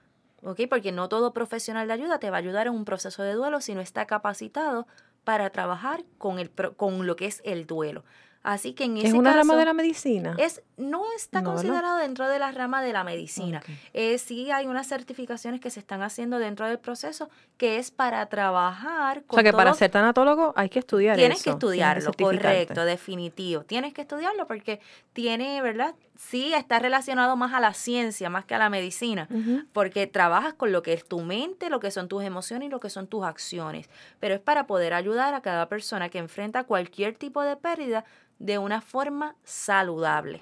porque 0.67 0.91
no 0.91 1.09
todo 1.09 1.33
profesional 1.33 1.87
de 1.87 1.93
ayuda 1.93 2.19
te 2.19 2.29
va 2.29 2.37
a 2.37 2.39
ayudar 2.39 2.67
en 2.67 2.73
un 2.73 2.85
proceso 2.85 3.23
de 3.23 3.33
duelo 3.33 3.61
si 3.61 3.73
no 3.73 3.81
está 3.81 4.05
capacitado 4.05 4.85
para 5.23 5.49
trabajar 5.49 6.03
con, 6.17 6.37
el, 6.37 6.51
con 6.51 7.07
lo 7.07 7.15
que 7.15 7.25
es 7.25 7.41
el 7.45 7.65
duelo. 7.65 8.03
Así 8.45 8.73
que 8.73 8.83
en 8.83 8.97
ese 8.97 9.07
¿Es 9.07 9.13
una 9.15 9.33
rama 9.33 9.55
de 9.55 9.65
la 9.65 9.73
medicina? 9.73 10.35
Es, 10.37 10.61
no 10.77 11.01
está 11.15 11.41
considerado 11.41 11.97
dentro 11.97 12.29
de 12.29 12.37
la 12.37 12.51
rama 12.51 12.83
de 12.83 12.93
la 12.93 13.03
medicina. 13.03 13.59
Eh, 13.91 14.19
sí 14.19 14.51
hay 14.51 14.67
unas 14.67 14.87
certificaciones 14.87 15.59
que 15.59 15.71
se 15.71 15.79
están 15.79 16.03
haciendo 16.03 16.37
dentro 16.37 16.67
del 16.67 16.77
proceso 16.77 17.27
que 17.57 17.79
es 17.79 17.89
para 17.89 18.23
trabajar 18.27 19.23
con 19.23 19.39
O 19.39 19.41
sea 19.41 19.51
que 19.51 19.57
para 19.57 19.73
ser 19.73 19.89
tanatólogo 19.89 20.53
hay 20.55 20.69
que 20.69 20.77
estudiar 20.77 21.17
Tienes 21.17 21.41
que 21.41 21.49
estudiarlo, 21.49 22.11
correcto, 22.13 22.85
definitivo. 22.85 23.63
Tienes 23.63 23.95
que 23.95 24.01
estudiarlo 24.01 24.45
porque 24.45 24.79
tiene, 25.13 25.59
¿verdad? 25.63 25.95
Sí 26.15 26.53
está 26.53 26.77
relacionado 26.77 27.35
más 27.35 27.51
a 27.51 27.59
la 27.59 27.73
ciencia, 27.73 28.29
más 28.29 28.45
que 28.45 28.53
a 28.53 28.59
la 28.59 28.69
medicina, 28.69 29.27
porque 29.73 30.05
trabajas 30.05 30.53
con 30.53 30.71
lo 30.71 30.83
que 30.83 30.93
es 30.93 31.03
tu 31.03 31.21
mente, 31.21 31.71
lo 31.71 31.79
que 31.79 31.89
son 31.89 32.07
tus 32.07 32.23
emociones 32.23 32.67
y 32.67 32.69
lo 32.69 32.79
que 32.79 32.91
son 32.91 33.07
tus 33.07 33.25
acciones. 33.25 33.89
Pero 34.19 34.35
es 34.35 34.39
para 34.39 34.67
poder 34.67 34.93
ayudar 34.93 35.33
a 35.33 35.41
cada 35.41 35.67
persona 35.67 36.09
que 36.09 36.19
enfrenta 36.19 36.65
cualquier 36.65 37.15
tipo 37.15 37.41
de 37.41 37.57
pérdida 37.57 38.05
de 38.39 38.57
una 38.57 38.81
forma 38.81 39.35
saludable. 39.43 40.41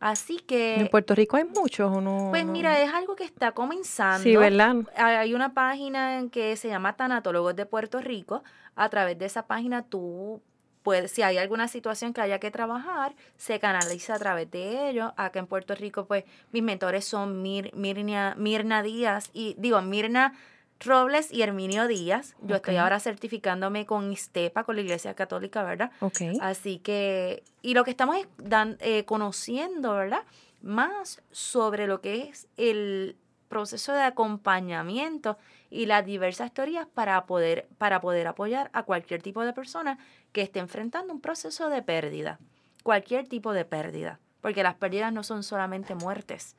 Así 0.00 0.38
que... 0.38 0.76
¿En 0.76 0.88
Puerto 0.88 1.14
Rico 1.14 1.36
hay 1.36 1.44
muchos 1.44 1.94
o 1.94 2.00
no? 2.00 2.28
Pues 2.30 2.46
mira, 2.46 2.80
es 2.80 2.92
algo 2.92 3.14
que 3.16 3.24
está 3.24 3.52
comenzando. 3.52 4.22
Sí, 4.22 4.34
¿verdad? 4.34 4.76
Hay 4.96 5.34
una 5.34 5.52
página 5.52 6.24
que 6.32 6.56
se 6.56 6.68
llama 6.68 6.96
Tanatólogos 6.96 7.54
de 7.54 7.66
Puerto 7.66 8.00
Rico. 8.00 8.42
A 8.76 8.88
través 8.88 9.18
de 9.18 9.26
esa 9.26 9.46
página 9.46 9.82
tú 9.82 10.40
puedes, 10.82 11.10
si 11.12 11.20
hay 11.20 11.36
alguna 11.36 11.68
situación 11.68 12.14
que 12.14 12.22
haya 12.22 12.38
que 12.38 12.50
trabajar, 12.50 13.14
se 13.36 13.58
canaliza 13.58 14.14
a 14.14 14.18
través 14.18 14.50
de 14.50 14.88
ello. 14.88 15.12
Acá 15.18 15.38
en 15.38 15.46
Puerto 15.46 15.74
Rico, 15.74 16.06
pues 16.06 16.24
mis 16.50 16.62
mentores 16.62 17.04
son 17.04 17.42
Mirna, 17.42 18.34
Mirna 18.38 18.82
Díaz 18.82 19.28
y, 19.34 19.54
digo, 19.58 19.82
Mirna 19.82 20.32
Robles 20.80 21.30
y 21.30 21.42
Herminio 21.42 21.86
Díaz. 21.86 22.34
Yo 22.42 22.56
estoy 22.56 22.76
ahora 22.76 23.00
certificándome 23.00 23.86
con 23.86 24.10
ISTEPA, 24.10 24.64
con 24.64 24.76
la 24.76 24.82
Iglesia 24.82 25.14
Católica, 25.14 25.62
¿verdad? 25.62 25.90
Ok. 26.00 26.22
Así 26.40 26.78
que, 26.78 27.42
y 27.62 27.74
lo 27.74 27.84
que 27.84 27.90
estamos 27.90 28.16
dan, 28.38 28.76
eh, 28.80 29.04
conociendo, 29.04 29.94
¿verdad? 29.94 30.22
Más 30.62 31.22
sobre 31.30 31.86
lo 31.86 32.00
que 32.00 32.28
es 32.28 32.48
el 32.56 33.16
proceso 33.48 33.92
de 33.92 34.02
acompañamiento 34.02 35.36
y 35.70 35.86
las 35.86 36.06
diversas 36.06 36.52
teorías 36.52 36.86
para 36.86 37.26
poder, 37.26 37.68
para 37.78 38.00
poder 38.00 38.26
apoyar 38.26 38.70
a 38.72 38.84
cualquier 38.84 39.22
tipo 39.22 39.44
de 39.44 39.52
persona 39.52 39.98
que 40.32 40.42
esté 40.42 40.60
enfrentando 40.60 41.12
un 41.12 41.20
proceso 41.20 41.68
de 41.68 41.82
pérdida. 41.82 42.38
Cualquier 42.82 43.28
tipo 43.28 43.52
de 43.52 43.64
pérdida. 43.64 44.18
Porque 44.40 44.62
las 44.62 44.74
pérdidas 44.74 45.12
no 45.12 45.22
son 45.22 45.42
solamente 45.42 45.94
muertes. 45.94 46.56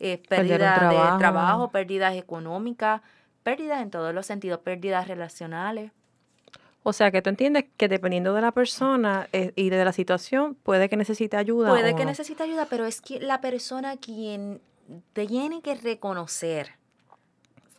Eh, 0.00 0.20
pérdida 0.28 0.72
de 0.88 1.18
trabajo, 1.18 1.70
pérdidas 1.70 2.14
económicas, 2.16 3.02
pérdidas 3.42 3.82
en 3.82 3.90
todos 3.90 4.14
los 4.14 4.26
sentidos, 4.26 4.60
pérdidas 4.60 5.08
relacionales. 5.08 5.92
O 6.82 6.92
sea, 6.92 7.10
que 7.10 7.20
tú 7.20 7.28
entiendes 7.28 7.66
que 7.76 7.88
dependiendo 7.88 8.32
de 8.32 8.40
la 8.40 8.52
persona 8.52 9.28
eh, 9.32 9.52
y 9.54 9.68
de 9.68 9.84
la 9.84 9.92
situación, 9.92 10.54
puede 10.54 10.88
que 10.88 10.96
necesite 10.96 11.36
ayuda. 11.36 11.68
Puede 11.68 11.94
que 11.94 12.04
necesite 12.06 12.42
ayuda, 12.42 12.66
pero 12.70 12.86
es 12.86 13.00
que 13.00 13.20
la 13.20 13.40
persona 13.40 13.98
quien 13.98 14.62
tiene 15.12 15.60
que 15.60 15.74
reconocer 15.74 16.72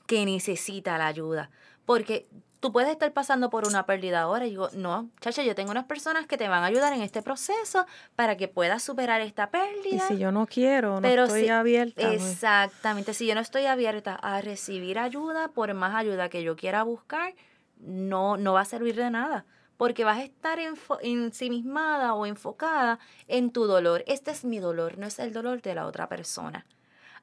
que 0.06 0.26
necesita 0.26 0.97
la 0.97 1.08
ayuda. 1.08 1.50
Porque 1.86 2.28
tú 2.62 2.71
puedes 2.71 2.91
estar 2.91 3.12
pasando 3.12 3.50
por 3.50 3.67
una 3.67 3.86
pérdida 3.86 4.21
ahora 4.21 4.45
y 4.45 4.52
digo, 4.52 4.69
no, 4.74 5.10
chacha, 5.19 5.43
yo 5.43 5.56
tengo 5.56 5.71
unas 5.71 5.86
personas 5.86 6.28
que 6.28 6.38
te 6.38 6.47
van 6.47 6.63
a 6.63 6.67
ayudar 6.67 6.93
en 6.93 7.02
este 7.02 7.21
proceso 7.21 7.86
para 8.15 8.38
que 8.38 8.47
puedas 8.47 8.84
superar 8.84 9.19
esta 9.19 9.50
pérdida. 9.50 10.06
Y 10.06 10.13
si 10.13 10.17
yo 10.19 10.32
no 10.32 10.45
quiero, 10.45 11.02
no 11.02 11.08
estoy 11.08 11.50
abierta. 11.50 12.08
Pues. 12.08 12.24
Exactamente, 12.24 13.13
si 13.13 13.26
yo 13.26 13.34
no 13.36 13.41
estoy 13.41 13.65
abierta 13.65 14.15
a 14.15 14.39
recibir 14.41 15.00
ayuda, 15.00 15.50
por 15.50 15.74
más 15.74 15.95
ayuda 15.95 16.30
que 16.30 16.43
yo 16.43 16.56
quiera 16.56 16.84
buscar, 16.84 17.34
no, 17.80 18.38
no 18.38 18.54
va 18.54 18.62
a 18.62 18.65
servir 18.65 18.95
de 18.95 19.10
nada. 19.10 19.45
Porque 19.78 20.04
vas 20.04 20.19
a 20.19 20.24
estar 20.24 20.60
ensimismada 21.02 22.13
o 22.13 22.28
enfocada 22.28 23.00
en 23.28 23.50
tu 23.50 23.65
dolor. 23.65 24.04
Este 24.06 24.30
es 24.30 24.45
mi 24.45 24.60
dolor, 24.60 25.00
no 25.00 25.08
es 25.08 25.17
el 25.17 25.34
dolor 25.34 25.63
de 25.63 25.74
la 25.74 25.88
otra 25.88 26.08
persona. 26.08 26.67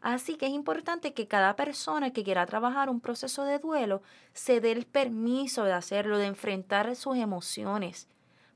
Así 0.00 0.36
que 0.36 0.46
es 0.46 0.52
importante 0.52 1.12
que 1.12 1.26
cada 1.26 1.56
persona 1.56 2.12
que 2.12 2.22
quiera 2.22 2.46
trabajar 2.46 2.88
un 2.88 3.00
proceso 3.00 3.44
de 3.44 3.58
duelo 3.58 4.02
se 4.32 4.60
dé 4.60 4.72
el 4.72 4.86
permiso 4.86 5.64
de 5.64 5.72
hacerlo, 5.72 6.18
de 6.18 6.26
enfrentar 6.26 6.94
sus 6.94 7.16
emociones 7.16 8.08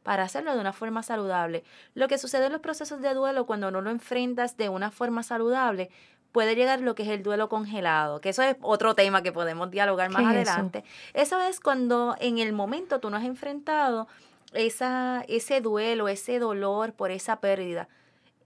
para 0.03 0.25
hacerlo 0.25 0.55
de 0.55 0.61
una 0.61 0.73
forma 0.73 1.03
saludable. 1.03 1.65
Lo 1.95 2.09
que 2.09 2.19
sucede 2.19 2.47
en 2.47 2.53
los 2.53 2.61
procesos 2.61 3.01
de 3.01 3.15
duelo 3.15 3.47
cuando 3.47 3.71
no 3.71 3.81
lo 3.81 3.91
enfrentas 3.91 4.57
de 4.57 4.69
una 4.69 4.91
forma 4.91 5.23
saludable 5.23 5.91
puede 6.33 6.55
llegar 6.55 6.81
lo 6.81 6.95
que 6.95 7.03
es 7.03 7.11
el 7.11 7.23
duelo 7.23 7.49
congelado, 7.49 8.21
que 8.21 8.31
eso 8.31 8.43
es 8.43 8.57
otro 8.63 8.95
tema 8.95 9.23
que 9.23 9.33
podemos 9.33 9.71
dialogar 9.71 10.11
más 10.11 10.25
adelante. 10.25 10.83
Eso? 11.13 11.41
es 11.41 11.61
cuando 11.61 12.17
en 12.21 12.39
el 12.39 12.53
momento 12.53 13.01
tú 13.01 13.11
no 13.11 13.19
has 13.19 13.25
enfrentado 13.25 14.09
esa, 14.55 15.25
ese 15.29 15.61
duelo, 15.61 16.09
ese 16.09 16.39
dolor 16.39 16.95
por 16.95 17.11
esa 17.11 17.41
pérdida. 17.41 17.89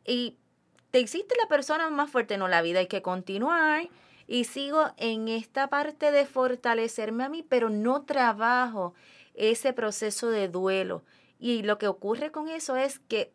Y 0.04 0.37
te 0.96 1.00
existe 1.00 1.35
la 1.38 1.46
persona 1.46 1.90
más 1.90 2.11
fuerte, 2.11 2.38
no, 2.38 2.48
la 2.48 2.62
vida 2.62 2.78
hay 2.78 2.87
que 2.87 3.02
continuar. 3.02 3.87
Y 4.26 4.44
sigo 4.44 4.92
en 4.96 5.28
esta 5.28 5.68
parte 5.68 6.11
de 6.11 6.24
fortalecerme 6.24 7.24
a 7.24 7.28
mí, 7.28 7.44
pero 7.46 7.68
no 7.68 8.04
trabajo 8.04 8.94
ese 9.35 9.74
proceso 9.74 10.30
de 10.30 10.48
duelo. 10.48 11.02
Y 11.38 11.64
lo 11.64 11.76
que 11.76 11.87
ocurre 11.87 12.30
con 12.30 12.48
eso 12.48 12.76
es 12.76 12.98
que 12.98 13.30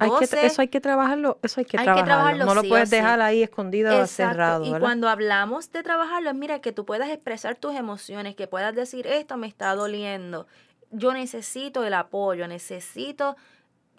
hay 0.00 0.10
que, 0.18 0.44
eso 0.44 0.60
hay 0.60 0.66
que 0.66 0.80
trabajarlo, 0.80 1.38
eso 1.44 1.60
hay 1.60 1.66
que, 1.66 1.78
trabajarlo. 1.78 2.46
No 2.46 2.54
lo 2.56 2.64
puedes 2.64 2.90
dejar 2.90 3.20
ahí 3.20 3.44
escondido 3.44 3.96
o 3.96 4.08
cerrado. 4.08 4.64
Y 4.64 4.76
cuando 4.80 5.08
hablamos 5.08 5.70
de 5.70 5.84
trabajarlo, 5.84 6.34
mira 6.34 6.60
que 6.60 6.72
tú 6.72 6.84
puedas 6.84 7.10
expresar 7.10 7.54
tus 7.54 7.76
emociones, 7.76 8.34
que 8.34 8.48
puedas 8.48 8.74
decir 8.74 9.06
esto 9.06 9.36
me 9.36 9.46
está 9.46 9.72
doliendo, 9.76 10.48
yo 10.90 11.12
necesito 11.12 11.84
el 11.84 11.94
apoyo, 11.94 12.48
necesito 12.48 13.36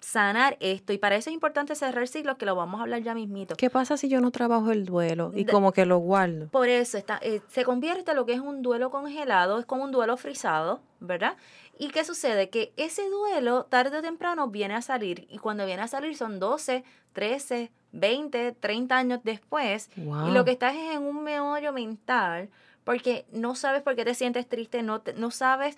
sanar 0.00 0.56
esto. 0.60 0.92
Y 0.92 0.98
para 0.98 1.16
eso 1.16 1.30
es 1.30 1.34
importante 1.34 1.74
cerrar 1.74 2.06
ciclos, 2.08 2.36
que 2.36 2.46
lo 2.46 2.54
vamos 2.54 2.80
a 2.80 2.82
hablar 2.82 3.02
ya 3.02 3.14
mismito. 3.14 3.56
¿Qué 3.56 3.70
pasa 3.70 3.96
si 3.96 4.08
yo 4.08 4.20
no 4.20 4.30
trabajo 4.30 4.70
el 4.70 4.84
duelo 4.84 5.32
y 5.34 5.44
como 5.44 5.72
que 5.72 5.86
lo 5.86 5.98
guardo? 5.98 6.48
Por 6.48 6.68
eso 6.68 6.98
está, 6.98 7.18
eh, 7.22 7.40
se 7.48 7.64
convierte 7.64 8.12
en 8.12 8.16
lo 8.16 8.26
que 8.26 8.34
es 8.34 8.40
un 8.40 8.62
duelo 8.62 8.90
congelado, 8.90 9.58
es 9.58 9.66
como 9.66 9.84
un 9.84 9.92
duelo 9.92 10.16
frisado, 10.16 10.80
¿verdad? 11.00 11.36
¿Y 11.78 11.88
qué 11.88 12.04
sucede? 12.04 12.48
Que 12.48 12.72
ese 12.76 13.08
duelo 13.08 13.64
tarde 13.64 13.98
o 13.98 14.02
temprano 14.02 14.48
viene 14.48 14.74
a 14.74 14.82
salir 14.82 15.26
y 15.30 15.38
cuando 15.38 15.66
viene 15.66 15.82
a 15.82 15.88
salir 15.88 16.16
son 16.16 16.40
12, 16.40 16.84
13, 17.12 17.70
20, 17.92 18.52
30 18.52 18.96
años 18.96 19.20
después 19.24 19.90
y 19.96 20.30
lo 20.30 20.44
que 20.44 20.52
estás 20.52 20.74
es 20.74 20.96
en 20.96 21.02
un 21.02 21.22
meollo 21.22 21.72
mental 21.72 22.48
porque 22.84 23.26
no 23.32 23.56
sabes 23.56 23.82
por 23.82 23.96
qué 23.96 24.04
te 24.04 24.14
sientes 24.14 24.48
triste, 24.48 24.82
no, 24.82 25.02
no 25.16 25.30
sabes 25.32 25.76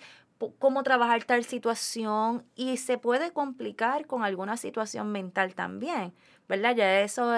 cómo 0.59 0.83
trabajar 0.83 1.23
tal 1.23 1.43
situación 1.43 2.43
y 2.55 2.77
se 2.77 2.97
puede 2.97 3.31
complicar 3.31 4.07
con 4.07 4.23
alguna 4.23 4.57
situación 4.57 5.11
mental 5.11 5.53
también, 5.53 6.13
¿verdad? 6.47 6.75
Ya 6.75 7.01
eso 7.01 7.31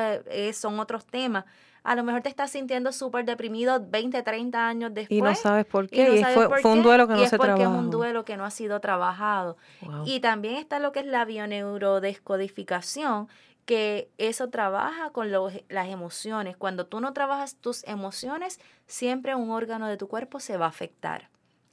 son 0.53 0.79
otros 0.79 1.05
temas. 1.05 1.43
A 1.83 1.95
lo 1.95 2.03
mejor 2.03 2.21
te 2.21 2.29
estás 2.29 2.51
sintiendo 2.51 2.91
súper 2.91 3.25
deprimido 3.25 3.83
20, 3.83 4.21
30 4.21 4.67
años 4.67 4.93
después. 4.93 5.17
Y 5.17 5.21
no 5.21 5.33
sabes 5.33 5.65
por 5.65 5.89
qué. 5.89 6.19
Y, 6.19 6.23
fue, 6.23 6.45
un 6.71 6.83
duelo 6.83 7.07
que 7.07 7.15
no 7.15 7.25
se 7.25 7.39
trabajó. 7.39 7.43
es 7.43 7.49
porque 7.57 7.63
es 7.63 7.67
un 7.67 7.89
duelo 7.89 8.23
que 8.23 8.37
no 8.37 8.45
ha 8.45 8.51
sido 8.51 8.79
trabajado. 8.79 9.57
Y 10.05 10.19
también 10.19 10.57
está 10.57 10.77
lo 10.77 10.91
que 10.91 10.99
es 10.99 11.07
la 11.07 11.25
bioneurodescodificación, 11.25 13.29
que 13.65 14.11
eso 14.19 14.49
trabaja 14.49 15.09
con 15.09 15.31
las 15.31 15.87
emociones. 15.87 16.55
Cuando 16.55 16.85
tú 16.85 17.01
no 17.01 17.13
trabajas 17.13 17.55
tus 17.55 17.83
emociones, 17.85 18.59
siempre 18.85 19.33
un 19.33 19.49
órgano 19.49 19.87
de 19.87 19.97
tu 19.97 20.07
cuerpo 20.07 20.39
se 20.39 20.57
va 20.57 20.67
a 20.67 20.69
afectar. 20.69 21.30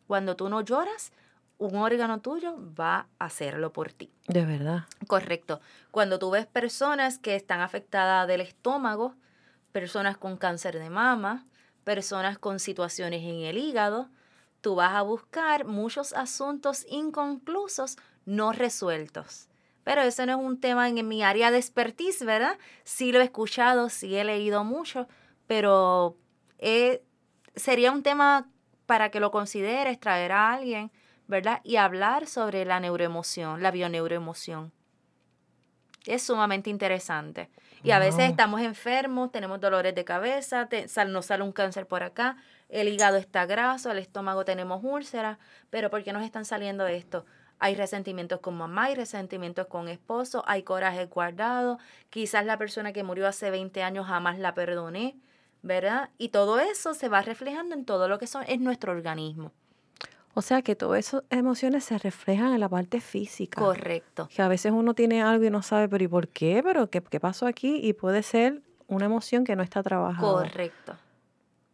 Cuando 0.09 0.37
tú 0.37 0.49
no 0.49 0.63
lloras, 0.63 1.13
un 1.59 1.77
órgano 1.77 2.21
tuyo 2.23 2.57
va 2.75 3.09
a 3.19 3.27
hacerlo 3.27 3.75
por 3.75 3.93
ti. 3.93 4.11
De 4.27 4.47
verdad. 4.47 4.85
Correcto. 5.07 5.61
Cuando 5.91 6.19
tú 6.19 6.31
ves 6.31 6.47
personas 6.47 7.19
que 7.19 7.37
están 7.37 7.61
afectadas 7.61 8.27
del 8.27 8.41
estómago, 8.41 9.15
personas 9.71 10.17
con 10.17 10.39
cáncer 10.39 10.79
de 10.79 10.89
mama, 10.89 11.47
personas 11.85 12.39
con 12.39 12.59
situaciones 12.59 13.23
en 13.23 13.43
el 13.43 13.59
hígado, 13.59 14.09
tú 14.63 14.77
vas 14.77 14.95
a 14.95 15.03
buscar 15.03 15.67
muchos 15.67 16.15
asuntos 16.15 16.87
inconclusos 16.89 17.99
no 18.25 18.53
resueltos. 18.53 19.49
Pero 19.85 20.01
eso 20.01 20.25
no 20.25 20.33
es 20.33 20.39
un 20.39 20.59
tema 20.59 20.89
en, 20.89 21.07
mi 21.07 21.23
área 21.23 21.51
de 21.51 21.59
expertise, 21.59 22.25
¿verdad? 22.25 22.57
Sí 22.85 23.13
lo 23.13 23.21
he 23.21 23.25
escuchado, 23.25 23.91
sí 23.91 24.17
he 24.17 24.25
leído 24.25 24.65
mucho, 24.65 25.07
pero 25.47 26.17
eh, 26.59 27.03
sería 27.57 27.93
un 27.93 28.03
tema 28.03 28.49
para 28.89 29.11
que 29.11 29.21
lo 29.21 29.31
consideres, 29.31 30.01
traer 30.01 30.33
a 30.33 30.51
alguien 30.51 30.91
¿verdad? 31.29 31.61
Y 31.63 31.77
hablar 31.77 32.27
sobre 32.27 32.65
la 32.65 32.81
neuroemoción, 32.81 33.63
la 33.63 33.71
bioneuroemoción. 33.71 34.73
Es 36.07 36.23
sumamente 36.23 36.71
interesante. 36.71 37.51
Y 37.83 37.91
a 37.91 37.99
veces 37.99 38.31
estamos 38.31 38.63
enfermos, 38.63 39.31
tenemos 39.31 39.61
dolores 39.61 39.95
de 39.95 40.05
cabeza, 40.05 40.69
nos 41.07 41.27
sale 41.27 41.45
un 41.45 41.53
cáncer 41.53 41.87
por 41.87 42.03
acá, 42.03 42.37
el 42.71 42.89
hígado 42.89 43.19
está 43.19 43.47
graso, 43.47 43.93
el 43.93 43.99
estómago 43.99 44.45
tenemos 44.45 44.81
úlceras, 44.83 45.39
pero 45.71 45.91
¿por 45.91 46.03
qué 46.03 46.13
nos 46.13 46.25
están 46.25 46.45
saliendo 46.45 46.87
esto? 46.87 47.25
Hay 47.61 47.75
resentimientos 47.75 48.41
con 48.41 48.57
mamá, 48.57 48.85
hay 48.85 48.95
resentimientos 48.95 49.67
con 49.67 49.89
esposo, 49.89 50.43
hay 50.47 50.63
coraje 50.63 51.07
guardado, 51.07 51.79
quizás 52.09 52.45
la 52.47 52.57
persona 52.57 52.93
que 52.93 53.05
murió 53.05 53.29
hace 53.29 53.51
20 53.51 53.83
años 53.83 54.07
jamás 54.07 54.39
la 54.39 54.55
perdoné, 54.55 55.17
¿verdad? 55.63 56.11
Y 56.19 56.29
todo 56.29 56.59
eso 56.59 56.95
se 56.95 57.09
va 57.09 57.23
reflejando 57.23 57.75
en 57.75 57.85
todo 57.85 58.09
lo 58.09 58.19
que 58.19 58.27
son, 58.27 58.45
es 58.49 58.61
nuestro 58.61 58.93
organismo. 58.93 59.53
O 60.35 60.43
sea 60.43 60.63
que 60.63 60.77
todas 60.77 61.01
esas 61.01 61.25
emociones 61.31 61.85
se 61.85 61.99
reflejan 61.99 62.55
en 62.55 62.61
la 62.61 62.69
parte 62.69 63.01
física. 63.01 63.61
Correcto. 63.61 64.29
Que 64.33 64.41
a 64.41 64.49
veces 64.49 64.73
uno 64.73 64.95
tiene 64.95 65.23
algo 65.23 65.45
y 65.45 65.51
no 65.51 65.63
sabe, 65.63 65.89
pero 65.89 66.05
¿y 66.05 66.09
por 66.09 66.29
qué? 66.29 66.61
¿Pero 66.63 66.89
qué, 66.91 67.03
qué 67.03 67.19
pasó 67.19 67.47
aquí? 67.47 67.81
Y 67.83 67.93
puede 67.93 68.23
ser 68.23 68.63
una 68.87 69.07
emoción 69.07 69.45
que 69.45 69.57
no 69.57 69.63
está 69.63 69.83
trabajada. 69.83 70.45
Correcto. 70.45 70.97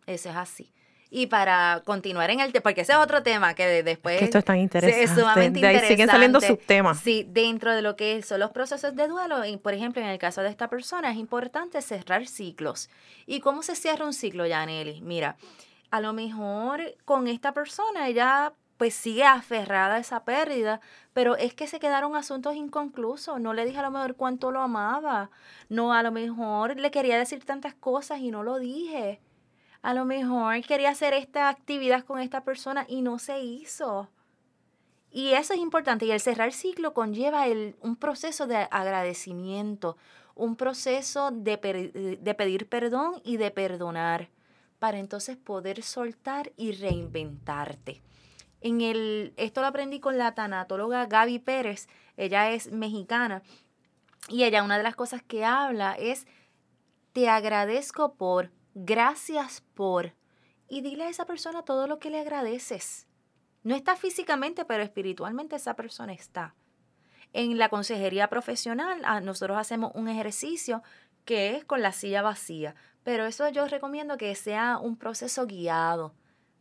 Eso 0.07 0.31
es 0.31 0.37
así. 0.37 0.73
Y 1.17 1.29
para 1.29 1.81
continuar 1.85 2.31
en 2.31 2.41
el 2.41 2.51
tema, 2.51 2.65
porque 2.65 2.81
ese 2.81 2.91
es 2.91 2.99
otro 2.99 3.23
tema 3.23 3.55
que 3.55 3.85
después... 3.85 4.19
que 4.19 4.25
esto 4.25 4.39
es 4.39 4.45
tan 4.45 4.59
interesante. 4.59 5.05
Es 5.05 5.11
sumamente 5.11 5.61
de 5.61 5.67
ahí 5.69 5.79
siguen 5.87 6.09
saliendo 6.09 6.41
subtemas. 6.41 6.99
Sí, 6.99 7.25
dentro 7.31 7.73
de 7.73 7.83
lo 7.83 7.95
que 7.95 8.21
son 8.23 8.41
los 8.41 8.51
procesos 8.51 8.97
de 8.97 9.07
duelo, 9.07 9.45
y 9.45 9.57
por 9.57 9.75
ejemplo, 9.75 10.03
en 10.03 10.09
el 10.09 10.19
caso 10.19 10.43
de 10.43 10.49
esta 10.49 10.67
persona, 10.69 11.13
es 11.13 11.17
importante 11.17 11.81
cerrar 11.83 12.27
ciclos. 12.27 12.91
¿Y 13.27 13.39
cómo 13.39 13.63
se 13.63 13.77
cierra 13.77 14.05
un 14.05 14.13
ciclo, 14.13 14.45
Yaneli? 14.45 15.03
Mira, 15.03 15.37
a 15.93 16.01
lo 16.01 16.13
mejor 16.13 16.81
con 17.05 17.29
esta 17.29 17.53
persona 17.53 18.09
ella 18.09 18.53
pues 18.77 18.93
sigue 18.93 19.23
aferrada 19.23 19.95
a 19.95 19.99
esa 19.99 20.25
pérdida, 20.25 20.81
pero 21.13 21.37
es 21.37 21.55
que 21.55 21.69
se 21.69 21.79
quedaron 21.79 22.17
asuntos 22.17 22.57
inconclusos. 22.57 23.41
No 23.41 23.55
le 23.55 23.65
dije 23.65 23.79
a 23.79 23.83
lo 23.83 23.93
mejor 23.93 24.17
cuánto 24.17 24.51
lo 24.51 24.61
amaba. 24.61 25.31
No, 25.69 25.95
a 25.95 26.03
lo 26.03 26.11
mejor 26.11 26.77
le 26.77 26.91
quería 26.91 27.17
decir 27.17 27.45
tantas 27.45 27.75
cosas 27.75 28.19
y 28.19 28.33
no 28.33 28.43
lo 28.43 28.59
dije. 28.59 29.21
A 29.85 29.93
lo 29.93 30.07
mejor 30.07 30.63
quería 30.63 30.89
hacer 30.89 31.13
esta 31.13 31.51
actividad 31.51 32.05
con 32.07 32.19
esta 32.19 32.43
persona 32.43 32.87
y 32.89 33.03
no 33.03 33.19
se 33.19 33.41
hizo. 33.41 34.09
Y 35.11 35.33
eso 35.33 35.53
es 35.53 35.61
importante. 35.61 36.07
Y 36.07 36.11
el 36.11 36.21
cerrar 36.21 36.55
ciclo 36.55 36.95
conlleva 36.95 37.49
el, 37.49 37.77
un 37.83 37.95
proceso 37.97 38.47
de 38.47 38.67
agradecimiento, 38.71 39.99
un 40.35 40.57
proceso 40.57 41.31
de, 41.33 42.19
de 42.19 42.35
pedir 42.35 42.67
perdón 42.67 43.21
y 43.25 43.37
de 43.37 43.51
perdonar 43.51 44.31
para 44.79 44.99
entonces 44.99 45.37
poder 45.37 45.83
soltar 45.83 46.51
y 46.57 46.73
reinventarte. 46.73 48.01
En 48.63 48.81
el, 48.81 49.35
esto 49.37 49.61
lo 49.61 49.67
aprendí 49.67 50.01
con 50.01 50.17
la 50.17 50.35
tanatóloga 50.35 51.05
Gaby 51.05 51.41
Pérez, 51.41 51.89
ella 52.17 52.51
es 52.53 52.73
mexicana, 52.73 53.43
y 54.31 54.45
ella 54.45 54.63
una 54.63 54.79
de 54.79 54.83
las 54.83 54.97
cosas 54.97 55.23
que 55.23 55.45
habla 55.45 55.93
es, 55.93 56.27
te 57.13 57.29
agradezco 57.29 58.15
por, 58.15 58.51
gracias 58.75 59.63
por, 59.75 60.13
y 60.69 60.83
dile 60.83 61.05
a 61.05 61.09
esa 61.09 61.27
persona 61.27 61.63
todo 61.63 61.87
lo 61.87 61.99
que 61.99 62.11
le 62.11 62.21
agradeces. 62.21 63.07
No 63.63 63.75
está 63.75 63.97
físicamente, 63.97 64.65
pero 64.65 64.83
espiritualmente 64.83 65.57
esa 65.57 65.75
persona 65.75 66.13
está. 66.13 66.55
En 67.33 67.59
la 67.59 67.69
consejería 67.69 68.29
profesional, 68.29 69.01
ah, 69.05 69.21
nosotros 69.21 69.57
hacemos 69.59 69.93
un 69.95 70.09
ejercicio 70.09 70.83
que 71.25 71.57
es 71.57 71.65
con 71.65 71.83
la 71.83 71.93
silla 71.93 72.23
vacía. 72.23 72.75
Pero 73.03 73.25
eso 73.27 73.49
yo 73.49 73.67
recomiendo 73.67 74.17
que 74.17 74.35
sea 74.35 74.79
un 74.79 74.97
proceso 74.97 75.47
guiado, 75.47 76.15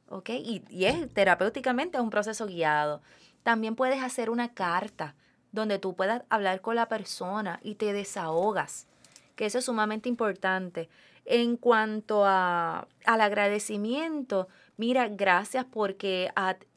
¿ok? 0.09 0.29
Y, 0.29 0.63
y 0.69 0.85
es 0.85 1.13
terapéuticamente 1.13 1.99
un 1.99 2.09
proceso 2.09 2.45
guiado. 2.45 3.01
También 3.43 3.75
puedes 3.75 4.01
hacer 4.01 4.29
una 4.29 4.53
carta 4.53 5.15
donde 5.51 5.79
tú 5.79 5.95
puedas 5.95 6.23
hablar 6.29 6.61
con 6.61 6.75
la 6.75 6.89
persona 6.89 7.59
y 7.63 7.75
te 7.75 7.93
desahogas, 7.93 8.87
que 9.35 9.45
eso 9.45 9.59
es 9.59 9.65
sumamente 9.65 10.09
importante. 10.09 10.89
En 11.25 11.57
cuanto 11.57 12.25
a, 12.25 12.87
al 13.05 13.21
agradecimiento, 13.21 14.47
mira, 14.77 15.07
gracias 15.07 15.65
porque 15.65 16.31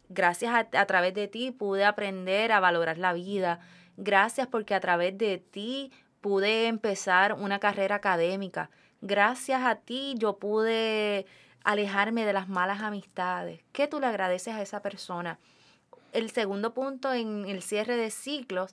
gracias 0.09 0.54
a, 0.54 0.80
a, 0.80 0.87
través 0.87 1.14
de 1.14 1.28
ti 1.28 1.50
pude 1.50 1.85
aprender 1.85 2.52
a 2.52 2.61
valorar 2.61 2.98
la 2.98 3.12
vida. 3.12 3.61
Gracias 3.96 4.46
porque 4.46 4.74
a 4.74 4.80
través 4.80 5.16
de 5.18 5.38
ti 5.38 5.90
pude 6.20 6.66
empezar 6.66 7.32
una 7.32 7.59
carrera 7.59 7.96
académica 7.96 8.70
gracias 9.00 9.62
a 9.62 9.76
ti 9.76 10.14
yo 10.18 10.38
pude 10.38 11.26
alejarme 11.64 12.24
de 12.24 12.32
las 12.32 12.48
malas 12.48 12.80
amistades. 12.80 13.61
¿Qué 13.72 13.88
tú 13.88 14.00
le 14.00 14.06
agradeces 14.06 14.54
a 14.54 14.62
esa 14.62 14.82
persona? 14.82 15.38
El 16.12 16.30
segundo 16.30 16.72
punto 16.74 17.12
en 17.12 17.46
el 17.46 17.62
cierre 17.62 17.96
de 17.96 18.11
ciclos 18.11 18.72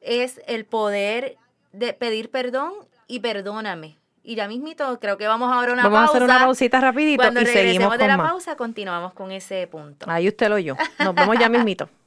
es 0.00 0.40
el 0.46 0.64
poder 0.64 1.36
de 1.72 1.92
pedir 1.92 2.30
perdón 2.30 2.72
y 3.06 3.20
perdóname. 3.20 3.98
Y 4.24 4.36
ya 4.36 4.46
mismito, 4.46 5.00
creo 5.00 5.18
que 5.18 5.26
vamos 5.26 5.52
ahora 5.52 5.70
a 5.70 5.74
una 5.74 5.82
vamos 5.82 5.98
pausa. 5.98 6.12
a 6.12 6.16
hacer 6.16 6.22
una 6.22 6.38
pausita 6.38 6.80
rapidito 6.80 7.22
Cuando 7.22 7.40
y 7.40 7.46
seguimos 7.46 7.62
regresemos 7.64 7.88
con 7.90 7.98
de 7.98 8.06
la 8.06 8.16
más. 8.16 8.30
pausa, 8.30 8.56
continuamos 8.56 9.12
con 9.14 9.32
ese 9.32 9.66
punto. 9.66 10.06
Ahí 10.08 10.28
usted 10.28 10.48
lo 10.48 10.54
oyó. 10.56 10.76
Nos 11.00 11.14
vemos 11.14 11.36
ya 11.38 11.48
mismito. 11.48 11.88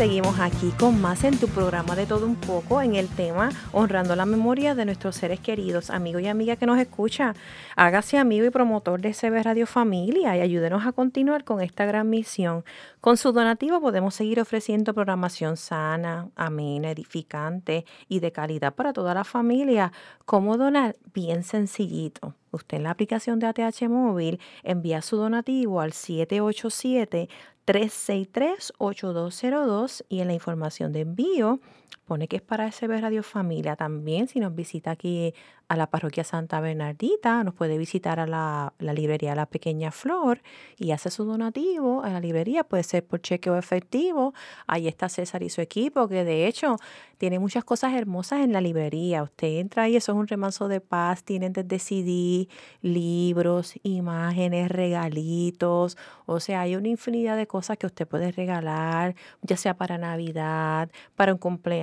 Seguimos 0.00 0.40
aquí 0.40 0.72
con 0.78 0.98
más 0.98 1.24
en 1.24 1.38
tu 1.38 1.46
programa 1.48 1.94
de 1.94 2.06
todo 2.06 2.24
un 2.24 2.36
poco 2.36 2.80
en 2.80 2.94
el 2.94 3.06
tema 3.06 3.50
honrando 3.70 4.16
la 4.16 4.24
memoria 4.24 4.74
de 4.74 4.86
nuestros 4.86 5.14
seres 5.14 5.40
queridos, 5.40 5.90
amigos 5.90 6.22
y 6.22 6.28
amigas 6.28 6.56
que 6.56 6.64
nos 6.64 6.78
escucha. 6.78 7.34
Hágase 7.76 8.16
amigo 8.16 8.46
y 8.46 8.50
promotor 8.50 9.02
de 9.02 9.12
CB 9.12 9.42
Radio 9.42 9.66
Familia 9.66 10.34
y 10.38 10.40
ayúdenos 10.40 10.86
a 10.86 10.92
continuar 10.92 11.44
con 11.44 11.60
esta 11.60 11.84
gran 11.84 12.08
misión. 12.08 12.64
Con 13.02 13.18
su 13.18 13.32
donativo 13.32 13.78
podemos 13.82 14.14
seguir 14.14 14.40
ofreciendo 14.40 14.94
programación 14.94 15.58
sana, 15.58 16.30
amena, 16.34 16.90
edificante 16.90 17.84
y 18.08 18.20
de 18.20 18.32
calidad 18.32 18.74
para 18.74 18.94
toda 18.94 19.12
la 19.12 19.24
familia. 19.24 19.92
¿Cómo 20.24 20.56
donar? 20.56 20.96
Bien 21.12 21.42
sencillito. 21.42 22.34
Usted 22.52 22.78
en 22.78 22.84
la 22.84 22.90
aplicación 22.90 23.38
de 23.38 23.46
ATH 23.46 23.88
Móvil 23.88 24.40
envía 24.64 25.02
su 25.02 25.16
donativo 25.16 25.80
al 25.80 25.92
787 25.92 27.28
363-8202 27.66 30.04
y 30.08 30.20
en 30.20 30.28
la 30.28 30.34
información 30.34 30.92
de 30.92 31.00
envío 31.00 31.58
pone 31.98 32.28
que 32.28 32.36
es 32.36 32.42
para 32.42 32.70
SB 32.70 33.00
Radio 33.00 33.22
Familia. 33.22 33.76
También 33.76 34.28
si 34.28 34.40
nos 34.40 34.54
visita 34.54 34.90
aquí 34.90 35.34
a 35.68 35.76
la 35.76 35.86
parroquia 35.88 36.24
Santa 36.24 36.60
Bernardita, 36.60 37.44
nos 37.44 37.54
puede 37.54 37.78
visitar 37.78 38.18
a 38.18 38.26
la, 38.26 38.72
la 38.80 38.92
librería 38.92 39.36
La 39.36 39.46
Pequeña 39.46 39.92
Flor 39.92 40.42
y 40.76 40.90
hace 40.90 41.10
su 41.10 41.24
donativo 41.24 42.02
a 42.02 42.10
la 42.10 42.18
librería, 42.18 42.64
puede 42.64 42.82
ser 42.82 43.06
por 43.06 43.20
cheque 43.20 43.50
o 43.50 43.56
efectivo. 43.56 44.34
Ahí 44.66 44.88
está 44.88 45.08
César 45.08 45.44
y 45.44 45.48
su 45.48 45.60
equipo, 45.60 46.08
que 46.08 46.24
de 46.24 46.48
hecho 46.48 46.76
tiene 47.18 47.38
muchas 47.38 47.64
cosas 47.64 47.94
hermosas 47.94 48.40
en 48.40 48.52
la 48.52 48.60
librería. 48.60 49.22
Usted 49.22 49.58
entra 49.58 49.84
ahí, 49.84 49.94
eso 49.94 50.10
es 50.10 50.18
un 50.18 50.26
remanso 50.26 50.66
de 50.66 50.80
paz, 50.80 51.22
tienen 51.22 51.52
desde 51.52 51.78
CD, 51.78 52.48
libros, 52.82 53.74
imágenes, 53.84 54.70
regalitos, 54.70 55.96
o 56.26 56.40
sea, 56.40 56.62
hay 56.62 56.76
una 56.76 56.88
infinidad 56.88 57.36
de 57.36 57.46
cosas 57.46 57.76
que 57.76 57.86
usted 57.86 58.08
puede 58.08 58.32
regalar, 58.32 59.14
ya 59.42 59.56
sea 59.56 59.74
para 59.74 59.98
Navidad, 59.98 60.90
para 61.14 61.32
un 61.32 61.38
cumpleaños, 61.38 61.79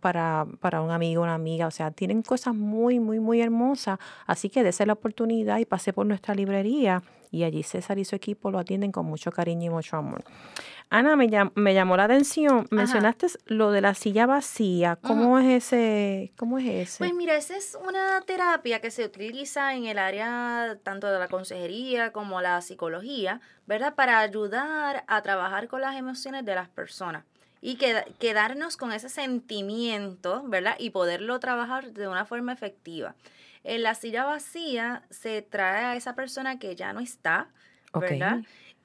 para, 0.00 0.46
para 0.60 0.80
un 0.82 0.90
amigo, 0.90 1.22
una 1.22 1.34
amiga, 1.34 1.66
o 1.66 1.70
sea, 1.70 1.90
tienen 1.90 2.22
cosas 2.22 2.54
muy, 2.54 3.00
muy, 3.00 3.20
muy 3.20 3.40
hermosas, 3.40 3.98
así 4.26 4.48
que 4.50 4.62
dése 4.62 4.86
la 4.86 4.92
oportunidad 4.94 5.58
y 5.58 5.64
pase 5.64 5.92
por 5.92 6.06
nuestra 6.06 6.34
librería 6.34 7.02
y 7.30 7.44
allí 7.44 7.62
César 7.62 7.98
y 7.98 8.04
su 8.04 8.14
equipo 8.14 8.50
lo 8.50 8.58
atienden 8.58 8.92
con 8.92 9.06
mucho 9.06 9.32
cariño 9.32 9.66
y 9.66 9.70
mucho 9.74 9.96
amor. 9.96 10.22
Ana, 10.90 11.16
me, 11.16 11.28
llam- 11.28 11.52
me 11.54 11.72
llamó 11.72 11.96
la 11.96 12.04
atención, 12.04 12.66
mencionaste 12.70 13.26
lo 13.46 13.70
de 13.70 13.80
la 13.80 13.94
silla 13.94 14.26
vacía, 14.26 14.96
¿cómo 14.96 15.38
es 15.38 15.64
ese? 15.64 16.32
¿Cómo 16.36 16.58
es 16.58 16.66
ese? 16.66 16.98
Pues 16.98 17.14
mira, 17.14 17.34
esa 17.36 17.56
es 17.56 17.78
una 17.88 18.20
terapia 18.26 18.80
que 18.82 18.90
se 18.90 19.06
utiliza 19.06 19.74
en 19.74 19.86
el 19.86 19.98
área 19.98 20.76
tanto 20.82 21.10
de 21.10 21.18
la 21.18 21.28
consejería 21.28 22.12
como 22.12 22.42
la 22.42 22.60
psicología, 22.60 23.40
¿verdad? 23.66 23.94
Para 23.94 24.18
ayudar 24.18 25.04
a 25.08 25.22
trabajar 25.22 25.68
con 25.68 25.80
las 25.80 25.96
emociones 25.96 26.44
de 26.44 26.54
las 26.54 26.68
personas 26.68 27.24
y 27.62 27.76
queda- 27.76 28.04
quedarnos 28.18 28.76
con 28.76 28.92
ese 28.92 29.08
sentimiento, 29.08 30.42
¿verdad? 30.46 30.76
Y 30.78 30.90
poderlo 30.90 31.38
trabajar 31.40 31.92
de 31.92 32.08
una 32.08 32.26
forma 32.26 32.52
efectiva. 32.52 33.14
En 33.64 33.82
la 33.82 33.94
silla 33.94 34.24
vacía 34.24 35.04
se 35.10 35.40
trae 35.42 35.84
a 35.84 35.96
esa 35.96 36.14
persona 36.14 36.58
que 36.58 36.74
ya 36.76 36.92
no 36.92 37.00
está. 37.00 37.48
¿verdad? 38.18 38.38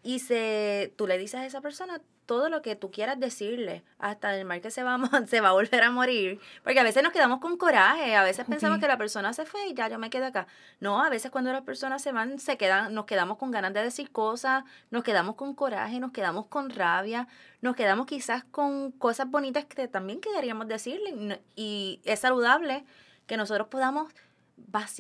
Y 0.04 0.20
se, 0.20 0.94
tú 0.96 1.08
le 1.08 1.18
dices 1.18 1.40
a 1.40 1.46
esa 1.46 1.62
persona 1.62 2.02
todo 2.28 2.50
lo 2.50 2.62
que 2.62 2.76
tú 2.76 2.92
quieras 2.92 3.20
decirle, 3.20 3.84
hasta 3.98 4.38
el 4.38 4.46
mal 4.46 4.62
que 4.62 4.70
se 4.70 4.84
va, 4.84 4.96
a 4.96 5.00
se 5.28 5.42
va 5.42 5.50
a 5.50 5.54
volver 5.54 5.82
a 5.82 5.90
morir. 5.90 6.40
Porque 6.64 6.80
a 6.80 6.84
veces 6.84 7.02
nos 7.02 7.12
quedamos 7.12 7.40
con 7.40 7.58
coraje, 7.58 8.16
a 8.16 8.24
veces 8.24 8.46
pensamos 8.46 8.80
que 8.80 8.88
la 8.88 8.98
persona 8.98 9.34
se 9.34 9.46
fue 9.46 9.68
y 9.68 9.74
ya 9.74 9.88
yo 9.88 9.98
me 9.98 10.12
quedé 10.12 10.26
acá. 10.26 10.46
No, 10.80 11.02
a 11.02 11.10
veces 11.10 11.32
cuando 11.32 11.52
las 11.52 11.64
personas 11.64 12.04
se 12.04 12.12
van, 12.12 12.38
se 12.38 12.58
quedan, 12.58 12.94
nos 12.94 13.06
quedamos 13.06 13.38
con 13.38 13.50
ganas 13.50 13.74
de 13.74 13.82
decir 13.82 14.12
cosas, 14.12 14.64
nos 14.92 15.04
quedamos 15.04 15.36
con 15.36 15.56
coraje, 15.56 16.00
nos 16.00 16.12
quedamos 16.12 16.46
con 16.48 16.70
rabia, 16.70 17.28
nos 17.62 17.76
quedamos 17.76 18.06
quizás 18.06 18.44
con 18.44 18.92
cosas 18.92 19.32
bonitas 19.32 19.66
que 19.66 19.88
también 19.88 20.20
queríamos 20.20 20.68
decirle. 20.68 21.42
y 21.56 22.02
es 22.04 22.20
saludable 22.20 22.86
que 23.26 23.38
nosotros 23.38 23.70
podamos 23.70 24.14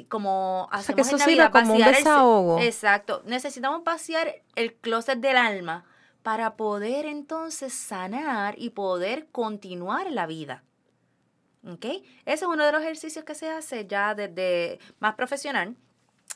como 0.07 0.69
sea, 0.71 0.79
hacemos 0.79 0.95
que 0.95 1.01
eso 1.01 1.23
en 1.23 1.29
sirva 1.29 1.49
Navidad, 1.49 1.51
como 1.51 1.73
un 1.73 1.81
el 1.81 1.95
desahogo. 1.95 2.59
Exacto. 2.59 3.21
Necesitamos 3.25 3.83
vaciar 3.83 4.35
el 4.55 4.73
closet 4.75 5.19
del 5.19 5.35
alma 5.37 5.83
para 6.27 6.57
poder 6.57 7.05
entonces 7.05 7.71
sanar 7.71 8.55
y 8.57 8.71
poder 8.71 9.27
continuar 9.31 10.11
la 10.11 10.27
vida. 10.27 10.61
¿Ok? 11.65 11.85
Ese 11.85 12.03
es 12.25 12.41
uno 12.43 12.65
de 12.65 12.73
los 12.73 12.81
ejercicios 12.81 13.23
que 13.23 13.33
se 13.33 13.49
hace 13.49 13.87
ya 13.87 14.13
desde 14.13 14.77
más 14.99 15.15
profesional, 15.15 15.77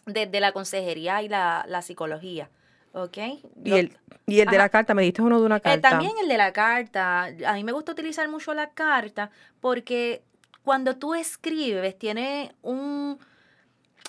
desde 0.06 0.40
la 0.40 0.54
consejería 0.54 1.22
y 1.24 1.28
la, 1.28 1.66
la 1.68 1.82
psicología. 1.82 2.50
¿Ok? 2.94 3.18
y 3.66 3.74
el, 3.74 3.98
y 4.28 4.40
el 4.40 4.48
de 4.48 4.58
la 4.58 4.70
carta, 4.70 4.94
me 4.94 5.02
diste 5.02 5.22
uno 5.24 5.42
de 5.42 5.46
una 5.46 5.58
eh, 5.58 5.62
carta. 5.62 5.90
también 5.90 6.14
el 6.22 6.30
de 6.30 6.38
la 6.38 6.54
carta. 6.54 7.24
A 7.46 7.54
mí 7.56 7.66
me 7.66 7.74
gusta 7.74 7.92
utilizar 7.92 8.30
mucho 8.30 8.54
la 8.54 8.70
carta 8.70 9.30
porque 9.60 10.24
cuando 10.64 10.96
tú 10.96 11.16
escribes 11.16 12.00
tiene 12.00 12.56
un, 12.62 13.20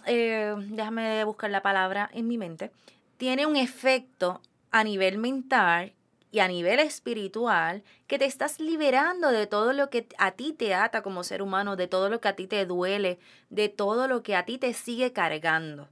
eh, 0.07 0.55
déjame 0.57 1.25
buscar 1.25 1.51
la 1.51 1.61
palabra 1.61 2.09
en 2.13 2.29
mi 2.29 2.39
mente, 2.39 2.71
tiene 3.17 3.47
un 3.47 3.57
efecto 3.57 4.41
a 4.73 4.85
nivel 4.85 5.19
mental 5.19 5.95
y 6.33 6.41
a 6.41 6.49
nivel 6.49 6.81
espiritual 6.81 7.85
que 8.07 8.19
te 8.19 8.25
estás 8.25 8.59
liberando 8.59 9.31
de 9.31 9.47
todo 9.47 9.73
lo 9.75 9.91
que 9.91 10.09
a 10.19 10.33
ti 10.33 10.53
te 10.53 10.75
ata 10.75 11.03
como 11.03 11.23
ser 11.25 11.43
humano, 11.43 11.77
de 11.77 11.87
todo 11.87 12.09
lo 12.09 12.21
que 12.21 12.29
a 12.29 12.37
ti 12.37 12.47
te 12.47 12.65
duele, 12.65 13.19
de 13.51 13.69
todo 13.69 14.09
lo 14.09 14.23
que 14.23 14.35
a 14.35 14.45
ti 14.45 14.59
te 14.59 14.73
sigue 14.73 15.13
cargando. 15.13 15.89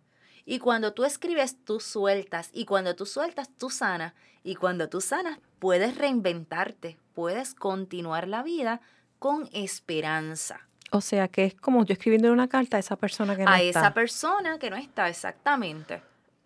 Y 0.46 0.58
cuando 0.58 0.94
tú 0.94 1.04
escribes, 1.04 1.62
tú 1.64 1.78
sueltas. 1.78 2.50
Y 2.52 2.64
cuando 2.64 2.96
tú 2.96 3.06
sueltas, 3.06 3.50
tú 3.56 3.70
sanas. 3.70 4.14
Y 4.42 4.56
cuando 4.56 4.88
tú 4.88 5.00
sanas, 5.00 5.38
puedes 5.58 5.96
reinventarte, 5.96 6.98
puedes 7.14 7.54
continuar 7.54 8.26
la 8.26 8.42
vida 8.42 8.80
con 9.18 9.48
esperanza. 9.52 10.66
O 10.90 11.02
sea, 11.02 11.28
que 11.28 11.44
es 11.44 11.54
como 11.54 11.84
yo 11.84 11.92
escribiendo 11.92 12.32
una 12.32 12.48
carta 12.48 12.78
a 12.78 12.80
esa 12.80 12.96
persona 12.96 13.36
que 13.36 13.44
no 13.44 13.50
a 13.50 13.60
está. 13.60 13.80
esa 13.80 13.94
persona 13.94 14.58
que 14.58 14.70
no 14.70 14.76
está 14.76 15.08
exactamente. 15.08 16.02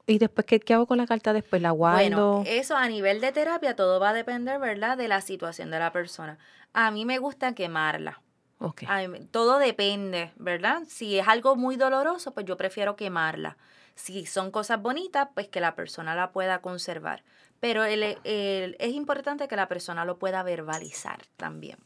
Y 0.06 0.18
después, 0.18 0.46
¿qué, 0.46 0.60
qué 0.60 0.74
hago 0.74 0.86
con 0.86 0.98
la 0.98 1.06
carta 1.06 1.32
después? 1.32 1.62
¿La 1.62 1.70
guardo? 1.70 1.96
Bueno, 1.98 2.42
eso 2.46 2.76
a 2.76 2.88
nivel 2.88 3.20
de 3.20 3.32
terapia 3.32 3.74
todo 3.76 4.00
va 4.00 4.10
a 4.10 4.12
depender, 4.14 4.58
¿verdad?, 4.58 4.96
de 4.98 5.08
la 5.08 5.20
situación 5.20 5.70
de 5.70 5.78
la 5.78 5.92
persona. 5.92 6.38
A 6.72 6.90
mí 6.90 7.04
me 7.04 7.18
gusta 7.18 7.54
quemarla. 7.54 8.20
Ok. 8.58 8.82
A 8.86 9.06
mí 9.08 9.20
todo 9.30 9.58
depende, 9.58 10.32
¿verdad? 10.36 10.82
Si 10.88 11.18
es 11.18 11.26
algo 11.28 11.56
muy 11.56 11.76
doloroso, 11.76 12.32
pues 12.34 12.46
yo 12.46 12.56
prefiero 12.56 12.96
quemarla. 12.96 13.56
Si 13.94 14.26
son 14.26 14.50
cosas 14.50 14.80
bonitas, 14.82 15.28
pues 15.34 15.48
que 15.48 15.60
la 15.60 15.74
persona 15.74 16.14
la 16.14 16.32
pueda 16.32 16.60
conservar. 16.60 17.22
Pero 17.60 17.84
el- 17.84 18.18
el- 18.24 18.76
es 18.78 18.92
importante 18.92 19.48
que 19.48 19.56
la 19.56 19.68
persona 19.68 20.04
lo 20.04 20.18
pueda 20.18 20.42
verbalizar 20.42 21.20
también. 21.36 21.78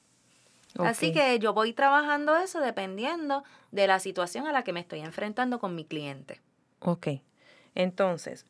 Así 0.87 1.13
que 1.13 1.39
yo 1.39 1.53
voy 1.55 1.73
trabajando 1.73 2.37
eso 2.37 2.61
dependiendo 2.61 3.43
de 3.73 3.87
la 3.87 3.99
situación 3.99 4.47
a 4.47 4.53
la 4.53 4.65
que 4.65 4.73
me 4.73 4.81
estoy 4.81 5.01
enfrentando 5.01 5.59
con 5.59 5.75
mi 5.75 5.85
cliente. 5.85 6.41
Ok. 6.81 7.09
Entonces, 7.75 8.47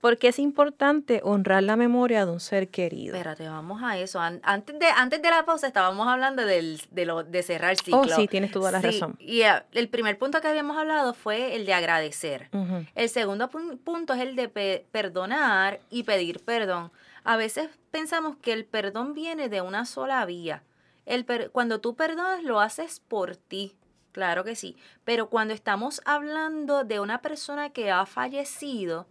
¿por 0.00 0.18
qué 0.18 0.28
es 0.28 0.38
importante 0.38 1.20
honrar 1.24 1.62
la 1.62 1.76
memoria 1.76 2.26
de 2.26 2.32
un 2.32 2.40
ser 2.40 2.68
querido? 2.68 3.14
Espérate, 3.16 3.48
vamos 3.48 3.82
a 3.82 3.98
eso. 3.98 4.20
An- 4.20 4.40
Antes 4.42 4.78
de, 4.78 4.86
antes 4.86 5.22
de 5.22 5.30
la 5.30 5.44
pausa 5.44 5.66
estábamos 5.66 6.06
hablando 6.08 6.44
del, 6.44 6.80
de, 6.90 7.06
lo, 7.06 7.22
de 7.22 7.42
cerrar 7.42 7.70
el 7.70 7.78
ciclo. 7.78 8.00
Oh, 8.02 8.08
sí, 8.08 8.28
tienes 8.28 8.50
toda 8.50 8.70
la 8.72 8.80
Sí, 8.80 8.86
razón. 8.86 9.16
Y 9.18 9.42
eh, 9.42 9.62
el 9.72 9.88
primer 9.88 10.18
punto 10.18 10.40
que 10.40 10.48
habíamos 10.48 10.76
hablado 10.76 11.14
fue 11.14 11.54
el 11.56 11.64
de 11.66 11.74
agradecer. 11.74 12.48
El 12.94 13.08
segundo 13.08 13.48
pun- 13.50 13.78
punto 13.78 14.12
es 14.14 14.20
el 14.20 14.36
de 14.36 14.48
pe- 14.48 14.84
perdonar 14.92 15.80
y 15.90 16.02
pedir 16.02 16.40
perdón. 16.40 16.90
A 17.24 17.36
veces 17.36 17.70
pensamos 17.90 18.36
que 18.36 18.52
el 18.52 18.66
perdón 18.66 19.14
viene 19.14 19.48
de 19.48 19.62
una 19.62 19.86
sola 19.86 20.24
vía. 20.26 20.62
El 21.06 21.24
per- 21.24 21.50
cuando 21.50 21.80
tú 21.80 21.94
perdonas, 21.94 22.42
lo 22.42 22.60
haces 22.60 23.00
por 23.00 23.36
ti. 23.36 23.74
Claro 24.14 24.44
que 24.44 24.54
sí. 24.54 24.76
Pero 25.02 25.28
cuando 25.28 25.52
estamos 25.52 26.00
hablando 26.04 26.84
de 26.84 27.00
una 27.00 27.20
persona 27.20 27.70
que 27.70 27.90
ha 27.90 28.06
fallecido, 28.06 29.08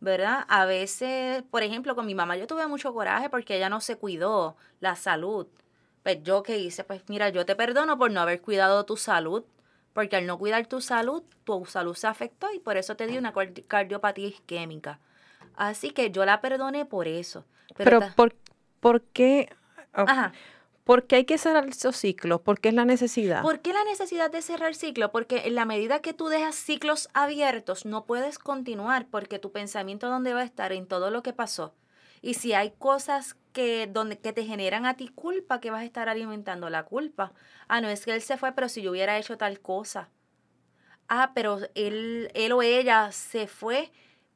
¿verdad? 0.00 0.46
A 0.48 0.64
veces, 0.64 1.42
por 1.50 1.62
ejemplo, 1.62 1.94
con 1.94 2.06
mi 2.06 2.14
mamá 2.14 2.38
yo 2.38 2.46
tuve 2.46 2.66
mucho 2.66 2.94
coraje 2.94 3.28
porque 3.28 3.58
ella 3.58 3.68
no 3.68 3.82
se 3.82 3.98
cuidó 3.98 4.56
la 4.80 4.96
salud. 4.96 5.46
Pues 6.02 6.22
yo 6.22 6.42
qué 6.42 6.56
hice, 6.56 6.84
pues 6.84 7.02
mira, 7.08 7.28
yo 7.28 7.44
te 7.44 7.54
perdono 7.54 7.98
por 7.98 8.10
no 8.10 8.22
haber 8.22 8.40
cuidado 8.40 8.86
tu 8.86 8.96
salud, 8.96 9.44
porque 9.92 10.16
al 10.16 10.26
no 10.26 10.38
cuidar 10.38 10.66
tu 10.66 10.80
salud, 10.80 11.22
tu 11.44 11.66
salud 11.66 11.94
se 11.94 12.06
afectó 12.06 12.50
y 12.54 12.58
por 12.58 12.78
eso 12.78 12.96
te 12.96 13.06
dio 13.06 13.18
una 13.18 13.34
cardiopatía 13.68 14.28
isquémica. 14.28 15.00
Así 15.54 15.90
que 15.90 16.10
yo 16.10 16.24
la 16.24 16.40
perdoné 16.40 16.86
por 16.86 17.08
eso. 17.08 17.44
Pero, 17.76 18.00
¿por, 18.16 18.34
¿por, 18.80 19.02
qué? 19.02 19.54
Ajá. 19.92 20.32
¿Por 20.86 21.08
qué 21.08 21.16
hay 21.16 21.24
que 21.24 21.36
cerrar 21.36 21.66
esos 21.66 21.96
ciclos? 21.96 22.42
¿Por 22.42 22.60
qué 22.60 22.68
es 22.68 22.74
la 22.76 22.84
necesidad? 22.84 23.42
¿Por 23.42 23.58
qué 23.58 23.72
la 23.72 23.82
necesidad 23.82 24.30
de 24.30 24.40
cerrar 24.40 24.76
ciclos? 24.76 25.10
Porque 25.10 25.48
en 25.48 25.56
la 25.56 25.64
medida 25.64 26.00
que 26.00 26.12
tú 26.12 26.28
dejas 26.28 26.54
ciclos 26.54 27.08
abiertos, 27.12 27.84
no 27.84 28.04
puedes 28.04 28.38
continuar 28.38 29.08
porque 29.10 29.40
tu 29.40 29.50
pensamiento 29.50 30.08
dónde 30.08 30.32
va 30.32 30.42
a 30.42 30.44
estar 30.44 30.70
en 30.70 30.86
todo 30.86 31.10
lo 31.10 31.24
que 31.24 31.32
pasó. 31.32 31.74
Y 32.22 32.34
si 32.34 32.52
hay 32.52 32.70
cosas 32.70 33.36
que, 33.52 33.88
donde, 33.88 34.20
que 34.20 34.32
te 34.32 34.44
generan 34.44 34.86
a 34.86 34.96
ti 34.96 35.08
culpa, 35.08 35.58
que 35.58 35.72
vas 35.72 35.80
a 35.80 35.84
estar 35.84 36.08
alimentando 36.08 36.70
la 36.70 36.84
culpa. 36.84 37.32
Ah, 37.66 37.80
no 37.80 37.88
es 37.88 38.04
que 38.04 38.14
él 38.14 38.22
se 38.22 38.36
fue, 38.36 38.52
pero 38.52 38.68
si 38.68 38.80
yo 38.80 38.92
hubiera 38.92 39.18
hecho 39.18 39.36
tal 39.36 39.58
cosa. 39.58 40.08
Ah, 41.08 41.32
pero 41.34 41.58
él, 41.74 42.30
él 42.32 42.52
o 42.52 42.62
ella 42.62 43.10
se 43.10 43.48
fue, 43.48 43.90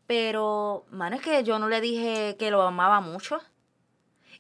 pero, 0.09 0.85
mano, 0.91 1.15
es 1.15 1.23
que 1.23 1.45
yo 1.45 1.61
no 1.61 1.69
le 1.69 1.81
dije 1.81 2.35
que 2.41 2.51
lo 2.51 2.63
amaba 2.63 3.01
mucho. 3.01 3.41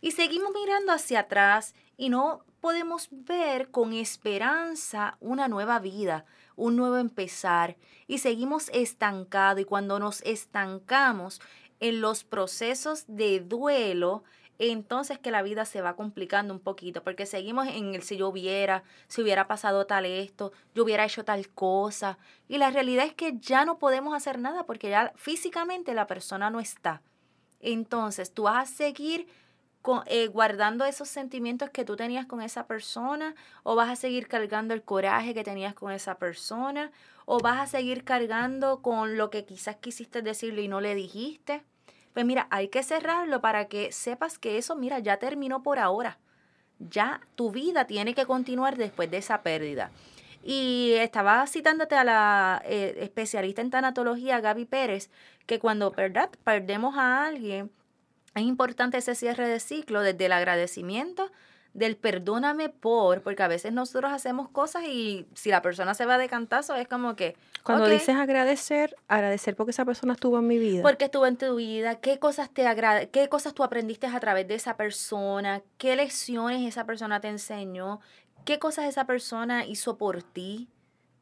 Y 0.00 0.12
seguimos 0.12 0.52
mirando 0.54 0.92
hacia 0.92 1.20
atrás 1.20 1.74
y 1.96 2.08
no 2.08 2.44
podemos 2.60 3.08
ver 3.10 3.70
con 3.70 3.92
esperanza 3.92 5.16
una 5.20 5.48
nueva 5.48 5.78
vida, 5.78 6.24
un 6.56 6.76
nuevo 6.76 6.96
empezar. 6.96 7.76
Y 8.06 8.18
seguimos 8.18 8.70
estancados 8.72 9.60
y 9.60 9.64
cuando 9.64 9.98
nos 9.98 10.22
estancamos 10.22 11.40
en 11.80 12.00
los 12.00 12.24
procesos 12.24 13.04
de 13.08 13.40
duelo, 13.40 14.22
entonces 14.58 15.18
que 15.18 15.30
la 15.30 15.42
vida 15.42 15.64
se 15.64 15.80
va 15.80 15.96
complicando 15.96 16.52
un 16.52 16.60
poquito, 16.60 17.02
porque 17.02 17.24
seguimos 17.24 17.66
en 17.68 17.94
el 17.94 18.02
si 18.02 18.18
yo 18.18 18.28
hubiera, 18.28 18.84
si 19.08 19.22
hubiera 19.22 19.48
pasado 19.48 19.86
tal 19.86 20.04
esto, 20.04 20.52
yo 20.74 20.84
hubiera 20.84 21.06
hecho 21.06 21.24
tal 21.24 21.48
cosa, 21.48 22.18
y 22.46 22.58
la 22.58 22.70
realidad 22.70 23.06
es 23.06 23.14
que 23.14 23.38
ya 23.38 23.64
no 23.64 23.78
podemos 23.78 24.14
hacer 24.14 24.38
nada 24.38 24.66
porque 24.66 24.90
ya 24.90 25.14
físicamente 25.16 25.94
la 25.94 26.06
persona 26.06 26.50
no 26.50 26.60
está. 26.60 27.00
Entonces 27.60 28.34
tú 28.34 28.42
vas 28.42 28.70
a 28.70 28.74
seguir 28.74 29.28
eh, 30.06 30.26
guardando 30.26 30.84
esos 30.84 31.08
sentimientos 31.08 31.70
que 31.70 31.84
tú 31.84 31.96
tenías 31.96 32.26
con 32.26 32.42
esa 32.42 32.66
persona 32.66 33.34
o 33.62 33.76
vas 33.76 33.88
a 33.88 33.96
seguir 33.96 34.28
cargando 34.28 34.74
el 34.74 34.82
coraje 34.82 35.32
que 35.32 35.42
tenías 35.42 35.74
con 35.74 35.90
esa 35.92 36.16
persona 36.18 36.90
o 37.24 37.38
vas 37.38 37.60
a 37.60 37.66
seguir 37.66 38.04
cargando 38.04 38.82
con 38.82 39.16
lo 39.16 39.30
que 39.30 39.44
quizás 39.44 39.76
quisiste 39.76 40.20
decirle 40.20 40.62
y 40.62 40.68
no 40.68 40.80
le 40.80 40.94
dijiste. 40.94 41.62
Pues 42.12 42.26
mira, 42.26 42.46
hay 42.50 42.68
que 42.68 42.82
cerrarlo 42.82 43.40
para 43.40 43.68
que 43.68 43.92
sepas 43.92 44.38
que 44.38 44.58
eso, 44.58 44.76
mira, 44.76 44.98
ya 44.98 45.18
terminó 45.18 45.62
por 45.62 45.78
ahora. 45.78 46.18
Ya 46.78 47.20
tu 47.36 47.50
vida 47.50 47.86
tiene 47.86 48.14
que 48.14 48.26
continuar 48.26 48.76
después 48.76 49.10
de 49.10 49.18
esa 49.18 49.42
pérdida. 49.42 49.90
Y 50.42 50.92
estaba 50.96 51.46
citándote 51.46 51.94
a 51.94 52.04
la 52.04 52.62
eh, 52.64 52.96
especialista 53.00 53.60
en 53.62 53.70
tanatología, 53.70 54.40
Gaby 54.40 54.64
Pérez, 54.64 55.10
que 55.46 55.58
cuando 55.58 55.90
¿verdad? 55.90 56.30
perdemos 56.44 56.96
a 56.96 57.26
alguien, 57.26 57.70
es 58.34 58.42
importante 58.42 58.98
ese 58.98 59.14
cierre 59.14 59.48
de 59.48 59.60
ciclo 59.60 60.02
desde 60.02 60.26
el 60.26 60.32
agradecimiento, 60.32 61.30
del 61.72 61.96
perdóname 61.96 62.68
por, 62.68 63.22
porque 63.22 63.42
a 63.42 63.48
veces 63.48 63.72
nosotros 63.72 64.12
hacemos 64.12 64.48
cosas 64.48 64.84
y 64.84 65.26
si 65.34 65.50
la 65.50 65.62
persona 65.62 65.94
se 65.94 66.04
va 66.04 66.18
de 66.18 66.28
cantazo 66.28 66.74
es 66.74 66.88
como 66.88 67.14
que... 67.14 67.36
Cuando 67.62 67.86
dices 67.86 68.16
agradecer, 68.16 68.96
agradecer 69.06 69.54
porque 69.54 69.70
esa 69.70 69.84
persona 69.84 70.14
estuvo 70.14 70.38
en 70.38 70.46
mi 70.46 70.58
vida. 70.58 70.82
Porque 70.82 71.04
estuvo 71.04 71.26
en 71.26 71.36
tu 71.36 71.54
vida, 71.56 71.96
qué 71.96 72.18
cosas 72.18 72.50
te 72.50 72.66
agrade, 72.66 73.08
qué 73.10 73.28
cosas 73.28 73.54
tú 73.54 73.62
aprendiste 73.62 74.06
a 74.06 74.18
través 74.18 74.48
de 74.48 74.54
esa 74.54 74.76
persona, 74.76 75.62
qué 75.78 75.94
lecciones 75.94 76.66
esa 76.66 76.86
persona 76.86 77.20
te 77.20 77.28
enseñó, 77.28 78.00
qué 78.44 78.58
cosas 78.58 78.86
esa 78.86 79.04
persona 79.04 79.64
hizo 79.64 79.96
por 79.96 80.22
ti. 80.22 80.68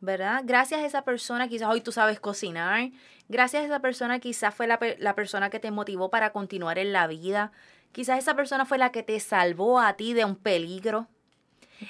¿Verdad? 0.01 0.43
Gracias 0.45 0.81
a 0.81 0.87
esa 0.87 1.03
persona, 1.03 1.49
quizás 1.49 1.69
hoy 1.69 1.81
tú 1.81 1.93
sabes 1.93 2.21
cocinar, 2.21 2.91
gracias 3.29 3.63
a 3.63 3.67
esa 3.67 3.81
persona 3.81 4.19
quizás 4.21 4.55
fue 4.55 4.67
la, 4.67 4.79
la, 4.99 5.15
persona 5.15 5.51
que 5.51 5.61
te 5.61 5.71
motivó 5.71 6.11
para 6.11 6.33
continuar 6.33 6.79
en 6.79 6.93
la 6.93 7.07
vida, 7.07 7.53
quizás 7.93 8.19
esa 8.19 8.35
persona 8.35 8.65
fue 8.65 8.79
la 8.79 8.93
que 8.93 9.03
te 9.03 9.19
salvó 9.21 9.81
a 9.81 9.95
ti 9.95 10.15
de 10.15 10.25
un 10.25 10.37
peligro. 10.37 11.09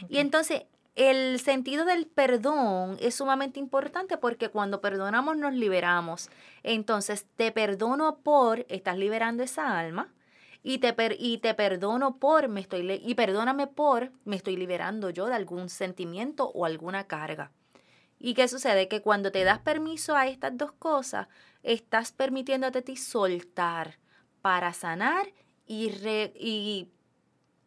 Y 0.09 0.19
entonces 0.19 0.65
el 0.99 1.39
sentido 1.39 1.85
del 1.85 2.07
perdón 2.07 2.97
es 3.01 3.15
sumamente 3.15 3.61
importante 3.61 4.17
porque 4.17 4.49
cuando 4.49 4.81
perdonamos 4.81 5.37
nos 5.37 5.55
liberamos. 5.55 6.29
Entonces 6.65 7.25
te 7.37 7.53
perdono 7.53 8.19
por, 8.19 8.67
estás 8.69 8.99
liberando 8.99 9.45
esa 9.45 9.79
alma. 9.79 10.13
Y 10.65 10.79
te, 10.79 10.95
y 11.21 11.39
te 11.39 11.55
perdono 11.55 12.17
por, 12.17 12.49
me 12.49 12.61
estoy, 12.61 13.01
y 13.05 13.15
perdóname 13.15 13.69
por, 13.69 14.11
me 14.25 14.35
estoy 14.35 14.57
liberando 14.57 15.11
yo 15.11 15.27
de 15.27 15.37
algún 15.37 15.69
sentimiento 15.69 16.49
o 16.49 16.67
alguna 16.67 17.05
carga. 17.05 17.53
¿Y 18.19 18.35
qué 18.35 18.49
sucede? 18.49 18.89
Que 18.89 19.01
cuando 19.01 19.31
te 19.31 19.45
das 19.45 19.61
permiso 19.61 20.17
a 20.17 20.27
estas 20.27 20.57
dos 20.57 20.73
cosas, 20.73 21.29
estás 21.63 22.13
permitiéndote 22.13 22.79
a 22.79 22.83
ti 22.83 22.97
soltar 22.97 23.99
para 24.43 24.73
sanar 24.73 25.27
y, 25.67 25.93
y 26.35 26.91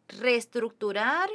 reestructurar. 0.08 1.30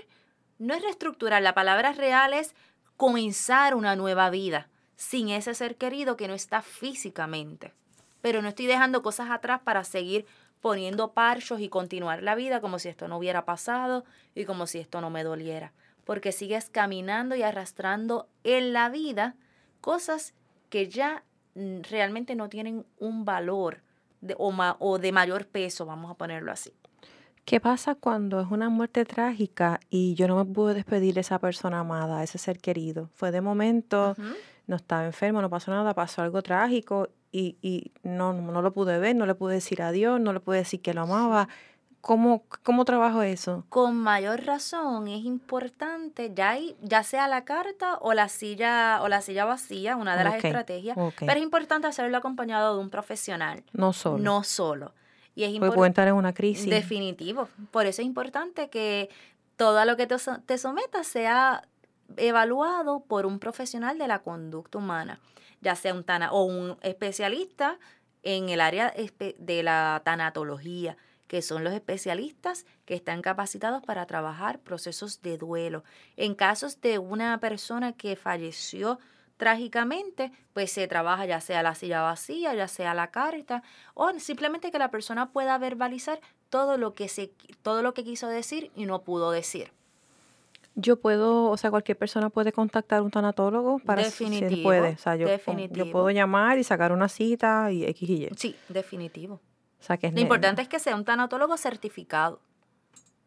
No 0.60 0.74
es 0.74 0.82
reestructurar, 0.82 1.42
la 1.42 1.56
palabra 1.56 1.94
real 1.94 2.34
es 2.34 2.54
comenzar 2.96 3.76
una 3.76 3.96
nueva 3.96 4.30
vida 4.30 4.70
sin 4.96 5.30
ese 5.30 5.54
ser 5.54 5.78
querido 5.78 6.18
que 6.18 6.28
no 6.28 6.34
está 6.34 6.62
físicamente. 6.62 7.74
Pero 8.22 8.42
no 8.42 8.50
estoy 8.50 8.66
dejando 8.66 9.04
cosas 9.04 9.30
atrás 9.30 9.62
para 9.64 9.84
seguir 9.84 10.26
poniendo 10.62 11.14
parchos 11.14 11.60
y 11.60 11.70
continuar 11.70 12.24
la 12.24 12.36
vida 12.36 12.62
como 12.62 12.80
si 12.80 12.90
esto 12.90 13.08
no 13.08 13.18
hubiera 13.18 13.46
pasado 13.46 14.06
y 14.34 14.46
como 14.46 14.66
si 14.66 14.80
esto 14.80 15.02
no 15.02 15.12
me 15.12 15.24
doliera 15.24 15.72
porque 16.08 16.32
sigues 16.32 16.70
caminando 16.70 17.36
y 17.36 17.44
arrastrando 17.44 18.30
en 18.46 18.72
la 18.72 18.90
vida 18.90 19.36
cosas 19.82 20.34
que 20.70 20.88
ya 20.88 21.26
mm, 21.56 21.82
realmente 21.92 22.34
no 22.34 22.48
tienen 22.48 22.86
un 22.98 23.26
valor 23.26 23.82
de, 24.22 24.34
o, 24.38 24.54
o 24.80 25.00
de 25.00 25.12
mayor 25.12 25.48
peso, 25.48 25.86
vamos 25.86 26.10
a 26.10 26.14
ponerlo 26.14 26.54
así. 26.54 26.72
¿Qué 27.44 27.60
pasa 27.60 27.96
cuando 27.96 28.40
es 28.40 28.48
una 28.50 28.70
muerte 28.70 29.04
trágica 29.04 29.82
y 29.90 30.16
yo 30.16 30.30
no 30.30 30.38
me 30.38 30.46
pude 30.46 30.74
despedir 30.74 31.14
de 31.14 31.22
esa 31.22 31.40
persona 31.40 31.82
amada, 31.82 32.24
ese 32.24 32.38
ser 32.38 32.60
querido? 32.60 33.10
Fue 33.14 33.32
de 33.32 33.42
momento, 33.42 34.16
no 34.66 34.78
estaba 34.78 35.06
enfermo, 35.06 35.42
no 35.42 35.50
pasó 35.50 35.72
nada, 35.72 35.94
pasó 35.94 36.22
algo 36.22 36.42
trágico 36.42 37.10
y, 37.34 37.58
y 37.62 37.92
no, 38.04 38.32
no 38.32 38.62
lo 38.62 38.72
pude 38.72 38.98
ver, 39.00 39.16
no 39.18 39.26
le 39.26 39.36
pude 39.36 39.56
decir 39.56 39.82
adiós, 39.82 40.22
no 40.22 40.32
le 40.32 40.40
pude 40.40 40.60
decir 40.60 40.82
que 40.82 40.94
lo 40.94 41.02
amaba. 41.02 41.50
¿Cómo, 42.02 42.44
¿Cómo 42.64 42.86
trabajo 42.86 43.22
eso? 43.22 43.66
Con 43.70 43.96
mayor 43.98 44.46
razón 44.46 45.08
es 45.08 45.26
importante, 45.26 46.32
ya, 46.34 46.58
ya 46.82 47.04
sea 47.04 47.28
la 47.28 47.44
carta 47.44 47.98
o 48.00 48.14
la 48.14 48.30
silla 48.30 49.00
o 49.02 49.10
la 49.10 49.22
silla 49.22 49.46
vacía, 49.46 49.96
una 49.96 50.16
de 50.16 50.24
las 50.24 50.36
estrategias, 50.36 50.98
pero 51.20 51.34
es 51.34 51.42
importante 51.42 51.88
hacerlo 51.88 52.18
acompañado 52.18 52.76
de 52.76 52.82
un 52.82 52.90
profesional. 52.90 53.64
No 53.74 53.94
solo. 53.94 54.20
No 54.20 54.44
solo. 54.44 54.94
Y 55.36 55.44
es 55.44 55.60
Porque 55.60 55.76
puede 55.76 55.90
estar 55.90 56.08
en 56.08 56.16
una 56.16 56.34
crisis. 56.34 56.70
Definitivo. 56.70 57.50
Por 57.72 57.86
eso 57.86 58.02
es 58.02 58.08
importante 58.08 58.70
que 58.70 59.10
todo 59.56 59.84
lo 59.86 59.98
que 59.98 60.08
te, 60.08 60.16
te 60.46 60.58
sometas 60.58 61.08
sea 61.08 61.68
evaluado 62.16 63.02
por 63.02 63.26
un 63.26 63.40
profesional 63.40 63.98
de 63.98 64.08
la 64.08 64.20
conducta 64.20 64.78
humana, 64.78 65.20
ya 65.62 65.76
sea 65.76 65.94
un 65.94 66.04
tana 66.04 66.32
o 66.32 66.44
un 66.44 66.78
especialista 66.82 67.78
en 68.24 68.50
el 68.50 68.62
área 68.62 68.94
de 69.38 69.64
la 69.64 70.02
tanatología 70.04 70.98
que 71.28 71.42
son 71.42 71.64
los 71.64 71.74
especialistas 71.74 72.66
que 72.86 72.96
están 72.96 73.22
capacitados 73.22 73.84
para 73.84 74.06
trabajar 74.06 74.60
procesos 74.60 75.22
de 75.22 75.38
duelo. 75.38 75.84
En 76.16 76.36
casos 76.36 76.82
de 76.82 77.00
una 77.00 77.40
persona 77.40 77.94
que 77.94 78.16
falleció 78.16 79.00
trágicamente, 79.38 80.32
pues 80.54 80.72
se 80.72 80.88
trabaja 80.88 81.26
ya 81.26 81.40
sea 81.42 81.64
la 81.64 81.76
silla 81.76 82.02
vacía, 82.02 82.54
ya 82.56 82.68
sea 82.68 82.94
la 82.94 83.12
carta, 83.12 83.64
o 83.94 84.12
simplemente 84.20 84.72
que 84.72 84.80
la 84.80 84.92
persona 84.92 85.32
pueda 85.32 85.58
verbalizar 85.58 86.20
todo 86.50 86.78
lo 86.78 86.94
que 86.94 87.08
se, 87.08 87.32
todo 87.62 87.84
lo 87.84 87.94
que 87.94 88.04
quiso 88.04 88.28
decir 88.28 88.72
y 88.76 88.86
no 88.86 89.02
pudo 89.04 89.32
decir. 89.32 89.72
Yo 90.80 91.00
puedo, 91.00 91.50
o 91.50 91.58
sea, 91.58 91.72
cualquier 91.72 91.98
persona 91.98 92.30
puede 92.30 92.52
contactar 92.52 93.00
a 93.00 93.02
un 93.02 93.10
tanatólogo 93.10 93.80
para 93.80 94.04
definitivo, 94.04 94.50
si 94.50 94.64
puede. 94.64 94.90
O 94.90 94.98
sea, 94.98 95.16
yo, 95.16 95.28
yo 95.72 95.92
puedo 95.92 96.12
llamar 96.12 96.60
y 96.60 96.64
sacar 96.64 96.92
una 96.92 97.10
cita 97.10 97.72
y 97.72 97.84
X 97.84 98.10
y 98.10 98.26
Y. 98.26 98.30
Sí, 98.36 98.56
definitivo. 98.70 99.42
Lo 99.90 100.20
importante 100.20 100.62
es 100.62 100.68
que 100.68 100.80
sea 100.80 100.96
un 100.96 101.06
tanatólogo 101.06 101.58
certificado. 101.58 102.42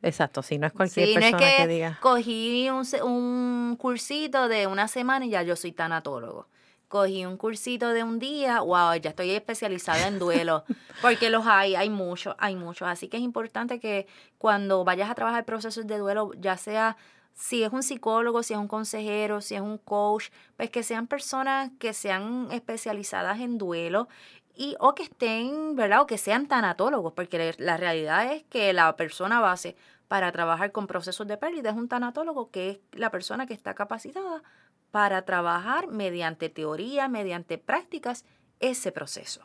Exacto, 0.03 0.43
si 0.43 0.59
no 0.59 0.67
es 0.67 0.73
cualquier 0.73 1.13
persona 1.15 1.39
no 1.39 1.47
es 1.47 1.57
que, 1.57 1.67
diga. 1.67 1.99
Cogí 2.01 2.71
un, 2.71 2.87
un 3.03 3.77
cursito 3.77 4.49
de 4.49 4.67
una 4.67 4.89
semana 4.89 5.27
y 5.27 5.31
ya 5.31 5.43
yo 5.43 5.57
soy 5.57 5.73
tanatólogo. 5.73 6.49
Cogí 6.89 7.25
un 7.25 7.37
cursito 7.37 7.91
de 7.91 8.03
un 8.03 8.19
día, 8.19 8.61
wow, 8.63 8.95
ya 8.95 9.11
estoy 9.11 9.31
especializada 9.31 10.09
en 10.09 10.19
duelo, 10.19 10.65
porque 11.03 11.31
los 11.31 11.47
hay, 11.47 11.77
hay 11.77 11.91
muchos, 11.91 12.35
hay 12.39 12.57
muchos. 12.57 12.89
Así 12.89 13.09
que 13.09 13.19
es 13.19 13.23
importante 13.23 13.79
que 13.79 14.07
cuando 14.39 14.85
vayas 14.85 15.11
a 15.11 15.15
trabajar 15.15 15.45
procesos 15.45 15.87
de 15.87 15.99
duelo, 15.99 16.33
ya 16.39 16.57
sea 16.57 16.97
si 17.35 17.63
es 17.63 17.73
un 17.73 17.83
psicólogo, 17.83 18.43
si 18.43 18.55
es 18.55 18.59
un 18.59 18.69
consejero, 18.69 19.41
si 19.41 19.55
es 19.55 19.61
un 19.61 19.79
coach, 19.79 20.31
pues 20.57 20.71
que 20.71 20.83
sean 20.83 21.07
personas 21.07 21.71
que 21.79 21.93
sean 21.95 22.49
especializadas 22.51 23.41
en 23.41 23.57
duelo 23.57 24.09
y 24.55 24.77
o 24.79 24.95
que 24.95 25.05
estén, 25.05 25.77
¿verdad? 25.77 26.03
O 26.03 26.07
que 26.07 26.19
sean 26.19 26.47
tanatólogos, 26.47 27.13
porque 27.13 27.55
la 27.59 27.77
realidad 27.77 28.33
es 28.33 28.45
que 28.45 28.73
la 28.73 28.95
persona 28.97 29.41
base 29.41 29.77
para 30.09 30.33
trabajar 30.33 30.73
con 30.73 30.87
procesos 30.87 31.27
de 31.27 31.37
pérdida 31.37 31.71
es 31.71 31.77
un 31.77 31.89
tanatólogo, 31.89 32.51
que 32.51 32.71
es 32.71 32.79
la 32.93 33.11
persona 33.11 33.47
que 33.47 33.55
está 33.55 33.75
capacitada 33.75 34.43
para 34.91 35.23
trabajar 35.23 35.89
mediante 35.89 36.49
teoría, 36.49 37.09
mediante 37.09 37.59
prácticas, 37.59 38.25
ese 38.59 38.93
proceso. 38.93 39.43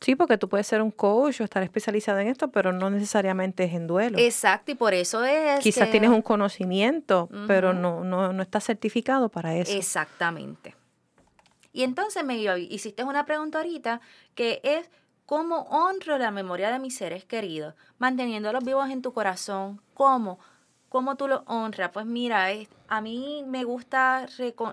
Sí, 0.00 0.16
porque 0.16 0.36
tú 0.36 0.48
puedes 0.48 0.66
ser 0.66 0.82
un 0.82 0.90
coach 0.90 1.40
o 1.40 1.44
estar 1.44 1.62
especializado 1.62 2.18
en 2.18 2.26
esto, 2.26 2.50
pero 2.50 2.72
no 2.72 2.90
necesariamente 2.90 3.64
es 3.64 3.72
en 3.72 3.86
duelo. 3.86 4.18
Exacto, 4.18 4.72
y 4.72 4.74
por 4.74 4.94
eso 4.94 5.24
es. 5.24 5.60
Quizás 5.60 5.90
tienes 5.90 6.10
un 6.10 6.22
conocimiento, 6.22 7.28
pero 7.46 7.72
no, 7.72 8.02
no, 8.02 8.32
no 8.32 8.42
estás 8.42 8.64
certificado 8.64 9.28
para 9.28 9.56
eso. 9.56 9.72
Exactamente. 9.72 10.74
Y 11.72 11.84
entonces 11.84 12.24
me 12.24 12.36
hiciste 12.36 13.04
una 13.04 13.24
pregunta 13.24 13.58
ahorita 13.58 14.00
que 14.34 14.60
es 14.62 14.90
cómo 15.26 15.62
honro 15.70 16.18
la 16.18 16.30
memoria 16.30 16.70
de 16.70 16.78
mis 16.78 16.96
seres 16.96 17.24
queridos, 17.24 17.74
manteniéndolos 17.98 18.64
vivos 18.64 18.90
en 18.90 19.02
tu 19.02 19.12
corazón. 19.12 19.80
¿Cómo? 19.94 20.38
¿Cómo 20.88 21.16
tú 21.16 21.26
los 21.26 21.40
honras? 21.46 21.90
Pues 21.90 22.04
mira, 22.04 22.48
a 22.88 23.00
mí 23.00 23.42
me 23.46 23.64
gusta 23.64 24.26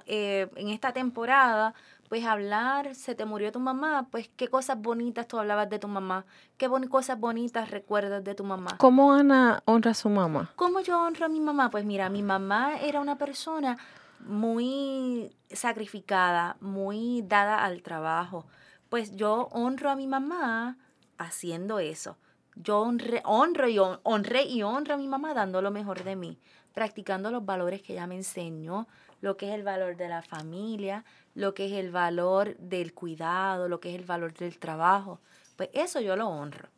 eh, 0.06 0.50
en 0.56 0.68
esta 0.68 0.92
temporada 0.92 1.74
pues 2.10 2.26
hablar, 2.26 2.96
se 2.96 3.14
te 3.14 3.24
murió 3.24 3.52
tu 3.52 3.60
mamá, 3.60 4.08
pues 4.10 4.30
qué 4.36 4.48
cosas 4.48 4.82
bonitas 4.82 5.28
tú 5.28 5.38
hablabas 5.38 5.70
de 5.70 5.78
tu 5.78 5.88
mamá, 5.88 6.26
qué 6.58 6.68
cosas 6.90 7.20
bonitas 7.20 7.70
recuerdas 7.70 8.24
de 8.24 8.34
tu 8.34 8.44
mamá. 8.44 8.78
¿Cómo 8.80 9.14
Ana 9.14 9.62
honra 9.66 9.92
a 9.92 9.94
su 9.94 10.10
mamá? 10.10 10.52
¿Cómo 10.56 10.82
yo 10.82 11.00
honro 11.00 11.28
a 11.28 11.30
mi 11.30 11.40
mamá? 11.40 11.70
Pues 11.70 11.86
mira, 11.86 12.10
mi 12.10 12.24
mamá 12.24 12.78
era 12.82 13.00
una 13.00 13.16
persona 13.16 13.78
muy 14.22 15.36
sacrificada, 15.50 16.58
muy 16.60 17.24
dada 17.26 17.64
al 17.64 17.82
trabajo. 17.82 18.46
Pues 18.90 19.16
yo 19.16 19.50
honro 19.52 19.90
a 19.90 19.96
mi 19.96 20.08
mamá 20.08 20.78
haciendo 21.18 21.80
eso. 21.80 22.18
Yo 22.56 22.80
honro 22.82 23.70
y 23.70 23.80
honré 23.80 24.44
y 24.44 24.64
honro 24.64 24.96
a 24.96 24.98
mi 24.98 25.08
mamá 25.08 25.34
dando 25.34 25.62
lo 25.62 25.72
mejor 25.72 26.04
de 26.04 26.16
mí, 26.16 26.40
practicando 26.74 27.32
los 27.32 27.46
valores 27.46 27.82
que 27.82 27.94
ella 27.94 28.08
me 28.08 28.16
enseñó, 28.16 28.88
lo 29.22 29.38
que 29.38 29.50
es 29.50 29.56
el 29.56 29.64
valor 29.64 29.96
de 29.96 30.10
la 30.10 30.22
familia, 30.22 31.06
lo 31.36 31.54
que 31.54 31.68
es 31.68 31.74
el 31.74 31.92
valor 31.92 32.58
del 32.58 32.94
cuidado, 32.94 33.70
lo 33.70 33.80
que 33.80 33.94
es 33.94 34.00
el 34.00 34.06
valor 34.06 34.34
del 34.34 34.60
trabajo. 34.60 35.22
Pues 35.56 35.70
eso 35.74 36.02
yo 36.02 36.16
lo 36.16 36.28
honro. 36.28 36.70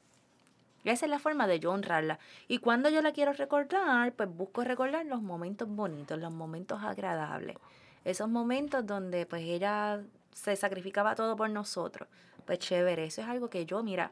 Esa 0.84 1.06
es 1.06 1.10
la 1.10 1.20
forma 1.20 1.48
de 1.48 1.60
yo 1.60 1.72
honrarla. 1.72 2.20
Y 2.48 2.58
cuando 2.58 2.90
yo 2.90 3.02
la 3.02 3.12
quiero 3.12 3.34
recordar, 3.34 4.14
pues 4.14 4.30
busco 4.30 4.64
recordar 4.64 5.06
los 5.06 5.22
momentos 5.22 5.68
bonitos, 5.68 6.20
los 6.20 6.34
momentos 6.34 6.82
agradables. 6.84 7.58
Esos 8.04 8.30
momentos 8.30 8.86
donde 8.86 9.26
pues 9.26 9.44
ella 9.44 10.02
se 10.34 10.56
sacrificaba 10.56 11.16
todo 11.16 11.36
por 11.36 11.50
nosotros. 11.50 12.08
Pues 12.46 12.60
chévere, 12.60 13.06
eso 13.06 13.22
es 13.22 13.28
algo 13.28 13.50
que 13.50 13.66
yo, 13.66 13.84
mira, 13.84 14.12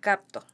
capto. 0.00 0.44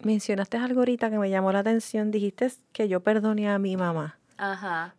Mencionaste 0.00 0.56
algo 0.56 0.80
ahorita 0.80 1.10
que 1.10 1.18
me 1.18 1.30
llamó 1.30 1.52
la 1.52 1.60
atención. 1.60 2.10
Dijiste 2.10 2.52
que 2.72 2.88
yo 2.88 3.00
perdoné 3.00 3.50
a 3.50 3.58
mi 3.58 3.76
mamá. 3.76 4.18
Ajá. 4.36 4.94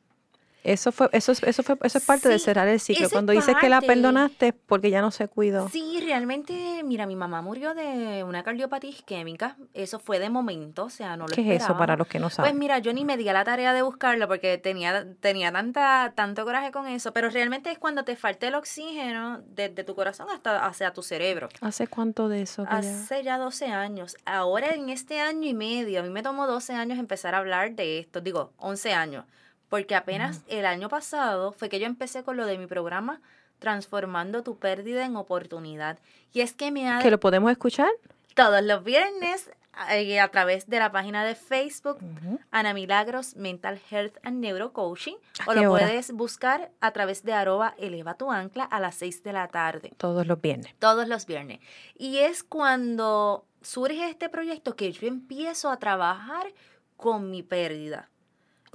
Eso 0.65 0.91
fue, 0.91 1.09
eso, 1.11 1.31
eso 1.31 1.61
fue, 1.61 1.77
eso 1.83 1.99
es 1.99 2.03
parte 2.03 2.27
de 2.27 2.39
cerrar 2.39 2.67
el 2.67 2.79
ciclo. 2.79 3.07
Cuando 3.11 3.33
dices 3.33 3.55
que 3.61 3.69
la 3.69 3.81
perdonaste 3.81 4.51
porque 4.51 4.89
ya 4.89 4.99
no 4.99 5.11
se 5.11 5.27
cuidó. 5.27 5.69
Sí, 5.69 6.01
realmente, 6.03 6.81
mira, 6.83 7.05
mi 7.05 7.15
mamá 7.15 7.43
murió 7.43 7.75
de 7.75 8.23
una 8.23 8.41
cardiopatía 8.43 8.89
isquémica. 8.89 9.57
Eso 9.75 9.99
fue 9.99 10.17
de 10.17 10.31
momento, 10.31 10.85
o 10.85 10.89
sea, 10.89 11.17
no 11.17 11.27
lo 11.27 11.35
¿Qué 11.35 11.55
es 11.55 11.63
eso 11.63 11.77
para 11.77 11.95
los 11.95 12.07
que 12.07 12.17
no 12.17 12.31
saben? 12.31 12.51
Pues 12.51 12.59
mira, 12.59 12.79
yo 12.79 12.93
ni 12.93 13.05
me 13.05 13.15
di 13.15 13.29
a 13.29 13.33
la 13.33 13.43
tarea 13.43 13.73
de 13.73 13.83
buscarlo 13.83 14.27
porque 14.27 14.57
tenía, 14.57 15.05
tenía 15.19 15.51
tanta, 15.51 16.13
tanto 16.15 16.43
coraje 16.45 16.71
con 16.71 16.87
eso. 16.87 17.13
Pero 17.13 17.29
realmente 17.29 17.69
es 17.69 17.77
cuando 17.77 18.03
te 18.03 18.15
falta 18.15 18.47
el 18.47 18.55
oxígeno 18.55 19.43
desde 19.45 19.83
tu 19.83 19.93
corazón 19.93 20.29
hasta 20.33 20.65
hacia 20.65 20.93
tu 20.93 21.03
cerebro. 21.03 21.47
¿Hace 21.61 21.85
cuánto 21.85 22.27
de 22.27 22.41
eso? 22.41 22.65
Hace 22.67 23.21
ya 23.21 23.37
12 23.37 23.67
años. 23.67 24.17
Ahora 24.25 24.69
en 24.69 24.89
este 24.89 25.19
año 25.19 25.47
y 25.47 25.53
medio, 25.53 25.99
a 25.99 26.03
mí 26.03 26.09
me 26.09 26.23
tomó 26.23 26.47
12 26.47 26.73
años 26.73 26.97
empezar 26.97 27.35
a 27.35 27.37
hablar 27.37 27.75
de 27.75 27.99
esto. 27.99 28.19
Digo, 28.19 28.51
11 28.57 28.93
años 28.93 29.25
porque 29.75 29.93
apenas 29.93 30.39
el 30.47 30.65
año 30.65 30.87
pasado 30.87 31.51
fue 31.51 31.67
que 31.67 31.81
yo 31.81 31.85
empecé 31.85 32.23
con 32.23 32.37
lo 32.37 32.45
de 32.45 32.57
mi 32.57 32.65
programa 32.65 33.19
Transformando 33.59 34.41
tu 34.41 34.57
pérdida 34.57 35.05
en 35.05 35.17
oportunidad. 35.17 35.99
Y 36.31 36.39
es 36.39 36.53
que 36.53 36.71
me 36.71 36.89
ha... 36.89 36.99
¿Que 36.99 37.11
lo 37.11 37.19
podemos 37.19 37.51
escuchar? 37.51 37.89
Todos 38.35 38.63
los 38.63 38.85
viernes 38.85 39.49
eh, 39.91 40.21
a 40.21 40.29
través 40.29 40.69
de 40.69 40.79
la 40.79 40.93
página 40.93 41.25
de 41.25 41.35
Facebook, 41.35 41.99
Ana 42.51 42.73
Milagros 42.73 43.35
Mental 43.35 43.81
Health 43.91 44.15
and 44.23 44.39
Neurocoaching, 44.39 45.17
o 45.45 45.53
lo 45.53 45.69
puedes 45.69 46.13
buscar 46.13 46.71
a 46.79 46.91
través 46.91 47.23
de 47.23 47.33
arroba 47.33 47.75
eleva 47.77 48.13
tu 48.13 48.31
ancla 48.31 48.63
a 48.63 48.79
las 48.79 48.95
6 48.95 49.23
de 49.23 49.33
la 49.33 49.49
tarde. 49.49 49.91
Todos 49.97 50.25
los 50.25 50.39
viernes. 50.39 50.73
Todos 50.79 51.09
los 51.09 51.25
viernes. 51.25 51.59
Y 51.97 52.19
es 52.19 52.43
cuando 52.43 53.45
surge 53.61 54.09
este 54.09 54.29
proyecto 54.29 54.77
que 54.77 54.93
yo 54.93 55.05
empiezo 55.07 55.69
a 55.69 55.79
trabajar 55.79 56.47
con 56.95 57.29
mi 57.29 57.43
pérdida. 57.43 58.09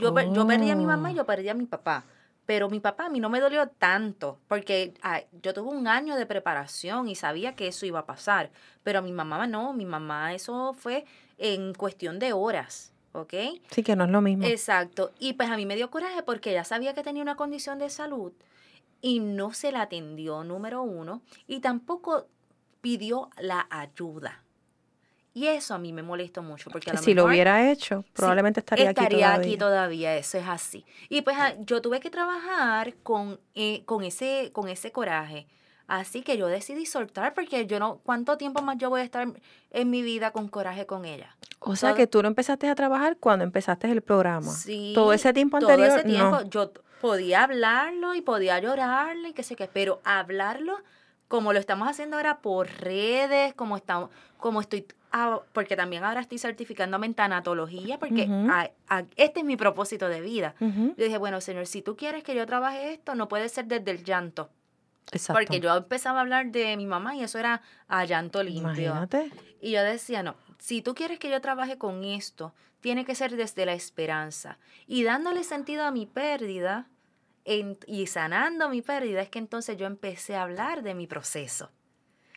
Yo, 0.01 0.32
yo 0.32 0.46
perdí 0.46 0.70
a 0.70 0.76
mi 0.76 0.86
mamá 0.86 1.12
y 1.12 1.14
yo 1.14 1.26
perdí 1.26 1.48
a 1.48 1.55
mi 1.55 1.66
papá. 1.66 2.05
Pero 2.46 2.68
mi 2.68 2.80
papá 2.80 3.07
a 3.07 3.09
mí 3.11 3.20
no 3.20 3.28
me 3.28 3.38
dolió 3.38 3.68
tanto, 3.68 4.40
porque 4.48 4.94
yo 5.40 5.55
tuve 5.55 5.68
un 5.68 5.86
año 5.86 6.16
de 6.16 6.26
preparación 6.26 7.09
y 7.09 7.14
sabía 7.14 7.55
que 7.55 7.68
eso 7.68 7.86
iba 7.86 8.01
a 8.01 8.07
pasar. 8.07 8.51
Pero 8.82 8.98
a 8.98 9.03
mi 9.03 9.12
mamá 9.12 9.46
no, 9.46 9.72
mi 9.72 9.84
mamá 9.84 10.34
eso 10.34 10.74
fue 10.74 11.05
en 11.38 11.74
cuestión 11.74 12.18
de 12.18 12.32
horas. 12.32 12.92
¿ok? 13.12 13.34
Sí, 13.70 13.82
que 13.82 13.96
no 13.96 14.05
es 14.05 14.11
lo 14.11 14.20
mismo. 14.20 14.44
Exacto. 14.44 15.12
Y 15.18 15.34
pues 15.34 15.51
a 15.51 15.57
mí 15.57 15.66
me 15.66 15.76
dio 15.76 15.90
coraje 15.90 16.22
porque 16.22 16.51
ella 16.51 16.64
sabía 16.64 16.94
que 16.94 17.03
tenía 17.03 17.22
una 17.22 17.36
condición 17.36 17.78
de 17.78 17.90
salud 17.90 18.32
y 19.01 19.20
no 19.20 19.53
se 19.53 19.72
la 19.72 19.82
atendió, 19.82 20.44
número 20.44 20.82
uno, 20.82 21.22
y 21.46 21.61
tampoco 21.61 22.26
pidió 22.80 23.30
la 23.38 23.66
ayuda. 23.70 24.42
Y 25.33 25.47
eso 25.47 25.74
a 25.74 25.78
mí 25.78 25.93
me 25.93 26.03
molesta 26.03 26.41
mucho. 26.41 26.70
Porque 26.70 26.97
si 26.97 27.14
lo 27.14 27.26
hubiera 27.26 27.70
hecho, 27.70 28.05
probablemente 28.14 28.61
estaría, 28.61 28.91
aquí 28.91 29.07
todavía. 29.07 29.35
aquí 29.35 29.57
todavía. 29.57 30.16
Eso 30.16 30.39
es 30.39 30.49
así. 30.49 30.85
Y 31.09 31.22
pues 31.22 31.37
ah, 31.39 31.55
yo 31.61 31.81
tuve 31.81 32.01
que 32.01 32.11
trabajar 32.11 32.95
con, 33.03 33.39
eh, 33.55 33.85
con, 33.85 34.03
ese, 34.03 34.51
con 34.53 34.68
ese 34.68 34.91
coraje. 34.91 35.47
Así 35.87 36.22
que 36.22 36.37
yo 36.37 36.47
decidí 36.47 36.87
soltar 36.87 37.35
porque 37.35 37.66
yo 37.66 37.78
no, 37.81 38.01
¿cuánto 38.05 38.37
tiempo 38.37 38.62
más 38.62 38.78
yo 38.78 38.91
voy 38.91 39.01
a 39.01 39.05
estar 39.05 39.26
en 39.70 39.91
mi 39.91 40.03
vida 40.03 40.31
con 40.31 40.49
coraje 40.49 40.87
con 40.87 41.05
ella? 41.05 41.37
O 41.59 41.76
sea 41.76 41.95
que 41.95 42.07
tú 42.07 42.22
no 42.22 42.28
empezaste 42.28 42.68
a 42.68 42.74
trabajar 42.74 43.16
cuando 43.18 43.45
empezaste 43.45 43.91
el 43.91 44.01
programa. 44.01 44.51
Sí. 44.53 44.93
Todo 44.95 45.12
ese 45.12 45.33
tiempo 45.33 45.57
anterior. 45.57 45.89
Todo 45.89 45.99
ese 45.99 46.09
tiempo 46.09 46.43
yo 46.49 46.72
podía 47.01 47.45
hablarlo 47.45 48.14
y 48.14 48.20
podía 48.20 48.59
llorarle 48.61 49.31
y 49.31 49.33
qué 49.33 49.43
sé 49.43 49.57
qué, 49.57 49.68
pero 49.72 50.01
hablarlo 50.05 50.78
como 51.28 51.53
lo 51.53 51.59
estamos 51.59 51.89
haciendo 51.89 52.16
ahora 52.16 52.39
por 52.39 52.68
redes, 52.68 53.55
como 53.55 53.76
estamos, 53.76 54.11
como 54.37 54.61
estoy 54.61 54.87
Ah, 55.12 55.40
porque 55.52 55.76
también 55.76 56.04
ahora 56.04 56.20
estoy 56.20 56.38
certificándome 56.38 57.06
en 57.06 57.14
tanatología, 57.14 57.98
porque 57.98 58.28
este 59.16 59.40
es 59.40 59.46
mi 59.46 59.56
propósito 59.56 60.08
de 60.08 60.20
vida. 60.20 60.54
Yo 60.61 61.04
dije, 61.04 61.18
bueno, 61.18 61.40
Señor, 61.40 61.66
si 61.66 61.82
tú 61.82 61.96
quieres 61.96 62.22
que 62.22 62.34
yo 62.34 62.46
trabaje 62.46 62.92
esto, 62.92 63.14
no 63.14 63.28
puede 63.28 63.48
ser 63.48 63.66
desde 63.66 63.90
el 63.90 64.04
llanto. 64.04 64.50
Exacto. 65.12 65.40
Porque 65.40 65.58
yo 65.58 65.76
empezaba 65.76 66.18
a 66.18 66.20
hablar 66.22 66.52
de 66.52 66.76
mi 66.76 66.86
mamá 66.86 67.16
y 67.16 67.24
eso 67.24 67.38
era 67.38 67.62
a 67.88 68.04
llanto 68.04 68.42
limpio. 68.42 69.08
Y 69.61 69.72
yo 69.72 69.82
decía, 69.82 70.22
no, 70.22 70.36
si 70.58 70.82
tú 70.82 70.94
quieres 70.94 71.18
que 71.18 71.28
yo 71.28 71.40
trabaje 71.40 71.76
con 71.78 72.04
esto, 72.04 72.54
tiene 72.80 73.04
que 73.04 73.16
ser 73.16 73.36
desde 73.36 73.66
la 73.66 73.72
esperanza. 73.72 74.58
Y 74.86 75.02
dándole 75.02 75.42
sentido 75.42 75.84
a 75.84 75.90
mi 75.90 76.06
pérdida 76.06 76.86
y 77.44 78.06
sanando 78.06 78.68
mi 78.68 78.82
pérdida, 78.82 79.22
es 79.22 79.28
que 79.28 79.40
entonces 79.40 79.76
yo 79.76 79.86
empecé 79.86 80.36
a 80.36 80.42
hablar 80.42 80.84
de 80.84 80.94
mi 80.94 81.08
proceso. 81.08 81.70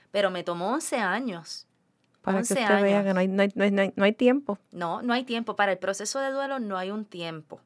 Pero 0.09 0.31
me 0.31 0.43
tomó 0.43 0.71
11 0.73 0.97
años 0.97 1.67
para 2.23 2.37
que 2.37 2.53
usted 2.53 2.81
vea 2.81 3.03
que 3.03 3.13
no 3.13 3.19
hay, 3.19 3.27
no, 3.27 3.43
hay, 3.43 3.91
no, 3.95 4.03
hay, 4.05 4.13
tiempo. 4.13 4.57
No, 4.71 5.01
no 5.01 5.13
hay 5.13 5.25
tiempo. 5.25 5.57
Para 5.57 5.73
el 5.73 5.77
proceso 5.77 6.21
de 6.21 6.31
duelo 6.31 6.57
no 6.59 6.77
hay 6.77 6.89
un 6.89 7.03
tiempo. 7.03 7.59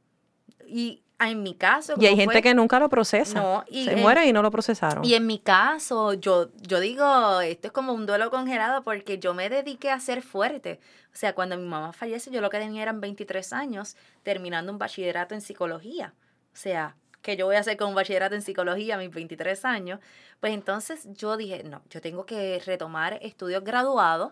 Y 0.65 1.03
en 1.19 1.43
mi 1.43 1.53
caso... 1.53 1.93
Y 1.99 2.07
hay 2.07 2.15
gente 2.15 2.41
que 2.41 2.55
nunca 2.55 2.79
lo 2.79 2.89
procesa. 2.89 3.39
No, 3.39 3.63
y 3.67 3.85
Se 3.85 3.95
muere 3.97 4.25
y 4.25 4.33
no 4.33 4.41
lo 4.41 4.49
procesaron. 4.49 5.05
Y 5.05 5.13
en 5.13 5.27
mi 5.27 5.37
caso, 5.37 6.13
yo, 6.13 6.49
yo 6.67 6.79
digo, 6.79 7.39
esto 7.41 7.67
es 7.67 7.71
como 7.71 7.93
un 7.93 8.07
duelo 8.07 8.31
congelado 8.31 8.83
porque 8.83 9.19
yo 9.19 9.35
me 9.35 9.47
dediqué 9.47 9.91
a 9.91 9.99
ser 9.99 10.23
fuerte. 10.23 10.79
O 11.13 11.15
sea, 11.15 11.35
cuando 11.35 11.55
mi 11.55 11.65
mamá 11.67 11.93
fallece, 11.93 12.31
yo 12.31 12.41
lo 12.41 12.49
que 12.49 12.57
tenía 12.57 12.81
eran 12.81 12.99
23 12.99 13.53
años 13.53 13.95
terminando 14.23 14.71
un 14.71 14.79
bachillerato 14.79 15.35
en 15.35 15.41
psicología. 15.41 16.15
O 16.51 16.55
sea, 16.55 16.95
que 17.21 17.37
yo 17.37 17.45
voy 17.45 17.57
a 17.57 17.59
hacer 17.59 17.77
con 17.77 17.89
un 17.89 17.95
bachillerato 17.95 18.33
en 18.33 18.41
psicología 18.41 18.95
a 18.95 18.97
mis 18.97 19.11
23 19.11 19.65
años. 19.65 19.99
Pues 20.39 20.51
entonces 20.51 21.07
yo 21.13 21.37
dije, 21.37 21.63
no, 21.63 21.83
yo 21.91 22.01
tengo 22.01 22.25
que 22.25 22.59
retomar 22.65 23.19
estudios 23.21 23.63
graduados 23.63 24.31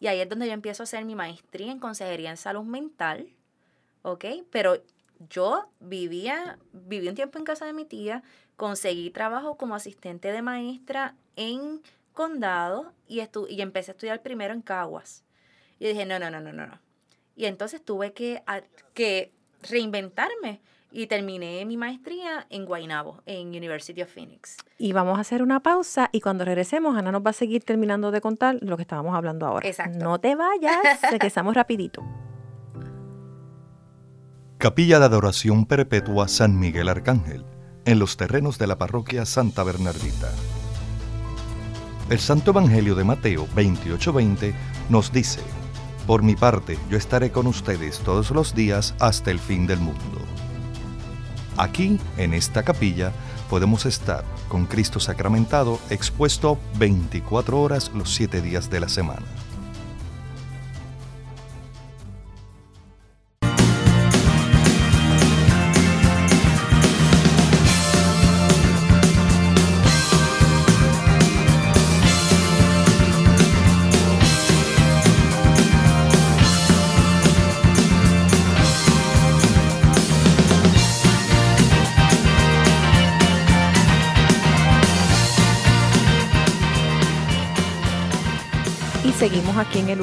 y 0.00 0.06
ahí 0.06 0.20
es 0.20 0.28
donde 0.28 0.46
yo 0.46 0.52
empiezo 0.52 0.82
a 0.82 0.84
hacer 0.84 1.04
mi 1.04 1.14
maestría 1.14 1.70
en 1.70 1.78
consejería 1.78 2.30
en 2.30 2.38
salud 2.38 2.64
mental, 2.64 3.28
¿ok? 4.02 4.24
Pero 4.50 4.82
yo 5.28 5.70
vivía, 5.78 6.58
viví 6.72 7.06
un 7.06 7.14
tiempo 7.14 7.38
en 7.38 7.44
casa 7.44 7.66
de 7.66 7.74
mi 7.74 7.84
tía, 7.84 8.22
conseguí 8.56 9.10
trabajo 9.10 9.58
como 9.58 9.74
asistente 9.74 10.32
de 10.32 10.40
maestra 10.40 11.14
en 11.36 11.82
condado 12.14 12.92
y, 13.06 13.20
y 13.48 13.60
empecé 13.60 13.90
a 13.90 13.92
estudiar 13.92 14.22
primero 14.22 14.54
en 14.54 14.62
Caguas. 14.62 15.22
Y 15.78 15.86
dije, 15.86 16.06
no, 16.06 16.18
no, 16.18 16.30
no, 16.30 16.40
no, 16.40 16.52
no, 16.52 16.66
no. 16.66 16.80
Y 17.36 17.44
entonces 17.44 17.84
tuve 17.84 18.14
que, 18.14 18.42
que 18.94 19.32
reinventarme 19.62 20.60
y 20.92 21.06
terminé 21.06 21.64
mi 21.64 21.76
maestría 21.76 22.46
en 22.50 22.64
Guaynabo, 22.64 23.22
en 23.26 23.48
University 23.48 24.02
of 24.02 24.08
Phoenix. 24.12 24.56
Y 24.78 24.92
vamos 24.92 25.18
a 25.18 25.20
hacer 25.20 25.42
una 25.42 25.60
pausa 25.60 26.08
y 26.12 26.20
cuando 26.20 26.44
regresemos 26.44 26.96
Ana 26.96 27.12
nos 27.12 27.24
va 27.24 27.30
a 27.30 27.34
seguir 27.34 27.64
terminando 27.64 28.10
de 28.10 28.20
contar 28.20 28.58
lo 28.60 28.76
que 28.76 28.82
estábamos 28.82 29.14
hablando 29.14 29.46
ahora. 29.46 29.66
Exacto. 29.66 29.98
No 29.98 30.18
te 30.18 30.34
vayas, 30.34 31.00
regresamos 31.10 31.54
rapidito. 31.54 32.04
Capilla 34.58 34.98
de 34.98 35.06
Adoración 35.06 35.64
Perpetua 35.64 36.28
San 36.28 36.58
Miguel 36.58 36.88
Arcángel, 36.88 37.44
en 37.86 37.98
los 37.98 38.16
terrenos 38.16 38.58
de 38.58 38.66
la 38.66 38.76
parroquia 38.76 39.24
Santa 39.24 39.62
Bernardita. 39.62 40.30
El 42.10 42.18
Santo 42.18 42.50
Evangelio 42.50 42.94
de 42.94 43.04
Mateo 43.04 43.46
28:20 43.54 44.52
nos 44.88 45.12
dice, 45.12 45.40
Por 46.06 46.22
mi 46.22 46.34
parte, 46.34 46.76
yo 46.90 46.98
estaré 46.98 47.30
con 47.30 47.46
ustedes 47.46 48.00
todos 48.00 48.32
los 48.32 48.54
días 48.54 48.94
hasta 48.98 49.30
el 49.30 49.38
fin 49.38 49.66
del 49.66 49.78
mundo. 49.78 50.18
Aquí, 51.56 51.98
en 52.16 52.34
esta 52.34 52.62
capilla, 52.62 53.12
podemos 53.48 53.86
estar 53.86 54.24
con 54.48 54.66
Cristo 54.66 55.00
sacramentado 55.00 55.78
expuesto 55.90 56.58
24 56.78 57.60
horas 57.60 57.90
los 57.94 58.14
7 58.14 58.40
días 58.40 58.70
de 58.70 58.80
la 58.80 58.88
semana. 58.88 59.26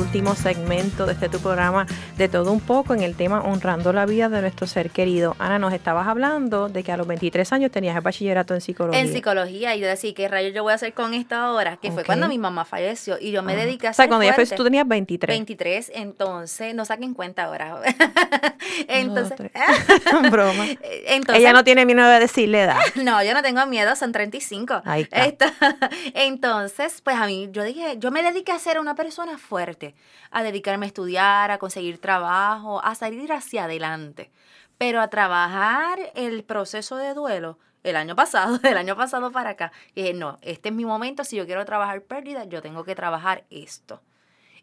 Último 0.08 0.36
segmento 0.36 1.06
de 1.06 1.12
este 1.12 1.28
tu 1.28 1.40
programa 1.40 1.86
de 2.16 2.30
todo 2.30 2.54
un 2.54 2.62
poco 2.62 2.94
en 2.94 3.02
el 3.02 3.18
tema 3.18 3.42
honrando 3.42 3.92
la 3.92 4.06
vida 4.06 4.30
de 4.30 4.40
nuestro 4.40 4.66
ser 4.66 4.90
querido. 4.90 5.36
Ana, 5.38 5.60
nos 5.60 5.74
estabas 5.74 6.08
hablando 6.08 6.70
de 6.70 6.82
que 6.82 6.94
a 6.94 6.98
los 6.98 7.06
23 7.08 7.52
años 7.52 7.72
tenías 7.72 7.94
el 7.94 8.02
bachillerato 8.02 8.54
en 8.54 8.62
psicología. 8.62 9.02
En 9.02 9.12
psicología, 9.12 9.76
y 9.76 9.82
yo 9.82 9.88
decía, 9.88 10.14
¿qué 10.14 10.30
rayos 10.30 10.54
yo 10.54 10.64
voy 10.64 10.72
a 10.72 10.76
hacer 10.76 10.94
con 10.94 11.14
esto 11.14 11.36
ahora? 11.36 11.76
Que 11.76 11.92
fue 11.92 12.06
cuando 12.06 12.30
mi 12.30 12.38
mamá 12.38 12.64
falleció 12.64 13.18
y 13.20 13.32
yo 13.32 13.44
me 13.44 13.58
dediqué 13.58 13.88
a 13.88 13.90
O 13.90 13.94
sea, 13.94 14.08
cuando 14.08 14.26
ya 14.26 14.34
fue, 14.34 14.46
tú 14.46 14.64
tenías 14.64 14.88
23. 14.88 15.36
23, 15.36 15.92
entonces, 15.94 16.74
no 16.74 16.86
saquen 16.86 17.14
cuenta 17.14 17.44
ahora. 17.44 17.82
entonces, 18.88 19.38
broma. 20.32 20.68
Entonces, 21.08 21.42
Ella 21.42 21.52
no 21.52 21.66
tiene 21.66 21.86
miedo 21.86 22.08
de 22.08 22.22
decirle 22.22 22.62
edad. 22.62 22.80
no, 22.96 23.22
yo 23.24 23.34
no 23.34 23.42
tengo 23.42 23.66
miedo, 23.66 23.94
son 23.98 24.14
35. 24.14 24.84
Ahí 24.86 25.02
está. 25.02 25.54
entonces, 26.14 27.02
pues 27.02 27.18
a 27.18 27.26
mí, 27.26 27.50
yo 27.52 27.64
dije, 27.64 27.98
yo 28.00 28.10
me 28.10 28.24
dediqué 28.24 28.54
a 28.54 28.60
ser 28.60 28.80
una 28.80 28.96
persona 28.96 29.38
fuerte, 29.38 29.97
a 30.32 30.44
dedicarme 30.44 30.86
a 30.86 30.88
estudiar, 30.88 31.52
a 31.52 31.58
conseguir 31.58 32.00
trabajo, 32.00 32.84
a 32.84 32.96
salir 32.96 33.32
hacia 33.32 33.66
adelante. 33.66 34.32
Pero 34.78 35.02
a 35.02 35.10
trabajar 35.10 36.00
el 36.16 36.44
proceso 36.44 36.98
de 36.98 37.14
duelo, 37.14 37.58
el 37.84 37.96
año 37.96 38.16
pasado, 38.16 38.58
del 38.60 38.78
año 38.78 38.96
pasado 38.96 39.32
para 39.32 39.52
acá, 39.52 39.72
dije, 39.96 40.14
no, 40.14 40.38
este 40.42 40.70
es 40.70 40.76
mi 40.76 40.86
momento, 40.86 41.24
si 41.24 41.36
yo 41.36 41.46
quiero 41.46 41.66
trabajar 41.66 42.02
pérdida, 42.02 42.46
yo 42.46 42.62
tengo 42.62 42.84
que 42.84 42.96
trabajar 42.96 43.46
esto. 43.50 44.02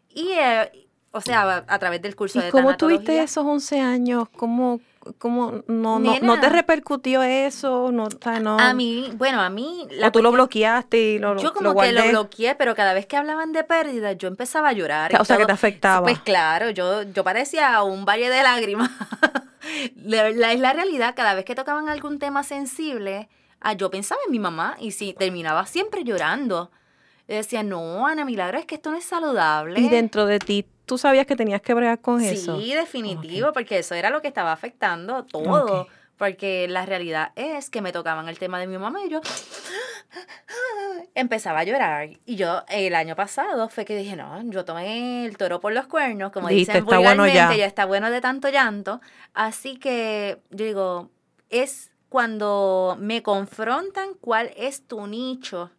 Y, 0.09 0.31
eh, 0.31 0.87
o 1.11 1.21
sea, 1.21 1.65
a, 1.67 1.79
través 1.79 2.01
del 2.01 2.15
curso 2.15 2.39
¿Y 2.39 2.43
de 2.43 2.51
¿Cómo 2.51 2.75
tuviste 2.77 3.21
esos 3.21 3.45
11 3.45 3.79
años? 3.79 4.29
¿Cómo, 4.29 4.79
¿Cómo 5.19 5.63
no, 5.67 5.99
no, 5.99 6.19
no, 6.19 6.39
te 6.39 6.49
repercutió 6.49 7.21
eso? 7.21 7.91
No, 7.91 8.07
no, 8.41 8.59
a 8.59 8.73
mí, 8.73 9.11
bueno, 9.15 9.39
a 9.39 9.49
mí... 9.49 9.87
La 9.91 10.07
o 10.07 10.11
tú 10.11 10.21
lo 10.23 10.31
bloqueaste 10.31 10.97
y 10.97 11.19
lo 11.19 11.37
Yo 11.37 11.53
como 11.53 11.79
que 11.79 11.91
lo 11.91 12.07
bloqueé, 12.07 12.55
pero 12.55 12.73
cada 12.73 12.93
vez 12.93 13.05
que 13.05 13.15
hablaban 13.15 13.51
de 13.51 13.63
pérdida, 13.63 14.13
yo 14.13 14.27
empezaba 14.27 14.69
a 14.69 14.73
llorar. 14.73 15.15
O 15.19 15.25
sea, 15.25 15.37
que 15.37 15.45
te 15.45 15.51
afectaba. 15.51 16.03
Pues 16.03 16.19
claro, 16.19 16.71
yo, 16.71 17.03
yo 17.03 17.23
parecía 17.23 17.83
un 17.83 18.03
valle 18.03 18.29
de 18.29 18.41
lágrimas. 18.41 18.89
la, 19.95 20.51
es 20.51 20.59
la 20.59 20.73
realidad, 20.73 21.13
cada 21.15 21.35
vez 21.35 21.45
que 21.45 21.53
tocaban 21.53 21.87
algún 21.87 22.17
tema 22.17 22.43
sensible, 22.43 23.29
ah, 23.61 23.73
yo 23.73 23.91
pensaba 23.91 24.21
en 24.25 24.31
mi 24.31 24.39
mamá 24.39 24.75
y 24.79 24.91
sí, 24.91 25.15
terminaba 25.17 25.67
siempre 25.67 26.03
llorando. 26.03 26.71
Decía, 27.33 27.63
no, 27.63 28.05
Ana 28.05 28.25
Milagro, 28.25 28.57
es 28.59 28.65
que 28.65 28.75
esto 28.75 28.91
no 28.91 28.97
es 28.97 29.05
saludable. 29.05 29.79
Y 29.79 29.89
dentro 29.89 30.25
de 30.25 30.39
ti 30.39 30.65
tú 30.85 30.97
sabías 30.97 31.25
que 31.25 31.35
tenías 31.35 31.61
que 31.61 31.73
bregar 31.73 31.99
con 31.99 32.21
eso. 32.21 32.59
Sí, 32.59 32.73
definitivo, 32.73 33.51
porque 33.53 33.79
eso 33.79 33.95
era 33.95 34.09
lo 34.09 34.21
que 34.21 34.27
estaba 34.27 34.51
afectando 34.51 35.25
todo. 35.25 35.87
Porque 36.17 36.67
la 36.69 36.85
realidad 36.85 37.33
es 37.35 37.69
que 37.69 37.81
me 37.81 37.91
tocaban 37.91 38.29
el 38.29 38.39
tema 38.39 38.57
de 38.57 38.67
mi 38.67 38.77
mamá 38.77 38.99
y 39.05 39.09
yo 39.09 39.19
empezaba 41.15 41.59
a 41.59 41.63
llorar. 41.65 42.09
Y 42.25 42.37
yo 42.37 42.63
el 42.69 42.95
año 42.95 43.17
pasado 43.17 43.67
fue 43.67 43.83
que 43.83 43.97
dije, 43.97 44.15
no, 44.15 44.41
yo 44.45 44.63
tomé 44.63 45.25
el 45.25 45.35
toro 45.35 45.59
por 45.59 45.73
los 45.73 45.87
cuernos, 45.87 46.31
como 46.31 46.47
dicen 46.47 46.77
está 46.77 46.99
bueno 46.99 47.27
ya. 47.27 47.53
ya 47.53 47.65
está 47.65 47.83
bueno 47.83 48.09
de 48.09 48.21
tanto 48.21 48.47
llanto. 48.47 49.01
Así 49.33 49.75
que 49.75 50.37
yo 50.51 50.65
digo, 50.65 51.09
es 51.49 51.91
cuando 52.07 52.95
me 52.97 53.21
confrontan 53.21 54.13
cuál 54.21 54.53
es 54.55 54.87
tu 54.87 55.05
nicho 55.07 55.69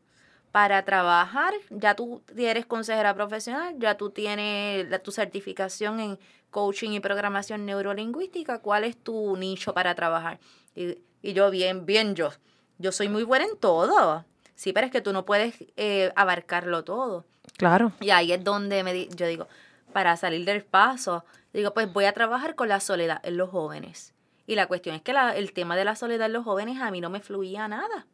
para 0.56 0.86
trabajar, 0.86 1.52
ya 1.68 1.94
tú 1.94 2.22
eres 2.34 2.64
consejera 2.64 3.12
profesional, 3.14 3.74
ya 3.76 3.98
tú 3.98 4.08
tienes 4.08 4.86
tu 5.02 5.12
certificación 5.12 6.00
en 6.00 6.18
coaching 6.50 6.92
y 6.92 7.00
programación 7.00 7.66
neurolingüística, 7.66 8.60
¿cuál 8.60 8.84
es 8.84 8.96
tu 8.96 9.36
nicho 9.36 9.74
para 9.74 9.94
trabajar? 9.94 10.38
Y, 10.74 10.96
yo 11.22 11.50
bien, 11.50 11.84
bien 11.84 12.14
yo, 12.14 12.30
yo 12.78 12.90
soy 12.90 13.10
muy 13.10 13.22
buena 13.22 13.44
en 13.44 13.58
todo, 13.58 14.24
sí, 14.54 14.72
pero 14.72 14.86
es 14.86 14.92
que 14.92 15.02
tú 15.02 15.12
no 15.12 15.26
puedes 15.26 15.56
eh, 15.76 16.10
abarcarlo 16.16 16.84
todo. 16.84 17.26
Claro. 17.58 17.92
Y 18.00 18.08
ahí 18.08 18.32
es 18.32 18.42
donde 18.42 18.82
me 18.82 19.08
yo 19.08 19.26
digo, 19.26 19.48
para 19.92 20.16
salir 20.16 20.46
del 20.46 20.64
paso, 20.64 21.26
digo, 21.52 21.74
pues 21.74 21.92
voy 21.92 22.06
a 22.06 22.14
trabajar 22.14 22.54
con 22.54 22.68
la 22.68 22.80
soledad 22.80 23.20
en 23.24 23.36
los 23.36 23.50
jóvenes. 23.50 24.14
Y 24.46 24.54
la 24.54 24.68
cuestión 24.68 24.96
es 24.96 25.02
que 25.02 25.12
el 25.34 25.52
tema 25.52 25.76
de 25.76 25.84
la 25.84 25.96
soledad 25.96 26.28
en 26.28 26.32
los 26.32 26.44
jóvenes 26.44 26.80
a 26.80 26.90
mí 26.90 27.02
no 27.02 27.10
me 27.10 27.20
fluía 27.20 27.68
nada. 27.68 28.06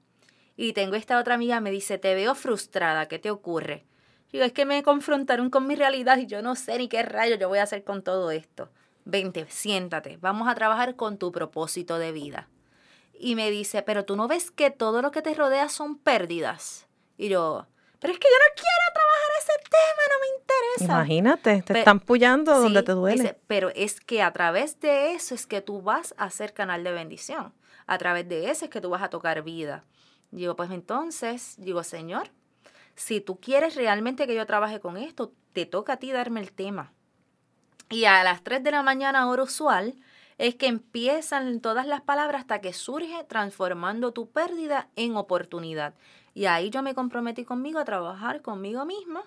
Y 0.57 0.72
tengo 0.72 0.96
esta 0.96 1.18
otra 1.18 1.34
amiga, 1.34 1.61
me 1.61 1.70
dice, 1.70 1.98
te 1.98 2.14
veo 2.14 2.34
frustrada, 2.34 3.09
¿qué 3.09 3.18
te 3.18 3.30
ocurre? 3.30 3.84
Digo, 4.30 4.44
es 4.44 4.53
que 4.53 4.64
me 4.64 4.82
confrontaron 4.82 5.50
con 5.50 5.66
mi 5.66 5.74
realidad 5.74 6.18
y 6.18 6.26
yo 6.26 6.42
no 6.42 6.55
sé 6.55 6.78
ni 6.78 6.88
qué 6.88 7.03
rayo 7.03 7.36
yo 7.36 7.48
voy 7.48 7.59
a 7.59 7.64
hacer 7.64 7.84
con 7.84 8.03
todo 8.03 8.30
esto. 8.30 8.70
Vente, 9.05 9.46
siéntate, 9.48 10.16
vamos 10.18 10.48
a 10.48 10.55
trabajar 10.55 10.96
con 10.96 11.18
tu 11.18 11.32
propósito 11.32 11.98
de 11.98 12.12
vida. 12.12 12.48
Y 13.18 13.34
me 13.34 13.50
dice, 13.50 13.82
pero 13.82 14.05
tú 14.05 14.16
no 14.16 14.28
ves 14.28 14.50
que 14.50 14.70
todo 14.70 15.03
lo 15.03 15.11
que 15.11 15.22
te 15.22 15.34
rodea 15.34 15.68
son 15.68 15.98
pérdidas. 15.98 16.86
Y 17.18 17.28
yo, 17.28 17.66
pero 18.03 18.12
es 18.12 18.18
que 18.18 18.26
yo 18.28 18.36
no 18.36 18.55
quiero 18.57 18.92
trabajar 18.94 19.30
ese 19.38 19.53
tema, 19.70 20.03
no 20.11 20.18
me 20.20 20.40
interesa. 20.40 20.92
Imagínate, 20.92 21.62
te 21.62 21.78
están 21.78 22.00
puyando 22.00 22.59
donde 22.59 22.82
te 22.82 22.92
duele. 22.92 23.22
Dice, 23.22 23.38
pero 23.46 23.70
es 23.76 24.00
que 24.00 24.22
a 24.22 24.32
través 24.32 24.80
de 24.80 25.12
eso 25.12 25.36
es 25.36 25.46
que 25.46 25.61
tú 25.61 25.82
vas 25.82 26.12
a 26.18 26.28
ser 26.30 26.53
canal 26.53 26.82
de 26.82 26.90
bendición. 26.90 27.55
A 27.86 27.98
través 27.98 28.28
de 28.28 28.50
eso 28.50 28.64
es 28.64 28.70
que 28.72 28.80
tú 28.80 28.90
vas 28.90 29.03
a 29.03 29.09
tocar 29.09 29.42
vida. 29.42 29.84
Digo, 30.33 30.57
pues 30.57 30.70
entonces, 30.70 31.55
digo, 31.59 31.85
Señor, 31.85 32.30
si 32.97 33.20
tú 33.20 33.39
quieres 33.39 33.76
realmente 33.76 34.26
que 34.26 34.35
yo 34.35 34.47
trabaje 34.47 34.80
con 34.80 34.97
esto, 34.97 35.33
te 35.53 35.66
toca 35.66 35.95
a 35.95 35.97
ti 35.99 36.11
darme 36.11 36.41
el 36.41 36.53
tema. 36.53 36.93
Y 37.91 38.07
a 38.07 38.24
las 38.24 38.43
3 38.43 38.64
de 38.64 38.70
la 38.70 38.83
mañana, 38.83 39.28
hora 39.28 39.43
usual, 39.43 39.95
es 40.39 40.55
que 40.55 40.66
empiezan 40.66 41.61
todas 41.61 41.87
las 41.87 42.01
palabras 42.01 42.41
hasta 42.41 42.62
que 42.62 42.72
surge 42.72 43.24
transformando 43.24 44.12
tu 44.12 44.30
pérdida 44.30 44.89
en 44.97 45.16
oportunidad. 45.16 45.95
Y 46.33 46.47
ahí 46.47 46.70
yo 46.70 46.83
me 46.83 46.95
comprometí 46.95 47.45
conmigo 47.45 47.78
a 47.78 47.85
trabajar 47.85 48.41
conmigo 48.41 48.87
misma 48.87 49.22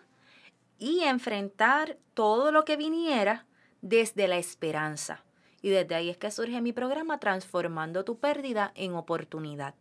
y 0.80 1.02
enfrentar 1.02 1.98
todo 2.16 2.52
lo 2.52 2.66
que 2.66 2.78
viniera 2.78 3.46
desde 3.82 4.28
la 4.28 4.38
esperanza. 4.38 5.24
Y 5.62 5.70
desde 5.70 5.94
ahí 5.94 6.10
es 6.10 6.18
que 6.18 6.32
surge 6.32 6.60
mi 6.62 6.74
programa 6.74 7.20
Transformando 7.20 8.04
tu 8.04 8.18
pérdida 8.18 8.72
en 8.74 8.96
oportunidad. 8.96 9.76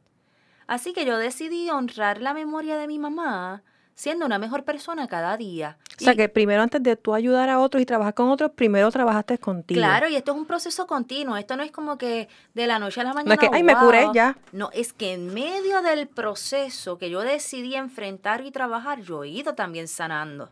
Así 0.66 0.92
que 0.92 1.04
yo 1.04 1.18
decidí 1.18 1.70
honrar 1.70 2.20
la 2.20 2.34
memoria 2.34 2.76
de 2.76 2.86
mi 2.86 2.98
mamá 2.98 3.62
siendo 3.94 4.26
una 4.26 4.38
mejor 4.38 4.64
persona 4.64 5.06
cada 5.06 5.36
día. 5.36 5.78
O 6.00 6.04
sea, 6.04 6.14
que 6.14 6.28
primero 6.28 6.62
antes 6.62 6.82
de 6.82 6.96
tú 6.96 7.14
ayudar 7.14 7.48
a 7.48 7.60
otros 7.60 7.80
y 7.80 7.86
trabajar 7.86 8.14
con 8.14 8.28
otros, 8.28 8.50
primero 8.52 8.90
trabajaste 8.90 9.38
contigo. 9.38 9.78
Claro, 9.78 10.08
y 10.08 10.16
esto 10.16 10.32
es 10.32 10.38
un 10.38 10.46
proceso 10.46 10.86
continuo. 10.86 11.36
Esto 11.36 11.56
no 11.56 11.62
es 11.62 11.70
como 11.70 11.96
que 11.96 12.28
de 12.54 12.66
la 12.66 12.80
noche 12.80 13.00
a 13.00 13.04
la 13.04 13.14
mañana. 13.14 13.28
No 13.28 13.40
es 13.40 13.48
que, 13.48 13.54
ay, 13.54 13.62
me 13.62 13.76
curé 13.76 14.08
ya. 14.12 14.36
No, 14.52 14.70
es 14.72 14.92
que 14.92 15.12
en 15.12 15.32
medio 15.32 15.82
del 15.82 16.08
proceso 16.08 16.98
que 16.98 17.10
yo 17.10 17.20
decidí 17.20 17.76
enfrentar 17.76 18.44
y 18.44 18.50
trabajar, 18.50 19.02
yo 19.02 19.22
he 19.22 19.28
ido 19.28 19.54
también 19.54 19.86
sanando. 19.86 20.50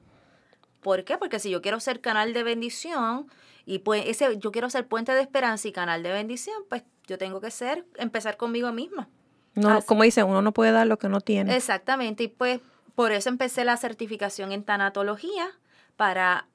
¿Por 0.80 1.04
qué? 1.04 1.18
Porque 1.18 1.38
si 1.38 1.50
yo 1.50 1.62
quiero 1.62 1.80
ser 1.80 2.00
canal 2.00 2.32
de 2.32 2.42
bendición 2.44 3.26
y 3.66 3.80
pues 3.80 4.04
ese, 4.06 4.38
yo 4.38 4.52
quiero 4.52 4.70
ser 4.70 4.86
puente 4.86 5.12
de 5.12 5.20
esperanza 5.20 5.66
y 5.66 5.72
canal 5.72 6.02
de 6.02 6.12
bendición, 6.12 6.56
pues 6.68 6.84
yo 7.06 7.18
tengo 7.18 7.40
que 7.40 7.50
ser, 7.50 7.84
empezar 7.96 8.36
conmigo 8.36 8.72
misma. 8.72 9.08
No, 9.54 9.82
como 9.82 10.02
dicen, 10.02 10.26
uno 10.26 10.42
no 10.42 10.52
puede 10.52 10.72
dar 10.72 10.86
lo 10.86 10.98
que 10.98 11.08
no 11.08 11.20
tiene. 11.20 11.54
Exactamente, 11.56 12.24
y 12.24 12.28
pues 12.28 12.60
por 12.94 13.12
eso 13.12 13.28
empecé 13.28 13.64
la 13.64 13.76
certificación 13.76 14.52
en 14.52 14.64
tanatología 14.64 15.50
para 15.96 16.46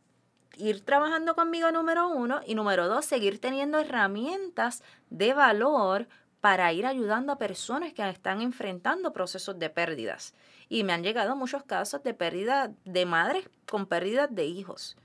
ir 0.57 0.81
trabajando 0.81 1.35
conmigo 1.35 1.71
número 1.71 2.09
uno 2.09 2.41
y 2.45 2.55
número 2.55 2.87
dos, 2.87 3.05
seguir 3.05 3.39
teniendo 3.39 3.79
herramientas 3.79 4.83
de 5.09 5.33
valor 5.33 6.07
para 6.41 6.71
ir 6.73 6.85
ayudando 6.85 7.31
a 7.33 7.37
personas 7.37 7.93
que 7.93 8.07
están 8.09 8.41
enfrentando 8.41 9.13
procesos 9.13 9.59
de 9.59 9.69
pérdidas. 9.69 10.33
Y 10.69 10.83
me 10.83 10.93
han 10.93 11.03
llegado 11.03 11.35
muchos 11.35 11.63
casos 11.63 12.03
de 12.03 12.13
pérdida 12.13 12.71
de 12.85 13.05
madres 13.05 13.49
con 13.69 13.85
pérdidas 13.85 14.33
de 14.33 14.45
hijos. 14.45 14.97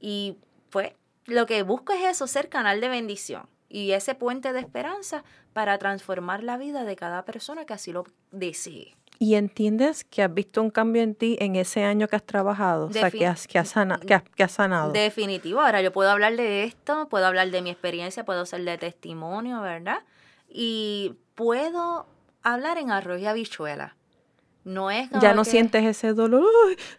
Y 0.00 0.36
pues 0.70 0.92
lo 1.26 1.46
que 1.46 1.62
busco 1.62 1.92
es 1.92 2.04
eso, 2.04 2.26
ser 2.26 2.48
canal 2.48 2.80
de 2.80 2.88
bendición 2.88 3.48
y 3.68 3.92
ese 3.92 4.14
puente 4.14 4.52
de 4.52 4.60
esperanza 4.60 5.24
para 5.52 5.78
transformar 5.78 6.42
la 6.42 6.56
vida 6.56 6.84
de 6.84 6.96
cada 6.96 7.24
persona 7.24 7.64
que 7.64 7.74
así 7.74 7.92
lo 7.92 8.04
desee. 8.30 8.96
¿Y 9.18 9.34
entiendes 9.34 10.04
que 10.04 10.22
has 10.22 10.32
visto 10.32 10.60
un 10.60 10.70
cambio 10.70 11.02
en 11.02 11.14
ti 11.14 11.36
en 11.40 11.56
ese 11.56 11.84
año 11.84 12.06
que 12.06 12.16
has 12.16 12.26
trabajado? 12.26 12.86
o 12.86 12.92
sea, 12.92 13.10
que 13.10 13.26
has, 13.26 13.46
que, 13.46 13.58
has 13.58 13.72
que, 14.34 14.42
has, 14.42 14.52
sanado. 14.52 14.92
Definitivo. 14.92 15.60
Ahora 15.60 15.80
yo 15.80 15.90
puedo 15.92 16.10
hablar 16.10 16.36
de 16.36 16.64
esto, 16.64 17.08
puedo 17.08 17.26
hablar 17.26 17.50
de 17.50 17.62
mi 17.62 17.70
experiencia, 17.70 18.24
puedo 18.24 18.44
ser 18.44 18.64
de 18.64 18.76
testimonio, 18.76 19.62
¿verdad? 19.62 20.00
Y 20.48 21.14
puedo 21.34 22.06
hablar 22.42 22.76
en 22.76 22.90
arroz 22.90 23.20
y 23.20 23.26
habichuela. 23.26 23.96
No 24.66 24.90
es 24.90 25.08
ya 25.20 25.32
no 25.32 25.44
sientes 25.44 25.84
ese 25.84 26.12
dolor, 26.12 26.44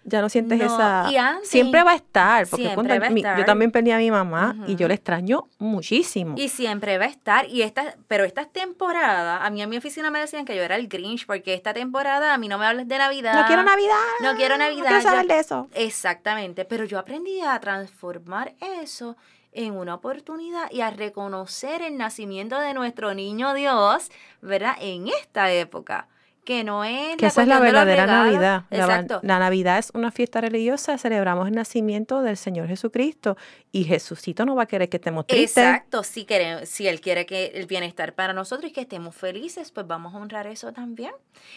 ya 0.06 0.22
no 0.22 0.30
sientes 0.30 0.62
esa... 0.62 1.12
siempre 1.44 1.84
va 1.84 1.92
a 1.92 1.96
estar, 1.96 2.48
porque 2.48 2.74
cuando 2.74 2.96
yo 2.96 3.44
también 3.44 3.72
perdí 3.72 3.92
a 3.92 3.98
mi 3.98 4.10
mamá 4.10 4.56
y 4.68 4.78
yo 4.78 4.88
le 4.88 4.94
extraño 4.94 5.50
muchísimo. 5.58 6.36
Y 6.38 6.48
siempre 6.48 6.98
va 6.98 7.04
a 7.04 7.10
estar, 7.10 7.46
y 7.50 7.64
esta, 7.64 7.98
pero 8.08 8.24
esta 8.24 8.46
temporada, 8.46 9.46
a 9.46 9.50
mí 9.50 9.62
en 9.62 9.70
mi 9.70 9.76
oficina 9.76 10.10
me 10.10 10.20
decían 10.20 10.46
que 10.46 10.56
yo 10.56 10.64
era 10.64 10.78
el 10.78 10.88
Grinch, 10.88 11.26
porque 11.26 11.56
esta 11.56 11.74
temporada 11.74 12.34
a 12.34 12.38
mí 12.38 12.48
no 12.48 12.58
me 12.58 12.66
hables 12.66 12.88
de 12.88 12.98
Navidad. 12.98 13.34
No 13.34 13.46
quiero 13.46 13.64
Navidad. 13.64 13.96
No 14.22 14.36
quiero 14.38 14.58
Navidad. 14.58 14.84
No 14.84 14.88
quiero 14.88 15.02
saber 15.02 15.28
de 15.28 15.40
eso. 15.40 15.68
Exactamente, 15.74 16.64
pero 16.64 16.86
yo 16.86 16.98
aprendí 16.98 17.42
a 17.42 17.60
transformar 17.60 18.54
eso 18.82 19.18
en 19.52 19.76
una 19.76 19.96
oportunidad 19.96 20.72
y 20.72 20.80
a 20.80 20.90
reconocer 20.90 21.82
el 21.82 21.98
nacimiento 21.98 22.62
de 22.62 22.74
nuestro 22.74 23.14
niño 23.14 23.54
Dios, 23.54 24.10
¿verdad? 24.42 24.78
En 24.80 25.10
esta 25.10 25.52
época 25.52 26.08
que 26.48 26.64
no 26.64 26.86
es 26.86 27.18
que 27.18 27.26
esa 27.26 27.42
es 27.42 27.48
la 27.50 27.60
verdadera 27.60 28.08
Navidad. 28.08 28.64
Exacto. 28.72 29.20
La, 29.22 29.38
Navidad 29.38 29.80
es 29.80 29.92
una 29.94 30.12
fiesta 30.12 30.40
religiosa, 30.40 30.98
celebramos 30.98 31.50
el 31.50 31.56
nacimiento 31.56 32.22
del 32.22 32.38
Señor 32.38 32.70
Jesucristo 32.70 33.36
y 33.74 33.84
Jesucito 33.84 34.46
no 34.46 34.56
va 34.56 34.64
a 34.64 34.66
querer 34.66 34.88
que 34.88 34.96
estemos 34.96 35.28
tristes. 35.28 35.58
Exacto, 35.58 36.04
si, 36.04 36.24
queremos, 36.24 36.70
si 36.70 36.88
Él 36.88 37.02
quiere 37.02 37.26
que 37.26 37.48
el 37.48 37.66
bienestar 37.66 38.16
para 38.16 38.32
nosotros 38.32 38.72
y 38.72 38.74
que 38.74 38.80
estemos 38.80 39.14
felices, 39.14 39.72
pues 39.72 39.86
vamos 39.88 40.16
a 40.16 40.20
honrar 40.20 40.48
eso 40.48 40.72
también. 40.72 41.12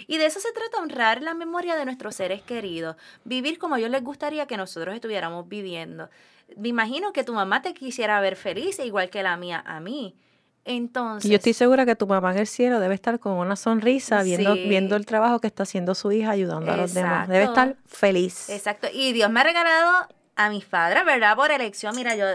Y 0.09 0.18
de 0.18 0.26
eso 0.26 0.41
se 0.41 0.51
trata, 0.51 0.82
honrar 0.82 1.22
la 1.22 1.34
memoria 1.34 1.76
de 1.76 1.84
nuestros 1.84 2.16
seres 2.16 2.43
queridos, 2.43 2.97
vivir 3.22 3.61
como 3.61 3.76
a 3.76 3.78
ellos 3.78 3.93
les 3.93 4.03
gustaría 4.03 4.47
que 4.47 4.57
nosotros 4.57 4.93
estuviéramos 4.93 5.49
viviendo. 5.49 6.11
Me 6.57 6.66
imagino 6.66 7.12
que 7.12 7.22
tu 7.22 7.32
mamá 7.32 7.62
te 7.62 7.74
quisiera 7.74 8.20
ver 8.20 8.34
feliz, 8.34 8.80
igual 8.80 9.09
que 9.09 9.22
la 9.22 9.36
mía 9.36 9.62
a 9.64 9.78
mí. 9.78 10.16
Entonces. 10.64 11.30
yo 11.30 11.36
estoy 11.36 11.54
segura 11.54 11.86
que 11.86 11.96
tu 11.96 12.06
mamá 12.06 12.32
en 12.32 12.38
el 12.38 12.46
cielo 12.46 12.80
debe 12.80 12.94
estar 12.94 13.18
con 13.18 13.32
una 13.32 13.56
sonrisa 13.56 14.22
viendo, 14.22 14.54
viendo 14.54 14.96
el 14.96 15.06
trabajo 15.06 15.40
que 15.40 15.46
está 15.46 15.62
haciendo 15.62 15.94
su 15.94 16.12
hija 16.12 16.30
ayudando 16.30 16.70
a 16.72 16.76
los 16.76 16.94
demás. 16.94 17.28
Debe 17.28 17.44
estar 17.44 17.76
feliz. 17.86 18.48
Exacto. 18.50 18.88
Y 18.92 19.12
Dios 19.12 19.30
me 19.30 19.40
ha 19.40 19.44
regalado 19.44 20.08
a 20.36 20.48
mis 20.48 20.64
padres, 20.64 21.04
¿verdad? 21.04 21.36
Por 21.36 21.50
elección. 21.50 21.94
Mira, 21.96 22.14
yo 22.16 22.26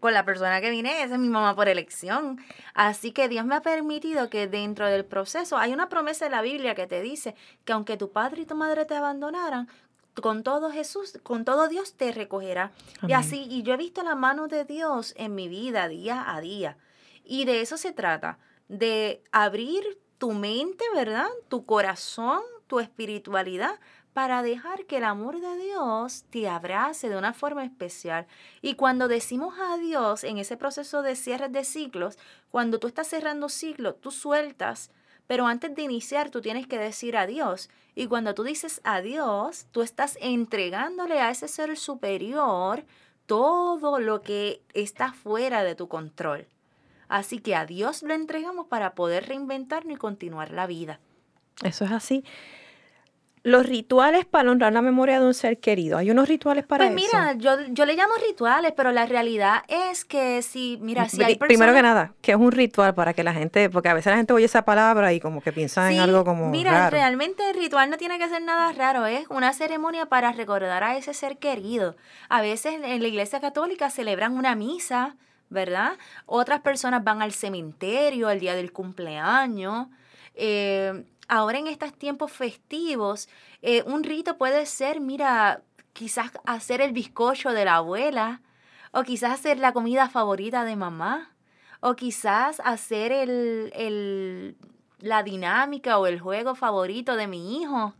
con 0.00 0.12
la 0.12 0.24
persona 0.24 0.60
que 0.60 0.70
vine, 0.70 1.02
esa 1.02 1.14
es 1.14 1.20
mi 1.20 1.28
mamá 1.28 1.54
por 1.54 1.68
elección. 1.68 2.40
Así 2.74 3.12
que 3.12 3.28
Dios 3.28 3.44
me 3.44 3.54
ha 3.54 3.62
permitido 3.62 4.28
que 4.30 4.48
dentro 4.48 4.86
del 4.86 5.04
proceso 5.04 5.58
hay 5.58 5.72
una 5.72 5.88
promesa 5.88 6.26
en 6.26 6.32
la 6.32 6.42
Biblia 6.42 6.74
que 6.74 6.86
te 6.86 7.02
dice 7.02 7.36
que 7.64 7.72
aunque 7.72 7.96
tu 7.96 8.10
padre 8.10 8.42
y 8.42 8.46
tu 8.46 8.56
madre 8.56 8.84
te 8.84 8.96
abandonaran, 8.96 9.68
con 10.20 10.42
todo 10.42 10.70
Jesús, 10.70 11.18
con 11.22 11.44
todo 11.44 11.68
Dios 11.68 11.94
te 11.94 12.12
recogerá. 12.12 12.72
Y 13.06 13.12
así, 13.12 13.46
y 13.48 13.62
yo 13.62 13.74
he 13.74 13.76
visto 13.76 14.02
la 14.02 14.14
mano 14.14 14.48
de 14.48 14.64
Dios 14.64 15.14
en 15.16 15.34
mi 15.34 15.48
vida 15.48 15.88
día 15.88 16.34
a 16.34 16.40
día. 16.40 16.76
Y 17.24 17.44
de 17.44 17.60
eso 17.60 17.76
se 17.76 17.92
trata, 17.92 18.38
de 18.68 19.22
abrir 19.32 19.98
tu 20.18 20.32
mente, 20.32 20.84
¿verdad? 20.94 21.28
Tu 21.48 21.64
corazón, 21.64 22.42
tu 22.66 22.80
espiritualidad, 22.80 23.78
para 24.12 24.42
dejar 24.42 24.84
que 24.84 24.98
el 24.98 25.04
amor 25.04 25.40
de 25.40 25.56
Dios 25.56 26.24
te 26.30 26.48
abrace 26.48 27.08
de 27.08 27.16
una 27.16 27.32
forma 27.32 27.64
especial. 27.64 28.26
Y 28.60 28.74
cuando 28.74 29.08
decimos 29.08 29.54
a 29.58 29.78
Dios 29.78 30.24
en 30.24 30.38
ese 30.38 30.56
proceso 30.56 31.02
de 31.02 31.16
cierre 31.16 31.48
de 31.48 31.64
ciclos, 31.64 32.18
cuando 32.50 32.78
tú 32.78 32.88
estás 32.88 33.08
cerrando 33.08 33.48
ciclos, 33.48 34.00
tú 34.00 34.10
sueltas, 34.10 34.90
pero 35.26 35.46
antes 35.46 35.74
de 35.74 35.82
iniciar 35.82 36.30
tú 36.30 36.42
tienes 36.42 36.66
que 36.66 36.78
decir 36.78 37.16
adiós. 37.16 37.70
Y 37.94 38.06
cuando 38.06 38.34
tú 38.34 38.42
dices 38.42 38.80
adiós, 38.84 39.66
tú 39.72 39.82
estás 39.82 40.18
entregándole 40.20 41.20
a 41.20 41.30
ese 41.30 41.48
ser 41.48 41.76
superior 41.78 42.84
todo 43.26 43.98
lo 43.98 44.20
que 44.20 44.62
está 44.74 45.12
fuera 45.12 45.64
de 45.64 45.74
tu 45.74 45.88
control. 45.88 46.46
Así 47.12 47.40
que 47.40 47.54
a 47.54 47.66
Dios 47.66 48.02
lo 48.02 48.14
entregamos 48.14 48.68
para 48.68 48.94
poder 48.94 49.28
reinventarnos 49.28 49.96
y 49.96 49.98
continuar 49.98 50.50
la 50.50 50.66
vida. 50.66 50.98
Eso 51.62 51.84
es 51.84 51.92
así. 51.92 52.24
Los 53.42 53.66
rituales 53.66 54.24
para 54.24 54.50
honrar 54.50 54.72
la 54.72 54.80
memoria 54.80 55.20
de 55.20 55.26
un 55.26 55.34
ser 55.34 55.58
querido. 55.58 55.98
¿Hay 55.98 56.10
unos 56.10 56.26
rituales 56.26 56.64
para 56.64 56.86
eso? 56.86 56.94
Pues 56.94 57.04
mira, 57.12 57.34
yo, 57.34 57.60
yo 57.68 57.84
le 57.84 57.96
llamo 57.96 58.14
rituales, 58.26 58.72
pero 58.74 58.92
la 58.92 59.04
realidad 59.04 59.62
es 59.68 60.06
que 60.06 60.40
si, 60.40 60.78
mira, 60.80 61.06
si 61.10 61.22
hay 61.22 61.34
personas... 61.34 61.48
Primero 61.48 61.74
que 61.74 61.82
nada, 61.82 62.14
¿qué 62.22 62.32
es 62.32 62.38
un 62.38 62.50
ritual 62.50 62.94
para 62.94 63.12
que 63.12 63.22
la 63.22 63.34
gente, 63.34 63.68
porque 63.68 63.90
a 63.90 63.94
veces 63.94 64.10
la 64.10 64.16
gente 64.16 64.32
oye 64.32 64.46
esa 64.46 64.64
palabra 64.64 65.12
y 65.12 65.20
como 65.20 65.42
que 65.42 65.52
piensa 65.52 65.92
en 65.92 66.00
algo 66.00 66.24
como 66.24 66.48
Mira, 66.48 66.88
realmente 66.88 67.50
el 67.50 67.58
ritual 67.58 67.90
no 67.90 67.98
tiene 67.98 68.18
que 68.18 68.26
ser 68.30 68.40
nada 68.40 68.72
raro, 68.72 69.04
es 69.04 69.26
una 69.28 69.52
ceremonia 69.52 70.06
para 70.06 70.32
recordar 70.32 70.82
a 70.82 70.96
ese 70.96 71.12
ser 71.12 71.36
querido. 71.36 71.94
A 72.30 72.40
veces 72.40 72.80
en 72.82 73.02
la 73.02 73.08
iglesia 73.08 73.38
católica 73.38 73.90
celebran 73.90 74.34
una 74.34 74.54
misa, 74.54 75.16
¿verdad? 75.52 75.98
Otras 76.26 76.60
personas 76.60 77.04
van 77.04 77.22
al 77.22 77.32
cementerio 77.32 78.30
el 78.30 78.40
día 78.40 78.54
del 78.54 78.72
cumpleaños. 78.72 79.88
Eh, 80.34 81.04
ahora 81.28 81.58
en 81.58 81.66
estos 81.66 81.92
tiempos 81.92 82.32
festivos, 82.32 83.28
eh, 83.60 83.82
un 83.86 84.02
rito 84.02 84.38
puede 84.38 84.66
ser, 84.66 85.00
mira, 85.00 85.62
quizás 85.92 86.32
hacer 86.44 86.80
el 86.80 86.92
bizcocho 86.92 87.50
de 87.52 87.64
la 87.64 87.76
abuela, 87.76 88.40
o 88.92 89.02
quizás 89.02 89.32
hacer 89.32 89.58
la 89.58 89.72
comida 89.72 90.08
favorita 90.08 90.64
de 90.64 90.76
mamá, 90.76 91.30
o 91.80 91.94
quizás 91.94 92.60
hacer 92.64 93.12
el, 93.12 94.56
la 94.98 95.22
dinámica 95.22 95.98
o 95.98 96.06
el 96.06 96.20
juego 96.20 96.54
favorito 96.54 97.16
de 97.16 97.26
mi 97.26 97.60
hijo. 97.60 97.94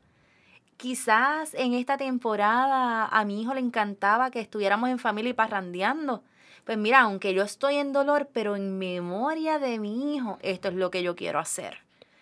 Quizás 0.77 1.55
en 1.55 1.75
esta 1.75 1.97
temporada 1.97 3.07
a 3.07 3.25
mi 3.25 3.43
hijo 3.43 3.55
le 3.55 3.61
encantaba 3.61 4.31
que 4.31 4.41
estuviéramos 4.41 4.91
en 4.91 4.99
familia 4.99 5.31
y 5.31 5.35
parrandeando. 5.35 6.23
Pues 6.65 6.79
mira, 6.79 7.01
aunque 7.01 7.35
yo 7.35 7.43
estoy 7.43 7.77
en 7.77 7.93
dolor, 7.93 8.29
pero 8.33 8.55
en 8.55 8.79
memoria 8.79 9.59
de 9.59 9.79
mi 9.79 10.15
hijo, 10.15 10.39
esto 10.43 10.69
es 10.69 10.75
lo 10.75 10.91
que 10.91 11.03
yo 11.03 11.17
quiero 11.17 11.39
hacer. 11.39 11.79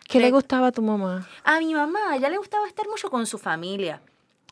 ¿Qué 0.09 0.19
le 0.19 0.31
gustaba 0.31 0.69
a 0.69 0.73
tu 0.73 0.83
mamá? 0.83 1.29
A 1.45 1.59
mi 1.61 1.75
mamá, 1.75 2.11
a 2.11 2.17
ella 2.17 2.31
le 2.31 2.39
gustaba 2.39 2.67
estar 2.67 2.89
mucho 2.89 3.11
con 3.11 3.27
su 3.27 3.39
familia. 3.39 4.01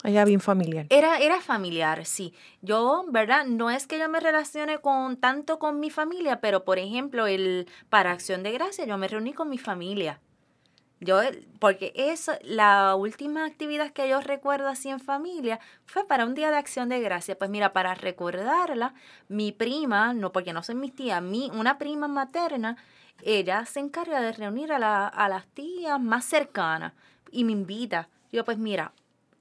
Ella 0.05 0.25
bien 0.25 0.41
familiar. 0.41 0.87
Era, 0.91 1.19
era 1.19 1.41
familiar, 1.41 2.05
sí. 2.05 2.33
Yo, 2.63 3.05
¿verdad? 3.09 3.47
No 3.47 3.71
es 3.71 3.87
que 3.87 3.99
yo 3.99 4.09
me 4.09 4.21
relacione 4.21 4.79
con 4.79 5.17
tanto 5.17 5.59
con 5.59 5.81
mi 5.81 5.91
familia, 5.91 6.41
pero 6.41 6.65
por 6.65 6.79
ejemplo, 6.79 7.27
el 7.27 7.67
para 7.89 8.13
Acción 8.13 8.43
de 8.45 8.53
Gracia, 8.53 8.85
yo 8.85 8.97
me 8.99 9.09
reuní 9.09 9.33
con 9.33 9.49
mi 9.49 9.59
familia. 9.59 10.21
Yo, 11.01 11.21
porque 11.61 11.93
eso, 11.95 12.33
la 12.43 12.97
última 12.97 13.45
actividad 13.45 13.93
que 13.93 14.09
yo 14.09 14.21
recuerdo 14.21 14.67
así 14.67 14.89
en 14.89 14.99
familia 14.99 15.61
fue 15.87 16.05
para 16.05 16.27
un 16.27 16.35
día 16.35 16.51
de 16.51 16.57
acción 16.57 16.89
de 16.89 17.01
gracia. 17.01 17.39
Pues 17.39 17.51
mira, 17.51 17.73
para 17.73 17.95
recordarla, 17.95 18.95
mi 19.29 19.53
prima, 19.53 20.13
no 20.13 20.33
porque 20.33 20.53
no 20.53 20.63
soy 20.63 20.75
mi 20.75 20.91
tía, 20.91 21.21
mi, 21.21 21.51
una 21.55 21.79
prima 21.79 22.09
materna, 22.09 22.77
ella 23.23 23.65
se 23.65 23.81
encarga 23.81 24.21
de 24.21 24.33
reunir 24.33 24.73
a, 24.73 24.79
la, 24.79 25.07
a 25.07 25.29
las 25.29 25.47
tías 25.47 26.01
más 26.01 26.25
cercanas 26.25 26.95
y 27.31 27.45
me 27.45 27.53
invita. 27.53 28.09
Yo 28.33 28.45
pues 28.45 28.59
mira, 28.59 28.93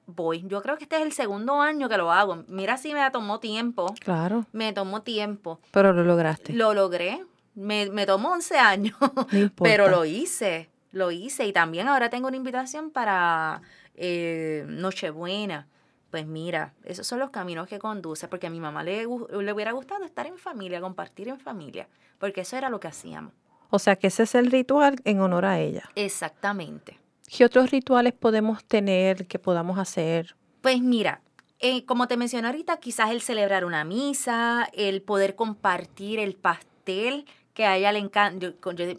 voy. 0.05 0.43
Yo 0.47 0.62
creo 0.62 0.78
que 0.78 0.84
este 0.84 0.97
es 0.97 1.01
el 1.01 1.12
segundo 1.12 1.60
año 1.60 1.89
que 1.89 1.97
lo 1.97 2.12
hago. 2.12 2.43
Mira 2.47 2.78
si 2.78 2.93
me 2.93 3.10
tomó 3.10 3.39
tiempo. 3.39 3.95
Claro. 3.99 4.45
Me 4.51 4.74
tomó 4.74 5.01
tiempo. 5.01 5.60
Pero 5.72 5.91
lo 5.91 6.03
lograste. 6.03 6.53
Lo 6.53 6.76
logré. 6.76 7.26
Me, 7.55 7.89
me 7.89 8.05
tomó 8.05 8.34
11 8.34 8.58
años. 8.58 8.95
pero 9.58 9.89
lo 9.89 10.05
hice 10.05 10.70
lo 10.98 11.12
hice 11.12 11.45
y 11.45 11.54
también 11.54 11.88
ahora 11.88 12.10
tengo 12.10 12.28
una 12.28 12.38
invitación 12.38 12.91
para 12.91 13.62
eh, 13.95 14.66
Nochebuena. 14.68 15.68
Pues 16.12 16.26
mira, 16.26 16.74
esos 16.84 17.06
son 17.06 17.20
los 17.20 17.30
caminos 17.30 17.68
que 17.68 17.80
conduce, 17.80 18.28
porque 18.28 18.48
a 18.48 18.50
mi 18.50 18.60
mamá 18.60 18.84
le, 18.84 19.06
le 19.06 19.54
hubiera 19.54 19.72
gustado 19.74 20.06
estar 20.06 20.26
en 20.26 20.38
familia, 20.38 20.80
compartir 20.80 21.28
en 21.28 21.39
familia, 21.39 21.88
porque 22.18 22.41
eso 22.41 22.58
era 22.58 22.70
lo 22.70 22.80
que 22.80 22.88
hacíamos. 22.88 23.34
O 23.70 23.80
sea 23.80 23.98
que 23.98 24.08
ese 24.08 24.24
es 24.24 24.34
el 24.36 24.50
ritual 24.50 24.95
en 25.04 25.20
honor 25.20 25.45
a 25.45 25.60
ella. 25.60 25.84
Exactamente. 25.95 26.98
¿Qué 27.28 27.43
otros 27.43 27.72
rituales 27.72 28.14
podemos 28.14 28.64
tener 28.64 29.28
que 29.28 29.38
podamos 29.38 29.78
hacer? 29.78 30.36
Pues 30.62 30.82
mira, 30.82 31.22
eh, 31.60 31.86
como 31.86 32.08
te 32.08 32.16
mencioné 32.16 32.48
ahorita, 32.48 32.78
quizás 32.78 33.12
el 33.12 33.22
celebrar 33.22 33.66
una 33.66 33.84
misa, 33.84 34.70
el 34.72 35.02
poder 35.02 35.36
compartir 35.36 36.20
el 36.20 36.36
pastel 36.36 37.26
que 37.58 37.66
a 37.66 37.76
ella 37.76 37.91
le 37.91 37.97
encanta, 37.97 38.53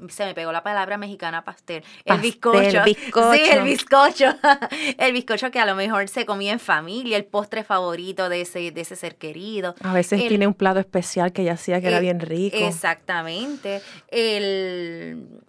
se 0.08 0.24
me 0.24 0.34
pegó 0.34 0.50
la 0.50 0.64
palabra 0.64 0.98
mexicana 0.98 1.44
pastel, 1.44 1.84
el 2.04 2.18
bizcocho. 2.18 2.82
bizcocho. 2.84 3.32
Sí, 3.32 3.40
el 3.52 3.62
bizcocho. 3.62 4.34
el 4.98 5.12
bizcocho 5.12 5.52
que 5.52 5.60
a 5.60 5.64
lo 5.64 5.76
mejor 5.76 6.08
se 6.08 6.26
comía 6.26 6.54
en 6.54 6.58
familia, 6.58 7.16
el 7.16 7.24
postre 7.24 7.62
favorito 7.62 8.28
de 8.28 8.40
ese, 8.40 8.72
de 8.72 8.80
ese 8.80 8.96
ser 8.96 9.14
querido. 9.14 9.76
A 9.80 9.92
veces 9.92 10.26
tiene 10.26 10.48
un 10.48 10.54
plato 10.54 10.80
especial 10.80 11.32
que 11.32 11.42
ella 11.42 11.52
hacía 11.52 11.80
que 11.80 11.86
era 11.86 12.00
bien 12.00 12.18
rico. 12.18 12.56
Exactamente. 12.56 13.80
El, 14.08 15.40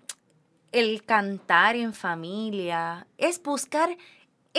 el 0.72 1.03
cantar 1.03 1.76
en 1.78 1.95
familia, 1.95 3.07
es 3.18 3.41
buscar 3.41 3.89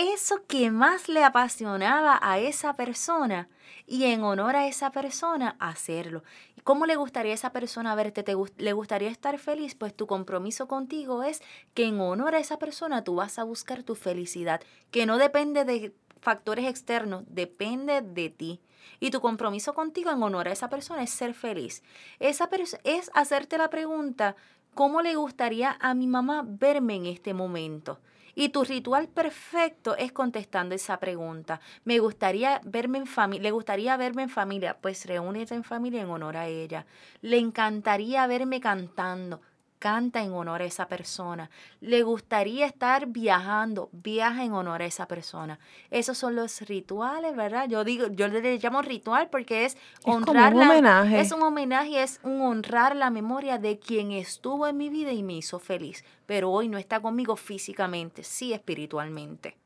eso 0.01 0.45
que 0.47 0.71
más 0.71 1.09
le 1.09 1.23
apasionaba 1.23 2.19
a 2.21 2.39
esa 2.39 2.75
persona 2.75 3.47
y 3.85 4.05
en 4.05 4.23
honor 4.23 4.55
a 4.55 4.67
esa 4.67 4.91
persona 4.91 5.55
hacerlo. 5.59 6.23
¿Cómo 6.63 6.85
le 6.85 6.95
gustaría 6.95 7.31
a 7.31 7.35
esa 7.35 7.51
persona 7.51 7.95
verte? 7.95 8.23
¿Te 8.23 8.35
¿Le 8.57 8.73
gustaría 8.73 9.09
estar 9.09 9.37
feliz? 9.39 9.75
Pues 9.75 9.95
tu 9.95 10.07
compromiso 10.07 10.67
contigo 10.67 11.23
es 11.23 11.41
que 11.73 11.85
en 11.85 11.99
honor 11.99 12.35
a 12.35 12.39
esa 12.39 12.57
persona 12.57 13.03
tú 13.03 13.15
vas 13.15 13.39
a 13.39 13.43
buscar 13.43 13.83
tu 13.83 13.95
felicidad, 13.95 14.61
que 14.91 15.05
no 15.05 15.17
depende 15.17 15.65
de 15.65 15.93
factores 16.19 16.65
externos, 16.65 17.23
depende 17.27 18.01
de 18.01 18.29
ti. 18.29 18.61
Y 18.99 19.11
tu 19.11 19.21
compromiso 19.21 19.73
contigo 19.73 20.11
en 20.11 20.21
honor 20.21 20.47
a 20.47 20.51
esa 20.51 20.69
persona 20.69 21.03
es 21.03 21.09
ser 21.09 21.33
feliz. 21.33 21.83
Esa 22.19 22.49
es 22.83 23.11
hacerte 23.13 23.57
la 23.57 23.69
pregunta, 23.69 24.35
¿cómo 24.73 25.01
le 25.01 25.15
gustaría 25.15 25.77
a 25.79 25.93
mi 25.93 26.07
mamá 26.07 26.43
verme 26.45 26.95
en 26.95 27.05
este 27.07 27.33
momento? 27.33 27.99
Y 28.35 28.49
tu 28.49 28.63
ritual 28.63 29.07
perfecto 29.07 29.95
es 29.97 30.11
contestando 30.11 30.75
esa 30.75 30.99
pregunta. 30.99 31.59
Me 31.83 31.99
gustaría 31.99 32.61
verme 32.63 32.99
en 32.99 33.07
familia, 33.07 33.43
le 33.43 33.51
gustaría 33.51 33.97
verme 33.97 34.23
en 34.23 34.29
familia, 34.29 34.77
pues 34.79 35.05
reúnete 35.05 35.55
en 35.55 35.63
familia 35.63 36.01
en 36.01 36.09
honor 36.09 36.37
a 36.37 36.47
ella. 36.47 36.85
Le 37.21 37.37
encantaría 37.37 38.25
verme 38.27 38.59
cantando, 38.61 39.41
canta 39.81 40.21
en 40.21 40.31
honor 40.31 40.61
a 40.61 40.65
esa 40.65 40.87
persona. 40.87 41.49
Le 41.79 42.03
gustaría 42.03 42.67
estar 42.67 43.07
viajando, 43.07 43.89
viaja 43.91 44.45
en 44.45 44.53
honor 44.53 44.83
a 44.83 44.85
esa 44.85 45.07
persona. 45.07 45.59
Esos 45.89 46.19
son 46.19 46.35
los 46.35 46.61
rituales, 46.61 47.35
¿verdad? 47.35 47.67
Yo 47.67 47.83
digo, 47.83 48.05
yo 48.11 48.27
le 48.27 48.59
llamo 48.59 48.83
ritual 48.83 49.31
porque 49.31 49.65
es 49.65 49.75
honrar 50.03 50.53
un 50.53 50.61
homenaje. 50.61 51.19
es 51.19 51.31
un 51.31 51.41
homenaje, 51.41 52.03
es 52.03 52.19
un 52.21 52.41
honrar 52.41 52.95
la 52.95 53.09
memoria 53.09 53.57
de 53.57 53.79
quien 53.79 54.11
estuvo 54.11 54.67
en 54.67 54.77
mi 54.77 54.89
vida 54.89 55.13
y 55.13 55.23
me 55.23 55.33
hizo 55.33 55.57
feliz, 55.57 56.05
pero 56.27 56.51
hoy 56.51 56.67
no 56.67 56.77
está 56.77 56.99
conmigo 56.99 57.35
físicamente, 57.35 58.23
sí 58.23 58.53
espiritualmente. 58.53 59.57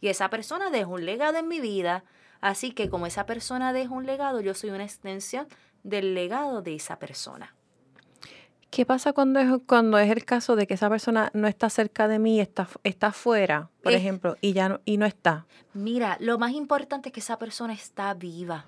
Y 0.00 0.08
esa 0.08 0.30
persona 0.30 0.70
dejó 0.70 0.94
un 0.94 1.06
legado 1.06 1.38
en 1.38 1.46
mi 1.46 1.60
vida, 1.60 2.02
así 2.40 2.72
que 2.72 2.90
como 2.90 3.06
esa 3.06 3.24
persona 3.24 3.72
dejó 3.72 3.94
un 3.94 4.06
legado, 4.06 4.40
yo 4.40 4.52
soy 4.54 4.70
una 4.70 4.82
extensión 4.82 5.46
del 5.84 6.14
legado 6.14 6.60
de 6.60 6.74
esa 6.74 6.98
persona. 6.98 7.54
¿Qué 8.70 8.86
pasa 8.86 9.12
cuando 9.12 9.40
es, 9.40 9.48
cuando 9.66 9.98
es 9.98 10.10
el 10.10 10.24
caso 10.24 10.54
de 10.54 10.68
que 10.68 10.74
esa 10.74 10.88
persona 10.88 11.30
no 11.34 11.48
está 11.48 11.68
cerca 11.68 12.06
de 12.06 12.20
mí, 12.20 12.40
está, 12.40 12.68
está 12.84 13.08
afuera, 13.08 13.68
por 13.82 13.92
ejemplo, 13.92 14.36
y 14.40 14.52
ya 14.52 14.68
no, 14.68 14.80
y 14.84 14.96
no 14.96 15.06
está? 15.06 15.46
Mira, 15.74 16.16
lo 16.20 16.38
más 16.38 16.52
importante 16.52 17.08
es 17.08 17.12
que 17.12 17.20
esa 17.20 17.36
persona 17.36 17.72
está 17.72 18.14
viva. 18.14 18.64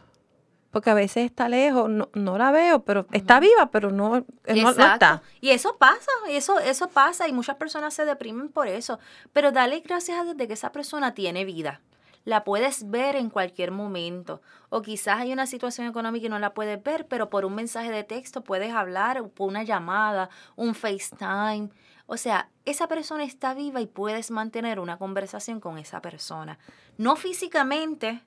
Porque 0.73 0.91
a 0.91 0.95
veces 0.95 1.27
está 1.27 1.49
lejos, 1.49 1.89
no, 1.89 2.39
la 2.39 2.51
veo, 2.51 2.83
pero 2.83 3.07
está 3.13 3.39
viva, 3.39 3.71
pero 3.71 3.91
no, 3.91 4.17
eh, 4.47 4.63
no, 4.63 4.71
está. 4.71 5.23
Y 5.41 5.51
eso 5.51 5.77
pasa, 5.77 6.11
eso, 6.29 6.59
eso 6.59 6.89
pasa, 6.89 7.29
y 7.29 7.33
muchas 7.33 7.57
personas 7.57 7.95
se 7.95 8.05
deprimen 8.05 8.49
por 8.49 8.67
eso. 8.67 8.99
Pero 9.33 9.53
dale 9.53 9.81
gracias 9.81 10.19
a 10.19 10.25
Dios 10.25 10.37
de 10.37 10.49
que 10.49 10.55
esa 10.55 10.73
persona 10.73 11.15
tiene 11.15 11.45
vida 11.45 11.81
la 12.25 12.45
puedes 12.45 12.91
ver 12.91 13.17
en 13.17 13.31
cualquier 13.31 13.71
momento. 13.71 14.43
O 14.69 14.83
quizás 14.83 15.21
hay 15.21 15.33
una 15.33 15.47
situación 15.47 15.87
económica 15.87 16.27
y 16.27 16.31
no 16.31 16.39
la 16.39 16.55
puedes 16.55 16.83
ver, 16.83 17.07
pero 17.07 17.31
por 17.31 17.45
un 17.45 17.55
mensaje 17.55 17.91
de 17.91 18.05
texto 18.05 18.43
puedes 18.43 18.73
hablar, 18.73 19.29
por 19.31 19.49
una 19.49 19.63
llamada, 19.63 20.31
un 20.57 20.75
FaceTime. 20.75 21.71
O 22.07 22.17
sea, 22.17 22.51
esa 22.65 22.89
persona 22.89 23.25
está 23.25 23.55
viva 23.55 23.81
y 23.81 23.87
puedes 23.87 24.31
mantener 24.31 24.79
una 24.81 24.99
conversación 24.99 25.61
con 25.61 25.79
esa 25.79 26.03
persona. 26.03 26.59
No 26.99 27.17
físicamente, 27.17 28.23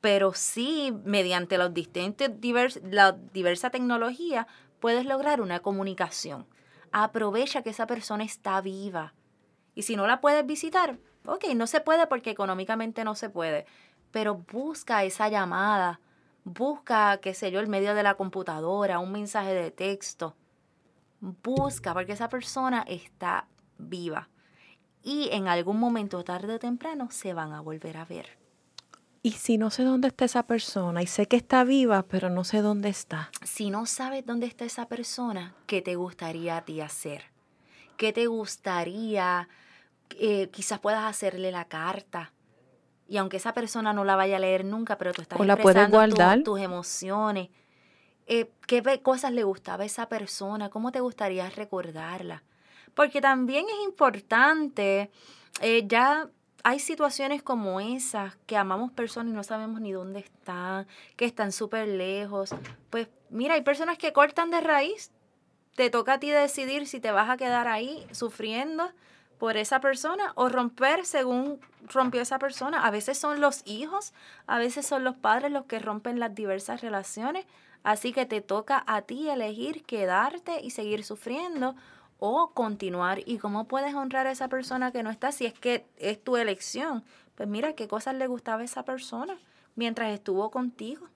pero 0.00 0.32
sí 0.34 0.92
mediante 1.04 1.58
los 1.58 1.72
distintos 1.74 2.30
la 2.82 3.12
diversa 3.12 3.70
tecnología 3.70 4.46
puedes 4.80 5.04
lograr 5.04 5.40
una 5.40 5.60
comunicación. 5.60 6.46
Aprovecha 6.92 7.62
que 7.62 7.70
esa 7.70 7.86
persona 7.86 8.24
está 8.24 8.60
viva. 8.60 9.14
Y 9.74 9.82
si 9.82 9.94
no 9.94 10.06
la 10.06 10.20
puedes 10.20 10.44
visitar, 10.44 10.98
ok, 11.26 11.46
no 11.54 11.66
se 11.66 11.80
puede 11.80 12.06
porque 12.06 12.30
económicamente 12.30 13.04
no 13.04 13.14
se 13.14 13.30
puede, 13.30 13.66
pero 14.10 14.36
busca 14.36 15.04
esa 15.04 15.28
llamada, 15.28 16.00
busca, 16.44 17.18
qué 17.18 17.34
sé 17.34 17.50
yo, 17.50 17.60
el 17.60 17.68
medio 17.68 17.94
de 17.94 18.02
la 18.02 18.14
computadora, 18.14 18.98
un 18.98 19.12
mensaje 19.12 19.54
de 19.54 19.70
texto. 19.70 20.34
Busca, 21.20 21.92
porque 21.92 22.12
esa 22.12 22.28
persona 22.28 22.84
está 22.88 23.46
viva. 23.78 24.28
Y 25.02 25.28
en 25.32 25.48
algún 25.48 25.78
momento, 25.78 26.24
tarde 26.24 26.54
o 26.54 26.58
temprano, 26.58 27.10
se 27.10 27.34
van 27.34 27.52
a 27.52 27.60
volver 27.60 27.96
a 27.96 28.04
ver. 28.04 28.38
Y 29.22 29.32
si 29.32 29.58
no 29.58 29.70
sé 29.70 29.84
dónde 29.84 30.08
está 30.08 30.24
esa 30.24 30.44
persona 30.44 31.02
y 31.02 31.06
sé 31.06 31.26
que 31.26 31.36
está 31.36 31.62
viva, 31.62 32.04
pero 32.04 32.30
no 32.30 32.42
sé 32.42 32.62
dónde 32.62 32.88
está. 32.88 33.30
Si 33.42 33.68
no 33.68 33.84
sabes 33.84 34.24
dónde 34.24 34.46
está 34.46 34.64
esa 34.64 34.88
persona, 34.88 35.54
¿qué 35.66 35.82
te 35.82 35.94
gustaría 35.94 36.56
a 36.56 36.64
ti 36.64 36.80
hacer? 36.80 37.24
¿Qué 37.98 38.14
te 38.14 38.26
gustaría 38.28 39.48
eh, 40.18 40.48
quizás 40.50 40.78
puedas 40.78 41.04
hacerle 41.04 41.50
la 41.50 41.66
carta. 41.66 42.32
Y 43.08 43.16
aunque 43.16 43.38
esa 43.38 43.52
persona 43.52 43.92
no 43.92 44.04
la 44.04 44.16
vaya 44.16 44.36
a 44.36 44.40
leer 44.40 44.64
nunca, 44.64 44.96
pero 44.96 45.12
tú 45.12 45.22
estás 45.22 45.38
expresando 45.40 46.42
tus 46.44 46.60
emociones. 46.60 47.48
Eh, 48.26 48.48
¿Qué 48.66 49.00
cosas 49.02 49.32
le 49.32 49.42
gustaba 49.42 49.82
a 49.82 49.86
esa 49.86 50.08
persona? 50.08 50.70
¿Cómo 50.70 50.92
te 50.92 51.00
gustaría 51.00 51.50
recordarla? 51.50 52.44
Porque 52.94 53.20
también 53.20 53.66
es 53.68 53.84
importante, 53.84 55.10
eh, 55.60 55.84
ya 55.86 56.28
hay 56.62 56.78
situaciones 56.78 57.42
como 57.42 57.80
esas, 57.80 58.36
que 58.46 58.56
amamos 58.56 58.92
personas 58.92 59.32
y 59.32 59.34
no 59.34 59.42
sabemos 59.42 59.80
ni 59.80 59.92
dónde 59.92 60.20
están, 60.20 60.86
que 61.16 61.24
están 61.24 61.50
súper 61.50 61.88
lejos. 61.88 62.54
Pues 62.90 63.08
mira, 63.30 63.54
hay 63.54 63.62
personas 63.62 63.98
que 63.98 64.12
cortan 64.12 64.50
de 64.50 64.60
raíz. 64.60 65.10
Te 65.74 65.90
toca 65.90 66.14
a 66.14 66.20
ti 66.20 66.30
decidir 66.30 66.86
si 66.86 67.00
te 67.00 67.10
vas 67.10 67.30
a 67.30 67.36
quedar 67.36 67.66
ahí 67.66 68.06
sufriendo 68.12 68.92
por 69.40 69.56
esa 69.56 69.80
persona 69.80 70.32
o 70.34 70.50
romper 70.50 71.06
según 71.06 71.60
rompió 71.88 72.20
esa 72.20 72.38
persona. 72.38 72.86
A 72.86 72.90
veces 72.90 73.16
son 73.16 73.40
los 73.40 73.62
hijos, 73.66 74.12
a 74.46 74.58
veces 74.58 74.86
son 74.86 75.02
los 75.02 75.16
padres 75.16 75.50
los 75.50 75.64
que 75.64 75.78
rompen 75.78 76.20
las 76.20 76.34
diversas 76.34 76.82
relaciones. 76.82 77.46
Así 77.82 78.12
que 78.12 78.26
te 78.26 78.42
toca 78.42 78.84
a 78.86 79.00
ti 79.00 79.30
elegir 79.30 79.82
quedarte 79.84 80.60
y 80.60 80.70
seguir 80.70 81.04
sufriendo 81.04 81.74
o 82.18 82.50
continuar. 82.50 83.20
¿Y 83.24 83.38
cómo 83.38 83.64
puedes 83.64 83.94
honrar 83.94 84.26
a 84.26 84.30
esa 84.30 84.48
persona 84.48 84.92
que 84.92 85.02
no 85.02 85.08
está 85.08 85.32
si 85.32 85.46
es 85.46 85.54
que 85.54 85.86
es 85.96 86.22
tu 86.22 86.36
elección? 86.36 87.02
Pues 87.34 87.48
mira 87.48 87.72
qué 87.72 87.88
cosas 87.88 88.16
le 88.16 88.26
gustaba 88.26 88.60
a 88.60 88.66
esa 88.66 88.84
persona 88.84 89.38
mientras 89.74 90.10
estuvo 90.10 90.50
contigo. 90.50 91.08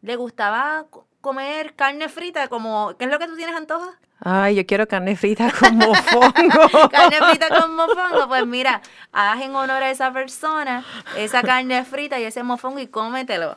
Le 0.00 0.16
gustaba 0.16 0.86
comer 1.20 1.74
carne 1.74 2.08
frita, 2.08 2.48
como, 2.48 2.94
¿qué 2.98 3.04
es 3.04 3.10
lo 3.10 3.18
que 3.18 3.26
tú 3.26 3.36
tienes 3.36 3.56
antoja? 3.56 3.98
Ay, 4.22 4.54
yo 4.54 4.66
quiero 4.66 4.86
carne 4.86 5.16
frita 5.16 5.50
con 5.58 5.76
mofongo. 5.76 6.88
carne 6.90 7.18
frita 7.30 7.48
con 7.48 7.74
mofongo, 7.74 8.28
pues 8.28 8.46
mira, 8.46 8.82
haz 9.12 9.40
en 9.40 9.54
honor 9.54 9.82
a 9.82 9.90
esa 9.90 10.12
persona 10.12 10.84
esa 11.16 11.42
carne 11.42 11.84
frita 11.84 12.20
y 12.20 12.24
ese 12.24 12.42
mofongo 12.42 12.78
y 12.80 12.86
cómetelo. 12.86 13.56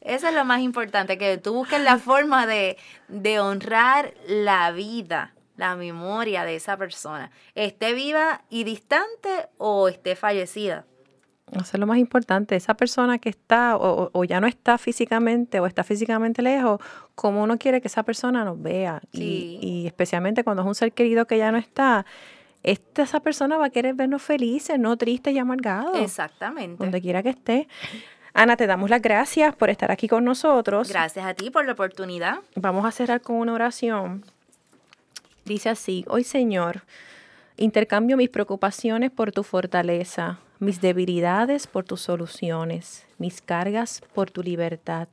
Eso 0.00 0.28
es 0.28 0.34
lo 0.34 0.44
más 0.44 0.60
importante, 0.60 1.18
que 1.18 1.38
tú 1.38 1.54
busques 1.54 1.80
la 1.80 1.98
forma 1.98 2.46
de, 2.46 2.78
de 3.08 3.40
honrar 3.40 4.14
la 4.26 4.70
vida, 4.70 5.34
la 5.56 5.74
memoria 5.74 6.44
de 6.44 6.54
esa 6.54 6.76
persona, 6.76 7.30
esté 7.54 7.92
viva 7.94 8.42
y 8.48 8.64
distante 8.64 9.48
o 9.58 9.88
esté 9.88 10.14
fallecida. 10.16 10.84
Eso 11.52 11.70
es 11.72 11.78
lo 11.78 11.86
más 11.86 11.98
importante. 11.98 12.56
Esa 12.56 12.74
persona 12.74 13.18
que 13.18 13.28
está 13.28 13.76
o, 13.76 14.24
ya 14.24 14.40
no 14.40 14.46
está 14.46 14.78
físicamente 14.78 15.60
o 15.60 15.66
está 15.66 15.84
físicamente 15.84 16.42
lejos, 16.42 16.80
como 17.14 17.42
uno 17.42 17.58
quiere 17.58 17.80
que 17.80 17.88
esa 17.88 18.02
persona 18.02 18.44
nos 18.44 18.60
vea. 18.60 19.00
Y, 19.12 19.84
especialmente 19.86 20.44
cuando 20.44 20.62
es 20.62 20.68
un 20.68 20.74
ser 20.74 20.92
querido 20.92 21.26
que 21.26 21.38
ya 21.38 21.50
no 21.52 21.58
está, 21.58 22.06
esta, 22.62 23.02
esa 23.02 23.20
persona 23.20 23.56
va 23.56 23.66
a 23.66 23.70
querer 23.70 23.94
vernos 23.94 24.22
felices, 24.22 24.78
no 24.78 24.96
tristes 24.96 25.34
y 25.34 25.38
amargados. 25.38 25.98
Exactamente. 26.00 26.82
Donde 26.82 27.00
quiera 27.00 27.22
que 27.22 27.30
esté. 27.30 27.68
Ana, 28.34 28.56
te 28.56 28.66
damos 28.66 28.90
las 28.90 29.02
gracias 29.02 29.54
por 29.56 29.70
estar 29.70 29.90
aquí 29.90 30.06
con 30.06 30.24
nosotros. 30.24 30.88
Gracias 30.88 31.24
a 31.24 31.34
ti 31.34 31.50
por 31.50 31.64
la 31.66 31.72
oportunidad. 31.72 32.38
Vamos 32.54 32.84
a 32.84 32.90
cerrar 32.90 33.20
con 33.20 33.36
una 33.36 33.52
oración. 33.52 34.24
Dice 35.44 35.70
así, 35.70 36.04
hoy 36.08 36.24
Señor, 36.24 36.82
intercambio 37.58 38.16
mis 38.16 38.30
preocupaciones 38.30 39.10
por 39.10 39.32
tu 39.32 39.42
fortaleza 39.42 40.38
mis 40.60 40.80
debilidades 40.80 41.68
por 41.68 41.84
tus 41.84 42.00
soluciones, 42.00 43.06
mis 43.18 43.40
cargas 43.40 44.02
por 44.12 44.30
tu 44.30 44.42
libertad, 44.42 45.06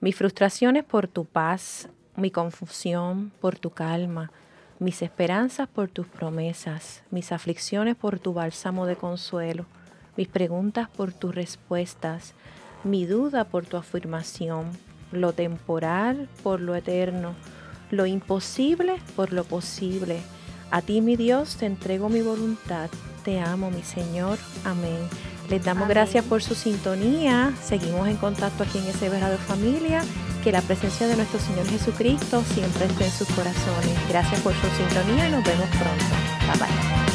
mis 0.00 0.16
frustraciones 0.16 0.84
por 0.84 1.08
tu 1.08 1.26
paz, 1.26 1.90
mi 2.16 2.30
confusión 2.30 3.30
por 3.40 3.58
tu 3.58 3.70
calma, 3.70 4.30
mis 4.78 5.02
esperanzas 5.02 5.68
por 5.68 5.88
tus 5.88 6.06
promesas, 6.06 7.02
mis 7.10 7.32
aflicciones 7.32 7.96
por 7.96 8.18
tu 8.18 8.32
bálsamo 8.32 8.86
de 8.86 8.96
consuelo, 8.96 9.66
mis 10.16 10.28
preguntas 10.28 10.88
por 10.88 11.12
tus 11.12 11.34
respuestas, 11.34 12.32
mi 12.82 13.04
duda 13.04 13.44
por 13.44 13.66
tu 13.66 13.76
afirmación, 13.76 14.70
lo 15.12 15.34
temporal 15.34 16.30
por 16.42 16.60
lo 16.60 16.74
eterno, 16.74 17.34
lo 17.90 18.06
imposible 18.06 18.96
por 19.16 19.34
lo 19.34 19.44
posible. 19.44 20.20
A 20.70 20.82
ti, 20.82 21.00
mi 21.00 21.16
Dios, 21.16 21.56
te 21.56 21.66
entrego 21.66 22.08
mi 22.08 22.22
voluntad. 22.22 22.90
Te 23.24 23.40
amo, 23.40 23.70
mi 23.70 23.82
Señor. 23.82 24.38
Amén. 24.64 24.98
Les 25.50 25.64
damos 25.64 25.88
gracias 25.88 26.24
por 26.24 26.42
su 26.42 26.54
sintonía. 26.54 27.54
Seguimos 27.62 28.06
en 28.08 28.16
contacto 28.16 28.64
aquí 28.64 28.78
en 28.78 28.86
ese 28.86 29.08
de 29.08 29.38
Familia. 29.38 30.02
Que 30.44 30.52
la 30.52 30.60
presencia 30.60 31.06
de 31.06 31.16
nuestro 31.16 31.40
Señor 31.40 31.66
Jesucristo 31.68 32.42
siempre 32.54 32.84
esté 32.84 33.06
en 33.06 33.10
sus 33.10 33.28
corazones. 33.28 34.08
Gracias 34.08 34.40
por 34.42 34.54
su 34.54 34.66
sintonía 34.76 35.28
y 35.28 35.32
nos 35.32 35.44
vemos 35.44 35.68
pronto. 35.68 36.04
Bye 36.46 36.58
bye. 36.58 37.07